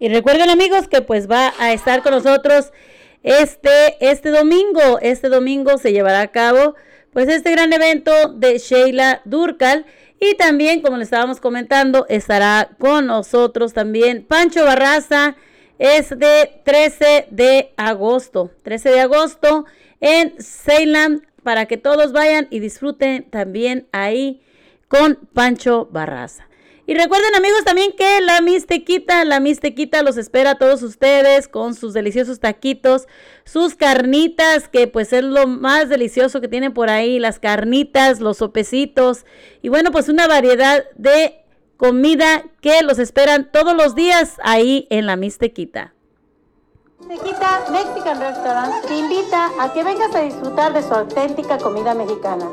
[0.00, 2.72] Y recuerden amigos que pues va a estar con nosotros
[3.22, 4.98] este, este domingo.
[5.00, 6.74] Este domingo se llevará a cabo
[7.12, 9.86] pues este gran evento de Sheila Durcal.
[10.20, 15.36] Y también, como le estábamos comentando, estará con nosotros también Pancho Barraza.
[15.78, 18.50] Es de 13 de agosto.
[18.64, 19.64] 13 de agosto
[20.00, 24.42] en Ceylan para que todos vayan y disfruten también ahí
[24.88, 26.48] con Pancho Barraza.
[26.88, 31.74] Y recuerden amigos también que la Mistequita, la Mistequita los espera a todos ustedes con
[31.74, 33.08] sus deliciosos taquitos,
[33.44, 38.38] sus carnitas, que pues es lo más delicioso que tienen por ahí, las carnitas, los
[38.38, 39.26] sopecitos
[39.60, 41.44] y bueno pues una variedad de
[41.76, 45.92] comida que los esperan todos los días ahí en la Mistequita.
[47.06, 52.46] Mistequita Mexican Restaurant te invita a que vengas a disfrutar de su auténtica comida mexicana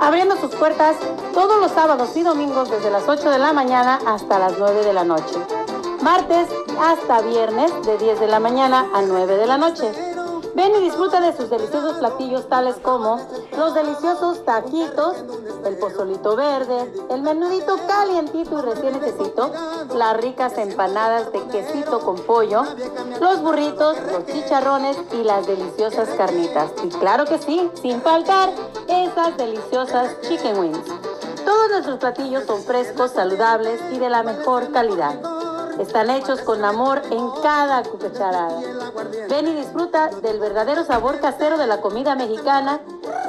[0.00, 0.96] abriendo sus puertas
[1.32, 4.92] todos los sábados y domingos desde las 8 de la mañana hasta las 9 de
[4.92, 5.36] la noche.
[6.02, 6.48] Martes
[6.80, 10.15] hasta viernes de 10 de la mañana a 9 de la noche.
[10.56, 13.20] Ven y disfruta de sus deliciosos platillos tales como
[13.58, 15.16] los deliciosos taquitos,
[15.66, 19.52] el pozolito verde, el menudito calientito y recién hechecito,
[19.94, 22.62] las ricas empanadas de quesito con pollo,
[23.20, 26.70] los burritos, los chicharrones y las deliciosas carnitas.
[26.82, 28.50] Y claro que sí, sin faltar
[28.88, 30.88] esas deliciosas chicken wings.
[31.44, 35.20] Todos nuestros platillos son frescos, saludables y de la mejor calidad.
[35.78, 38.60] Están hechos con amor en cada cucharada.
[39.28, 42.80] Ven y disfruta del verdadero sabor casero de la comida mexicana,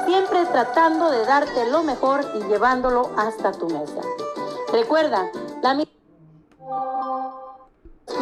[0.06, 4.00] siempre tratando de darte lo mejor y llevándolo hasta tu mesa.
[4.72, 5.30] Recuerda,
[5.62, 5.74] la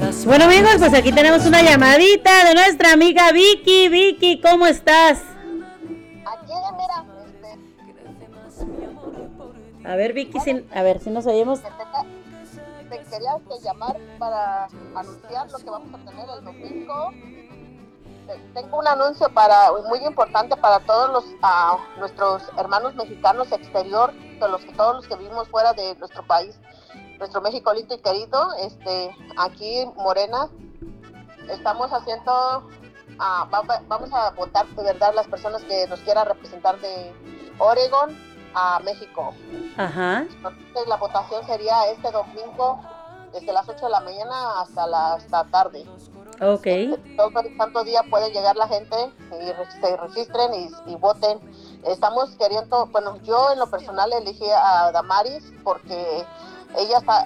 [0.00, 3.88] Las Bueno amigos, pues aquí tenemos una llamadita de nuestra amiga Vicky.
[3.88, 5.37] Vicky, ¿cómo estás?
[9.88, 11.60] A ver Vicky, si- a ver si nos oímos.
[11.60, 17.10] Te quería que llamar para anunciar lo que vamos a tener el domingo.
[18.26, 24.12] Te- Tengo un anuncio para muy importante para todos los ah, nuestros hermanos mexicanos exterior,
[24.12, 26.58] de los que todos los que vivimos fuera de nuestro país,
[27.18, 28.54] nuestro México lindo y querido.
[28.60, 30.48] Este, aquí en Morena
[31.50, 32.30] estamos haciendo,
[33.18, 37.12] va- vamos a votar de verdad las personas que nos quieran representar de
[37.58, 39.34] Oregon a México.
[39.76, 40.20] Ajá.
[40.22, 42.80] Entonces, la votación sería este domingo
[43.32, 45.84] desde las 8 de la mañana hasta la hasta tarde.
[46.40, 46.66] Ok.
[47.16, 48.96] Todo el santo día puede llegar la gente
[49.32, 51.40] y se registren y, y voten.
[51.84, 56.24] Estamos queriendo, bueno, yo en lo personal elegí a Damaris porque
[56.76, 57.24] ella está,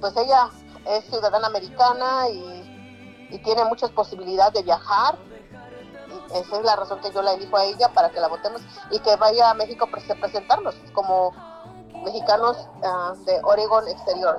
[0.00, 0.50] pues ella
[0.86, 5.16] es ciudadana americana y, y tiene muchas posibilidades de viajar.
[6.34, 8.60] Esa es la razón que yo la elijo a ella para que la votemos
[8.90, 11.32] y que vaya a México a prese- presentarnos como
[12.04, 14.38] mexicanos ah, de Oregon exterior.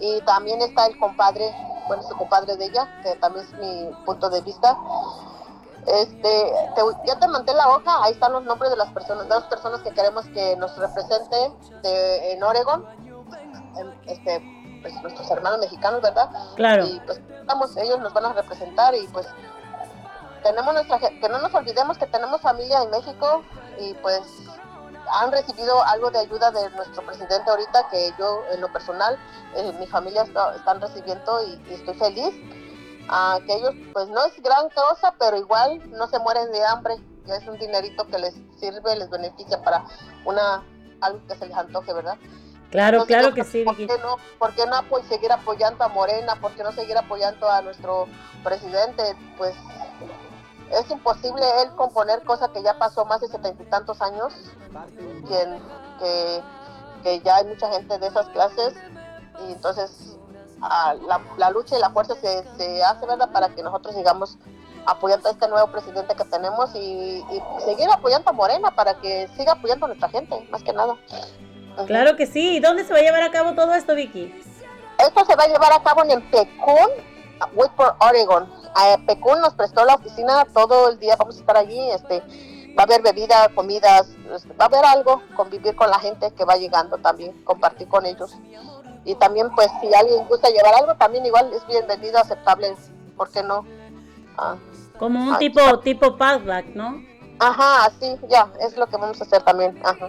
[0.00, 1.54] Y también está el compadre,
[1.86, 4.76] bueno, su compadre de ella, que también es mi punto de vista.
[5.86, 9.34] Este, te- ya te mandé la hoja, ahí están los nombres de las personas, de
[9.34, 11.52] las personas que queremos que nos represente
[11.82, 12.84] de, en Oregon,
[13.76, 14.42] en- este,
[14.82, 16.28] pues nuestros hermanos mexicanos, ¿verdad?
[16.56, 16.84] Claro.
[16.86, 19.26] Y pues estamos, ellos nos van a representar y pues
[20.46, 23.42] tenemos nuestra, que no nos olvidemos que tenemos familia en México
[23.78, 24.20] y pues
[25.10, 29.18] han recibido algo de ayuda de nuestro presidente ahorita que yo en lo personal,
[29.56, 32.34] eh, mi familia está- están recibiendo y, y estoy feliz.
[33.08, 36.96] Ah, que ellos pues no es gran cosa, pero igual no se mueren de hambre,
[37.24, 39.84] ya es un dinerito que les sirve, les beneficia para
[40.24, 40.64] una
[41.00, 42.16] algo que se les antoje, ¿verdad?
[42.70, 45.88] Claro, Entonces, claro yo que sí, ¿Por qué no, por qué no seguir apoyando a
[45.88, 46.34] Morena?
[46.40, 48.06] ¿Por qué no seguir apoyando a nuestro
[48.42, 49.14] presidente?
[49.38, 49.54] Pues
[50.70, 54.34] es imposible él componer cosas que ya pasó más de setenta y tantos años,
[55.26, 55.60] quien,
[55.98, 56.42] que,
[57.02, 58.74] que ya hay mucha gente de esas clases
[59.46, 60.16] y entonces
[60.60, 63.30] la, la lucha y la fuerza se, se hace, ¿verdad?
[63.30, 64.38] Para que nosotros sigamos
[64.86, 69.28] apoyando a este nuevo presidente que tenemos y, y seguir apoyando a Morena para que
[69.36, 70.96] siga apoyando a nuestra gente, más que nada.
[71.86, 72.56] Claro que sí.
[72.56, 74.32] ¿Y dónde se va a llevar a cabo todo esto, Vicky?
[74.98, 76.88] Esto se va a llevar a cabo en Pecún,
[77.54, 78.50] Whitport, Oregon.
[78.84, 82.20] Eh, Pecún nos prestó la oficina todo el día, vamos a estar allí, este,
[82.78, 86.44] va a haber bebida, comidas, este, va a haber algo, convivir con la gente que
[86.44, 88.36] va llegando también, compartir con ellos.
[89.04, 92.74] Y también, pues, si alguien gusta llevar algo, también igual es bienvenido, aceptable,
[93.16, 93.64] ¿por qué no?
[94.36, 94.56] Ah,
[94.98, 97.02] Como un ah, tipo, tipo padback, ¿no?
[97.38, 100.08] Ajá, así, ya, es lo que vamos a hacer también, ajá.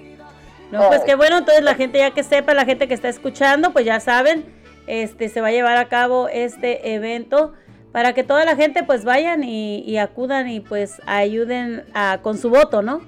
[0.71, 3.07] No, pues Eh, qué bueno, entonces la gente ya que sepa, la gente que está
[3.07, 4.53] escuchando, pues ya saben,
[4.87, 7.53] este se va a llevar a cabo este evento
[7.97, 12.37] para que toda la gente pues vayan y, y acudan y pues ayuden a, con
[12.37, 13.01] su voto, ¿no?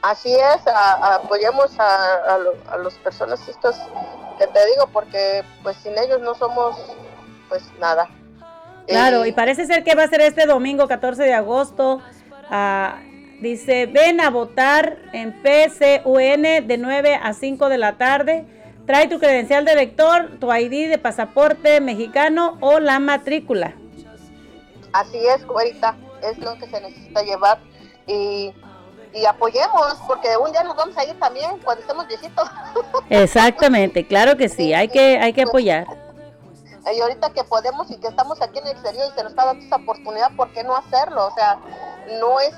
[0.00, 3.76] Así es, a- a- apoyemos a, lo- a las personas estas
[4.38, 6.74] que te digo, porque pues sin ellos no somos
[7.50, 8.08] pues nada.
[8.86, 12.00] Claro, Eh, y parece ser que va a ser este domingo 14 de agosto.
[12.48, 12.98] ah,
[13.42, 18.46] dice, ven a votar en PCUN de 9 a 5 de la tarde.
[18.86, 23.74] Trae tu credencial de elector, tu ID de pasaporte mexicano o la matrícula.
[24.92, 27.58] Así es, güerita, es lo que se necesita llevar
[28.06, 28.52] y,
[29.14, 32.48] y apoyemos, porque un día nos vamos a ir también cuando estemos viejitos.
[33.10, 35.86] Exactamente, claro que sí, hay que, hay que apoyar.
[36.94, 39.46] Y ahorita que podemos y que estamos aquí en el exterior y se nos está
[39.46, 41.28] dando esa oportunidad, ¿por qué no hacerlo?
[41.28, 41.56] O sea,
[42.20, 42.52] no es,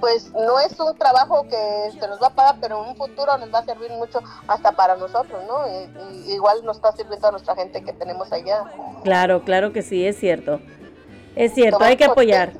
[0.00, 3.38] pues no es un trabajo que se nos va a pagar, pero en un futuro
[3.38, 5.66] nos va a servir mucho hasta para nosotros, ¿no?
[5.66, 8.64] Y- y igual nos está sirviendo a nuestra gente que tenemos allá.
[9.02, 10.60] Claro, claro que sí, es cierto.
[11.36, 12.52] Es cierto, hay que apoyar.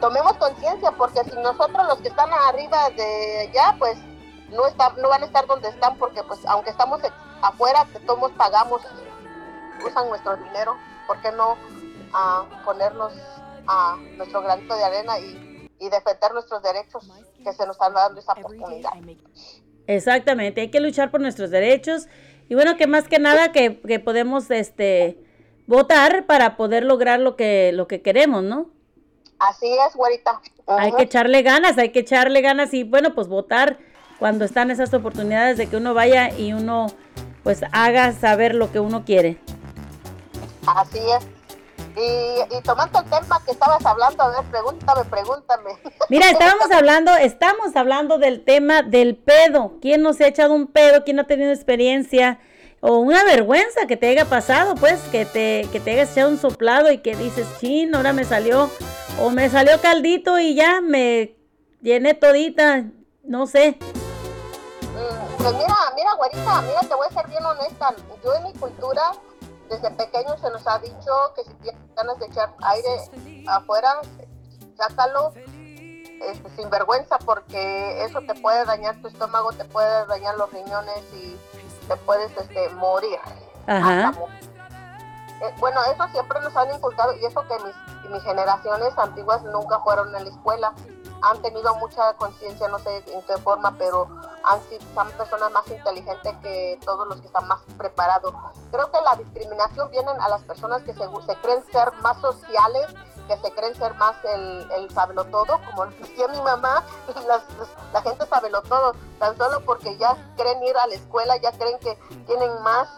[0.00, 3.98] Tomemos conciencia, porque si nosotros los que están arriba de allá, pues
[4.50, 7.00] no está, no van a estar donde están, porque pues aunque estamos
[7.42, 8.80] afuera, que todos pagamos,
[9.84, 10.76] usan nuestro dinero,
[11.06, 11.56] ¿por qué no
[12.14, 13.12] ah, ponernos
[13.66, 17.10] a nuestro granito de arena y, y defender nuestros derechos
[17.44, 18.90] que se nos están dando esa oportunidad?
[19.86, 22.08] Exactamente, hay que luchar por nuestros derechos
[22.48, 25.27] y bueno, que más que nada que, que podemos este
[25.68, 28.66] votar para poder lograr lo que lo que queremos, ¿no?
[29.38, 30.40] Así es, güerita.
[30.66, 33.78] Hay que echarle ganas, hay que echarle ganas y bueno, pues votar
[34.18, 36.88] cuando están esas oportunidades de que uno vaya y uno
[37.44, 39.38] pues haga saber lo que uno quiere.
[40.66, 41.26] Así es.
[41.96, 45.70] Y, y tomando el tema que estabas hablando, a ver, pregúntame, pregúntame.
[46.08, 49.74] Mira, estábamos hablando, estamos hablando del tema del pedo.
[49.80, 51.04] ¿Quién no se ha echado un pedo?
[51.04, 52.40] ¿Quién ha tenido experiencia?
[52.80, 56.92] O una vergüenza que te haya pasado, pues, que te, que te echado un soplado
[56.92, 58.70] y que dices, chin, ahora me salió,
[59.20, 61.36] o me salió caldito y ya me
[61.80, 62.84] llené todita,
[63.24, 63.78] no sé.
[65.38, 67.94] Pues mira, mira, güerita, mira, te voy a ser bien honesta.
[68.24, 69.12] Yo en mi cultura,
[69.68, 72.88] desde pequeño se nos ha dicho que si tienes ganas de echar aire
[73.46, 74.00] afuera,
[74.76, 75.32] sácalo
[76.20, 81.02] este, sin vergüenza, porque eso te puede dañar tu estómago, te puede dañar los riñones
[81.14, 81.36] y
[81.88, 83.18] te puedes este, morir.
[83.66, 84.12] Ajá.
[85.40, 89.78] Eh, bueno, eso siempre nos han inculcado y eso que mis, mis generaciones antiguas nunca
[89.80, 90.72] fueron a la escuela.
[91.22, 94.08] Han tenido mucha conciencia, no sé en qué forma, pero
[94.44, 98.34] han sido, son personas más inteligentes que todos los que están más preparados.
[98.70, 102.86] Creo que la discriminación viene a las personas que se, se creen ser más sociales,
[103.28, 106.82] que se creen ser más el, el sabelo todo, como decía mi mamá,
[107.28, 107.44] las-
[107.92, 111.78] la gente sabelo todo, tan solo porque ya creen ir a la escuela, ya creen
[111.78, 111.94] que
[112.26, 112.88] tienen más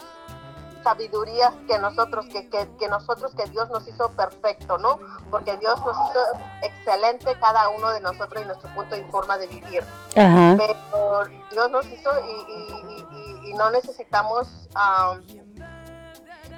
[0.82, 4.98] sabiduría que nosotros, que, que, que nosotros, que Dios nos hizo perfecto, ¿no?
[5.30, 6.20] Porque Dios nos hizo
[6.62, 9.84] excelente cada uno de nosotros y nuestro punto y forma de vivir.
[10.16, 10.56] Ajá.
[10.56, 15.22] Pero Dios nos hizo y, y- y- y- y no necesitamos, am,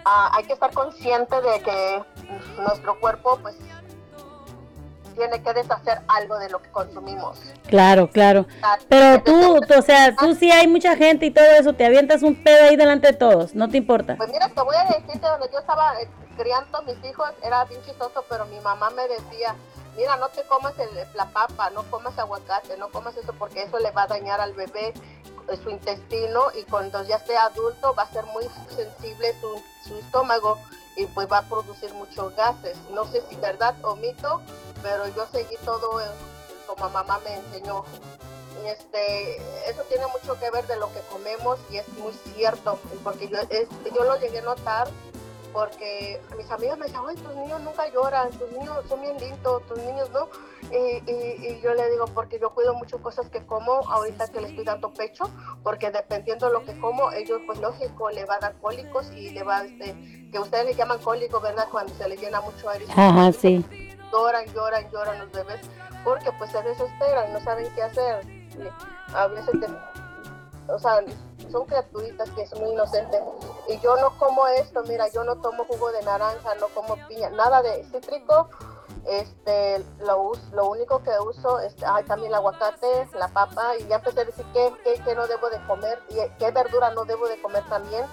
[0.04, 2.04] ah, hay que estar consciente de que
[2.58, 3.56] nuestro cuerpo, pues,
[5.14, 7.38] tiene que deshacer algo de lo que consumimos.
[7.66, 8.46] Claro, claro.
[8.88, 12.22] Pero tú, tú, o sea, tú sí hay mucha gente y todo eso, te avientas
[12.22, 14.16] un pedo ahí delante de todos, no te importa.
[14.16, 17.28] Pues mira, te voy a decir que donde yo estaba eh, criando a mis hijos
[17.42, 19.54] era bien chistoso, pero mi mamá me decía,
[19.98, 23.78] mira, no te comas el- la papa, no comas aguacate, no comas eso porque eso
[23.80, 24.94] le va a dañar al bebé
[25.50, 28.44] eh, su intestino y cuando ya esté adulto va a ser muy
[28.74, 30.58] sensible su, su estómago
[30.96, 32.76] y pues va a producir muchos gases.
[32.92, 34.40] No sé si verdad o mito,
[34.82, 36.00] pero yo seguí todo
[36.66, 37.84] como mamá me enseñó.
[38.64, 39.36] Este,
[39.68, 43.38] eso tiene mucho que ver de lo que comemos y es muy cierto, porque yo,
[43.50, 44.88] es- yo lo llegué a notar
[45.52, 49.66] porque mis amigas me decían, ay, tus niños nunca lloran, tus niños son bien lindos,
[49.66, 50.28] tus niños no.
[50.70, 50.76] Y,
[51.10, 54.48] y- y yo le digo, porque yo cuido mucho cosas que como ahorita que le
[54.48, 55.28] estoy dando pecho,
[55.62, 59.30] porque dependiendo de lo que como, ellos, pues lógico, le va a dar cólicos y
[59.30, 59.94] le va, este,
[60.32, 61.66] que ustedes le llaman cólico, ¿verdad?
[61.70, 62.86] Cuando se le llena mucho aire.
[62.96, 63.64] Ajá, sí.
[64.12, 65.60] Lloran, lloran, lloran los bebés,
[66.04, 68.24] porque pues se desesperan, no saben qué hacer.
[68.26, 68.68] Y
[69.14, 71.00] A veces te- o sea,
[71.52, 73.20] son criaturitas que son muy inocentes.
[73.68, 77.30] Y yo no como esto, mira, yo no tomo jugo de naranja, no como piña,
[77.30, 78.48] nada de cítrico.
[79.06, 83.86] Este, lo, us- lo único que uso es ay, también el aguacate, la papa, y
[83.88, 87.04] ya empecé a decir qué, qué, qué no debo de comer y qué verdura no
[87.04, 88.04] debo de comer también,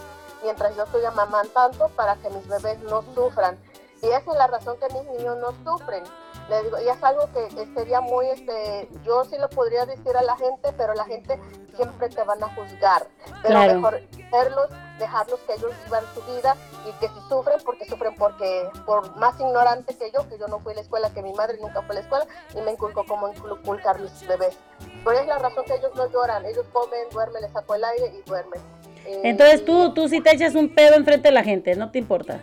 [0.41, 3.60] mientras yo estoy amamantando para que mis bebés no sufran.
[4.02, 6.03] Y esa es la razón que mis niños no sufren.
[6.49, 10.23] Le digo, y es algo que sería muy, este, yo sí lo podría decir a
[10.23, 11.39] la gente, pero la gente
[11.76, 13.07] siempre te van a juzgar.
[13.43, 13.76] Pero Claro.
[13.76, 14.01] mejor
[14.31, 16.55] verlos, dejarlos que ellos vivan su vida
[16.88, 20.59] y que si sufren, porque sufren porque, por más ignorante que yo, que yo no
[20.59, 22.26] fui a la escuela, que mi madre nunca fue a la escuela,
[22.57, 24.57] y me inculcó cómo inculcar mis bebés.
[25.05, 28.07] Pero es la razón que ellos no lloran, ellos comen, duermen, les saco el aire
[28.07, 28.59] y duermen.
[29.05, 32.41] Entonces tú, tú sí te echas un pedo enfrente de la gente, no te importa.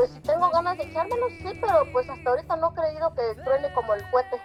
[0.00, 3.34] Pues si tengo ganas de echármelo, sí, pero pues hasta ahorita no he creído que
[3.42, 4.40] truene como el cohete.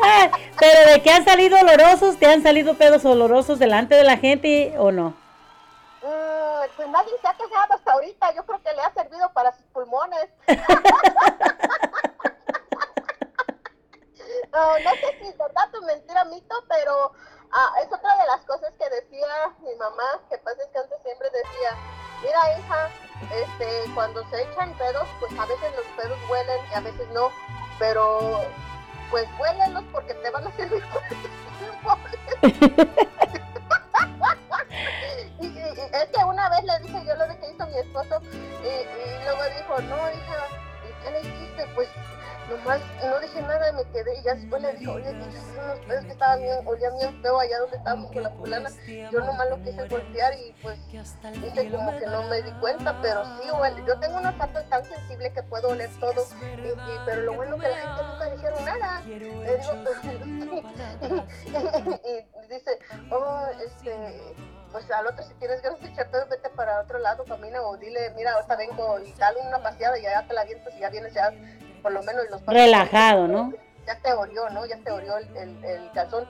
[0.00, 0.30] Ah,
[0.60, 4.76] Pero de que han salido olorosos, ¿te han salido pedos olorosos delante de la gente
[4.78, 5.08] o no?
[6.02, 9.50] Mm, pues nadie se ha quejado hasta ahorita, yo creo que le ha servido para
[9.50, 10.28] sus pulmones.
[14.50, 17.12] Ah, no sé si es verdad o mentira, mito, pero
[17.52, 20.98] ah, es otra de las cosas que decía mi mamá, que pasa es que antes
[21.02, 21.76] siempre decía,
[22.22, 22.88] mira hija,
[23.32, 27.30] este, cuando se echan pedos, pues a veces los pedos huelen y a veces no,
[27.78, 28.44] pero
[29.10, 30.84] pues huélenlos porque te van a servir
[35.40, 35.58] y
[35.92, 38.20] es que una vez le dije yo lo de que hizo mi esposo
[38.62, 40.46] y, y luego dijo, no hija,
[40.84, 41.66] ¿y qué le hiciste?
[41.74, 41.88] Pues
[42.48, 46.12] nomás no dije nada, me quedé y ya después le dije, oye, unos pedos que
[46.12, 48.70] estaban bien, olían bien feo allá donde estábamos con la fulana.
[49.10, 50.78] Yo nomás lo quise golpear y pues
[51.46, 53.82] hice como que no me di cuenta, pero sí huele.
[53.86, 56.24] Yo tengo una pata tan sensible que puedo oler todo,
[56.64, 59.02] y, y- pero lo bueno que la gente nunca dijeron nada.
[59.44, 59.72] Le digo,
[62.44, 62.78] y dice,
[63.10, 64.34] oh, este,
[64.72, 67.76] pues al otro si tienes ganas de echar pedos, vete para otro lado, camina o
[67.76, 70.90] dile, mira, ahorita vengo y dale una paseada y ya te la avientas y ya
[70.90, 71.32] vienes ya,
[71.78, 73.52] por lo menos los Relajado, ¿no?
[73.88, 74.66] ya te orió, ¿no?
[74.66, 76.28] Ya te orió el, el, el calzón.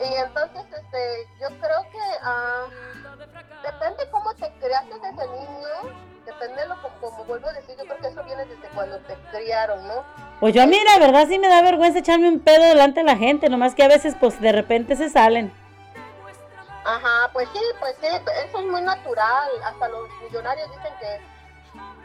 [0.00, 2.66] Y entonces, este, yo creo que ah,
[3.62, 5.94] depende cómo te creaste desde niño,
[6.24, 8.98] depende de lo como, como vuelvo a decir, yo creo que eso viene desde cuando
[9.00, 10.04] te criaron, ¿no?
[10.40, 13.06] Pues yo a mí la verdad sí me da vergüenza echarme un pedo delante de
[13.06, 15.52] la gente, nomás que a veces pues de repente se salen.
[16.84, 19.50] Ajá, pues sí, pues sí, eso es muy natural.
[19.64, 21.33] Hasta los millonarios dicen que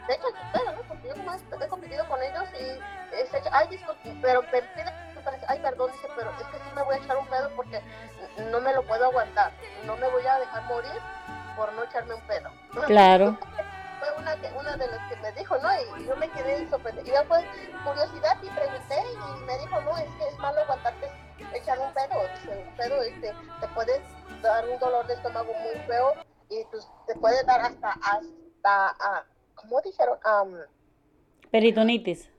[0.06, 0.82] se echan sus pedos, ¿no?
[0.88, 4.62] Porque yo nomás he convivido con ellos y se echan, ay, disculpe, pero me
[5.48, 7.80] ay, perdón, dice, pero es que sí me voy a echar un pedo porque
[8.50, 9.52] no me lo puedo aguantar.
[9.84, 11.00] No me voy a dejar morir
[11.56, 12.50] por no echarme un pedo.
[12.86, 13.36] Claro.
[14.00, 15.68] Fue una, que- una de las que me dijo, ¿no?
[15.98, 17.06] Y yo me quedé sorprendida.
[17.06, 17.44] Y después,
[17.84, 21.10] curiosidad, y pregunté y me dijo, no, es que es malo aguantarte
[21.52, 22.22] echar un pedo.
[22.34, 24.00] Dice, un pedo este, te puede
[24.42, 26.14] dar un dolor de estómago muy feo
[26.48, 29.24] y pues, te puede dar hasta, hasta, ah,
[29.60, 30.18] ¿cómo dijeron?
[30.24, 30.56] Am,
[31.50, 32.30] Peritonitis.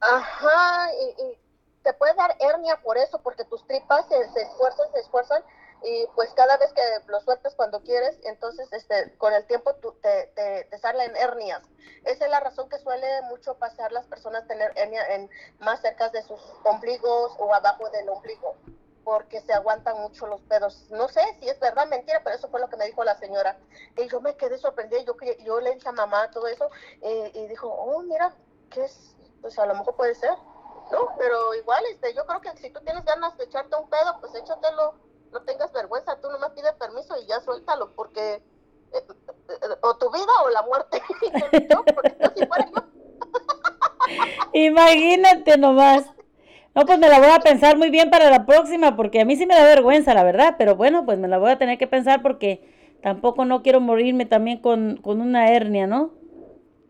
[0.00, 1.38] Ajá, y, y
[1.82, 5.42] te puede dar hernia por eso, porque tus tripas se, se esfuerzan, se esfuerzan,
[5.84, 9.92] y pues cada vez que lo sueltas cuando quieres, entonces este, con el tiempo tú,
[10.00, 11.62] te, te, te salen hernias.
[12.04, 16.08] Esa es la razón que suele mucho pasar las personas tener hernia en, más cerca
[16.10, 18.56] de sus ombligos o abajo del ombligo,
[19.04, 20.86] porque se aguantan mucho los pedos.
[20.90, 23.58] No sé si es verdad, mentira, pero eso fue lo que me dijo la señora.
[23.96, 25.14] Y yo me quedé sorprendida, yo,
[25.44, 26.70] yo le dije a mamá todo eso,
[27.00, 28.34] eh, y dijo, oh, mira,
[28.70, 29.16] ¿qué es?
[29.40, 30.34] Pues a lo mejor puede ser.
[30.90, 31.08] ¿no?
[31.18, 34.34] Pero igual, este, yo creo que si tú tienes ganas de echarte un pedo, pues
[34.34, 34.94] échatelo,
[35.32, 38.42] no tengas vergüenza, tú nomás pide permiso y ya suéltalo, porque eh,
[39.48, 41.02] eh, o tu vida o la muerte.
[41.70, 42.82] Yo, porque yo fuera yo,
[44.52, 46.04] Imagínate nomás.
[46.74, 49.36] No, pues me la voy a pensar muy bien para la próxima, porque a mí
[49.36, 51.86] sí me da vergüenza, la verdad, pero bueno, pues me la voy a tener que
[51.86, 52.62] pensar porque
[53.02, 56.12] tampoco no quiero morirme también con, con una hernia, ¿no?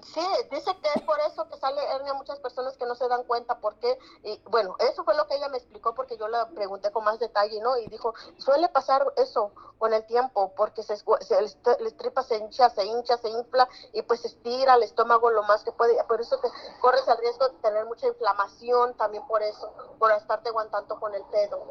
[0.03, 0.21] Sí,
[0.51, 3.59] dice que es por eso que sale hernia muchas personas que no se dan cuenta
[3.61, 3.99] por qué.
[4.25, 7.21] Y bueno, eso fue lo que ella me explicó porque yo le pregunté con más
[7.21, 7.77] detalle, ¿no?
[7.79, 12.69] Y dijo, suele pasar eso con el tiempo porque se, se el, tripa se hincha,
[12.71, 16.03] se hincha, se infla y pues se estira el estómago lo más que puede.
[16.05, 16.49] Por eso que
[16.81, 21.25] corres el riesgo de tener mucha inflamación también por eso, por estarte aguantando con el
[21.27, 21.65] pedo.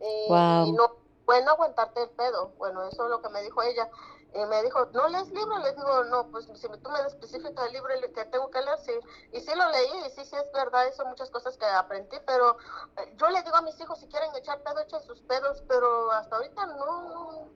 [0.00, 0.96] Y no,
[1.26, 2.52] bueno, aguantarte el pedo.
[2.58, 3.88] Bueno, eso es lo que me dijo ella.
[4.34, 5.58] Y me dijo, ¿no lees libro?
[5.58, 8.92] Le digo, no, pues si tú me especificas el libro que tengo que leer, sí.
[9.32, 12.56] Y sí lo leí, y sí, sí es verdad, eso muchas cosas que aprendí, pero
[12.96, 16.10] eh, yo le digo a mis hijos, si quieren echar pedo, echen sus pedos, pero
[16.12, 17.48] hasta ahorita no,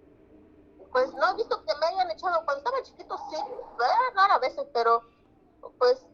[0.93, 3.37] pues no he visto que me hayan echado, cuando estaba chiquito sí,
[4.15, 5.03] rara a veces, pero
[5.79, 6.07] pues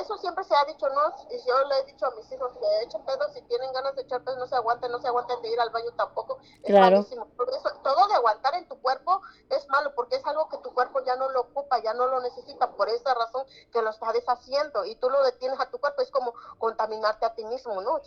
[0.00, 1.14] eso siempre se ha dicho, ¿no?
[1.30, 4.02] Y yo le he dicho a mis hijos que echen pedos, si tienen ganas de
[4.02, 6.38] echar pedos, no se aguanten, no se aguanten de ir al baño tampoco.
[6.62, 7.26] Es malísimo.
[7.26, 9.20] eso, todo de aguantar en tu cuerpo
[9.50, 12.20] es malo, porque es algo que tu cuerpo ya no lo ocupa, ya no lo
[12.20, 16.02] necesita, por esa razón que lo está deshaciendo, y tú lo detienes a tu cuerpo,
[16.02, 18.00] es como contaminarte a ti mismo, ¿no?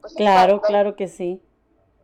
[0.00, 1.42] Pues, claro, claro que sí.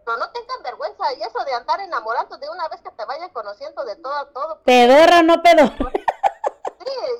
[0.04, 3.30] Pero no tengan vergüenza, y eso de andar enamorando de una vez que te vayan
[3.30, 4.60] conociendo de todo a todo.
[4.64, 5.90] Pedorra, no pedorra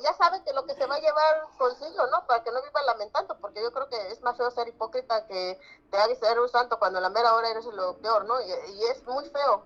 [0.03, 2.25] ya saben que lo que se va a llevar consigo, ¿no?
[2.27, 5.59] Para que no viva lamentando, porque yo creo que es más feo ser hipócrita que
[5.89, 8.41] te hagas ser un santo cuando la mera hora eres lo peor, ¿no?
[8.41, 8.51] Y,
[8.91, 9.63] es muy feo,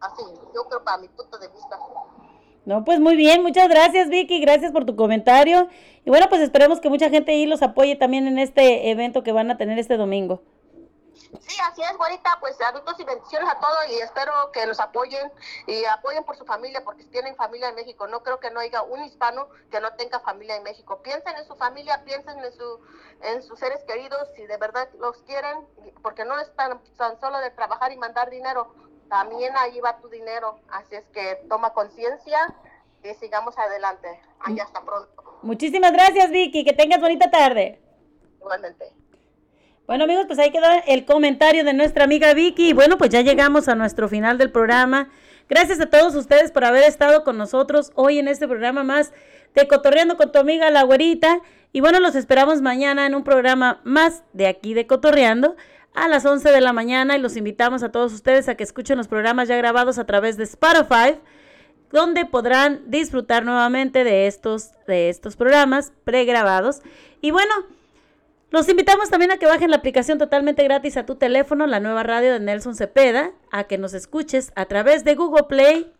[0.00, 0.22] así,
[0.54, 1.78] yo creo para mi punto de vista.
[2.64, 5.68] No, pues muy bien, muchas gracias Vicky, gracias por tu comentario.
[6.04, 9.32] Y bueno, pues esperemos que mucha gente ahí los apoye también en este evento que
[9.32, 10.42] van a tener este domingo.
[11.40, 15.30] Sí, así es, güerita, pues adultos y bendiciones a todos y espero que los apoyen
[15.66, 18.60] y apoyen por su familia, porque si tienen familia en México, no creo que no
[18.60, 21.00] haya un hispano que no tenga familia en México.
[21.02, 22.80] Piensen en su familia, piensen en, su,
[23.22, 25.66] en sus seres queridos, si de verdad los quieren,
[26.02, 26.80] porque no es tan,
[27.20, 28.72] solo de trabajar y mandar dinero,
[29.08, 32.54] también ahí va tu dinero, así es que toma conciencia
[33.02, 34.20] y sigamos adelante.
[34.40, 35.38] Hasta pronto.
[35.42, 37.80] Muchísimas gracias, Vicky, que tengas bonita tarde.
[38.40, 38.92] Igualmente.
[39.88, 42.74] Bueno amigos, pues ahí quedó el comentario de nuestra amiga Vicky.
[42.74, 45.08] Bueno, pues ya llegamos a nuestro final del programa.
[45.48, 49.14] Gracias a todos ustedes por haber estado con nosotros hoy en este programa más
[49.54, 51.40] de Cotorreando con tu amiga La Güerita.
[51.72, 55.56] Y bueno, los esperamos mañana en un programa más de aquí de Cotorreando
[55.94, 58.98] a las 11 de la mañana y los invitamos a todos ustedes a que escuchen
[58.98, 61.18] los programas ya grabados a través de Spotify
[61.90, 66.82] donde podrán disfrutar nuevamente de estos, de estos programas pregrabados.
[67.22, 67.54] Y bueno,
[68.50, 72.02] los invitamos también a que bajen la aplicación totalmente gratis a tu teléfono, la nueva
[72.02, 75.92] radio de Nelson Cepeda, a que nos escuches a través de Google Play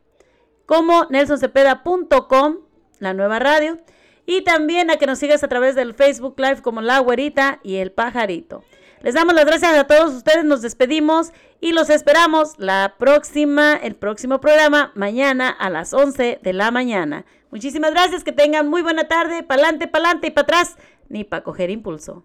[0.64, 2.58] como nelsoncepeda.com,
[3.00, 3.78] la nueva radio,
[4.24, 7.76] y también a que nos sigas a través del Facebook Live como La Güerita y
[7.76, 8.64] El Pajarito.
[9.02, 13.94] Les damos las gracias a todos ustedes, nos despedimos y los esperamos la próxima, el
[13.94, 17.26] próximo programa mañana a las 11 de la mañana.
[17.50, 20.76] Muchísimas gracias, que tengan muy buena tarde, pa'lante, pa'lante y para atrás,
[21.08, 22.24] ni para coger impulso.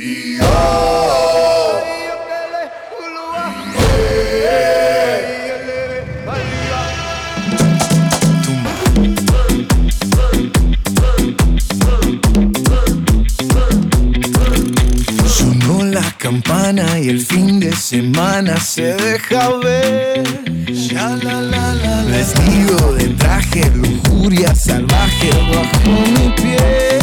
[0.00, 0.38] Y
[17.08, 20.22] el fin de semana se deja ver.
[22.10, 26.98] Vestido de traje, lujuria salvaje bajo mi pie.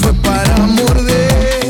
[0.00, 1.68] Fue para morder.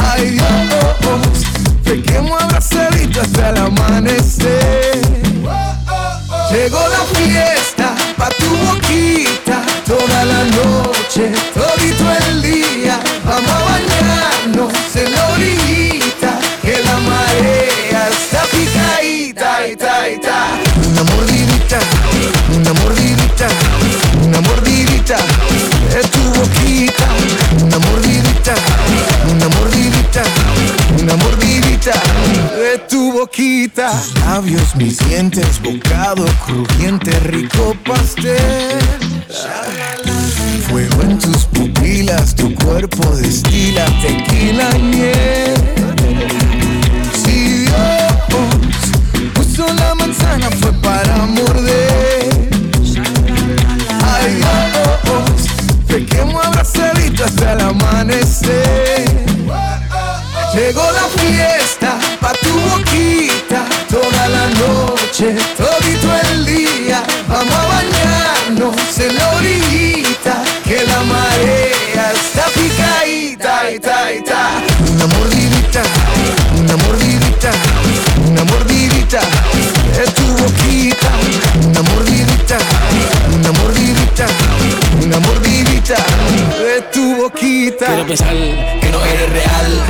[0.00, 1.46] Ay Dios,
[1.84, 5.00] pequemos abrazadito hasta el amanecer.
[6.52, 13.00] Llegó la fiesta pa' tu boquita, toda la noche, todito el día.
[13.24, 20.46] Vamos a bañarnos en la orillita, que la marea está picadita, y ta, y ta.
[20.90, 21.78] Una mordidita,
[22.56, 23.48] una mordidita,
[24.24, 25.16] una mordidita
[26.40, 27.06] boquita,
[27.64, 28.54] una mordidita,
[29.30, 30.22] una mordidita,
[30.98, 31.92] una mordidita
[32.56, 33.90] de tu boquita.
[33.90, 38.78] Tus labios, mis dientes, bocado crujiente, rico pastel.
[40.68, 45.54] Fuego en tus pupilas, tu cuerpo destila tequila y miel.
[47.22, 51.89] Si Dios puso la manzana fue para morder.
[57.24, 59.04] Hasta el amanecer.
[60.54, 62.90] Llegó la fiesta pa' tu boca
[64.60, 73.70] noche, todito el día, vamos a bañarnos en la orillita, que la marea está picadita,
[73.70, 74.50] ita, ita.
[74.92, 75.82] Una mordidita,
[76.58, 77.50] una mordidita,
[78.26, 79.20] una mordidita
[79.96, 81.10] de tu boquita,
[81.68, 82.58] una mordidita,
[83.34, 84.26] una mordidita,
[85.02, 85.96] una mordidita
[86.90, 87.86] tu boquita.
[87.86, 89.82] Quiero pensar que no eres real.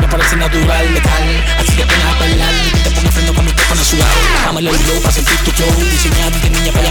[0.00, 1.24] Me parece natural, letal.
[1.58, 4.18] Así que ven a bailar te pongo freno con mi teléfono sudado.
[4.44, 5.70] Dame el flow para sentir tu flow.
[5.90, 6.88] Diseñado de niña para llamar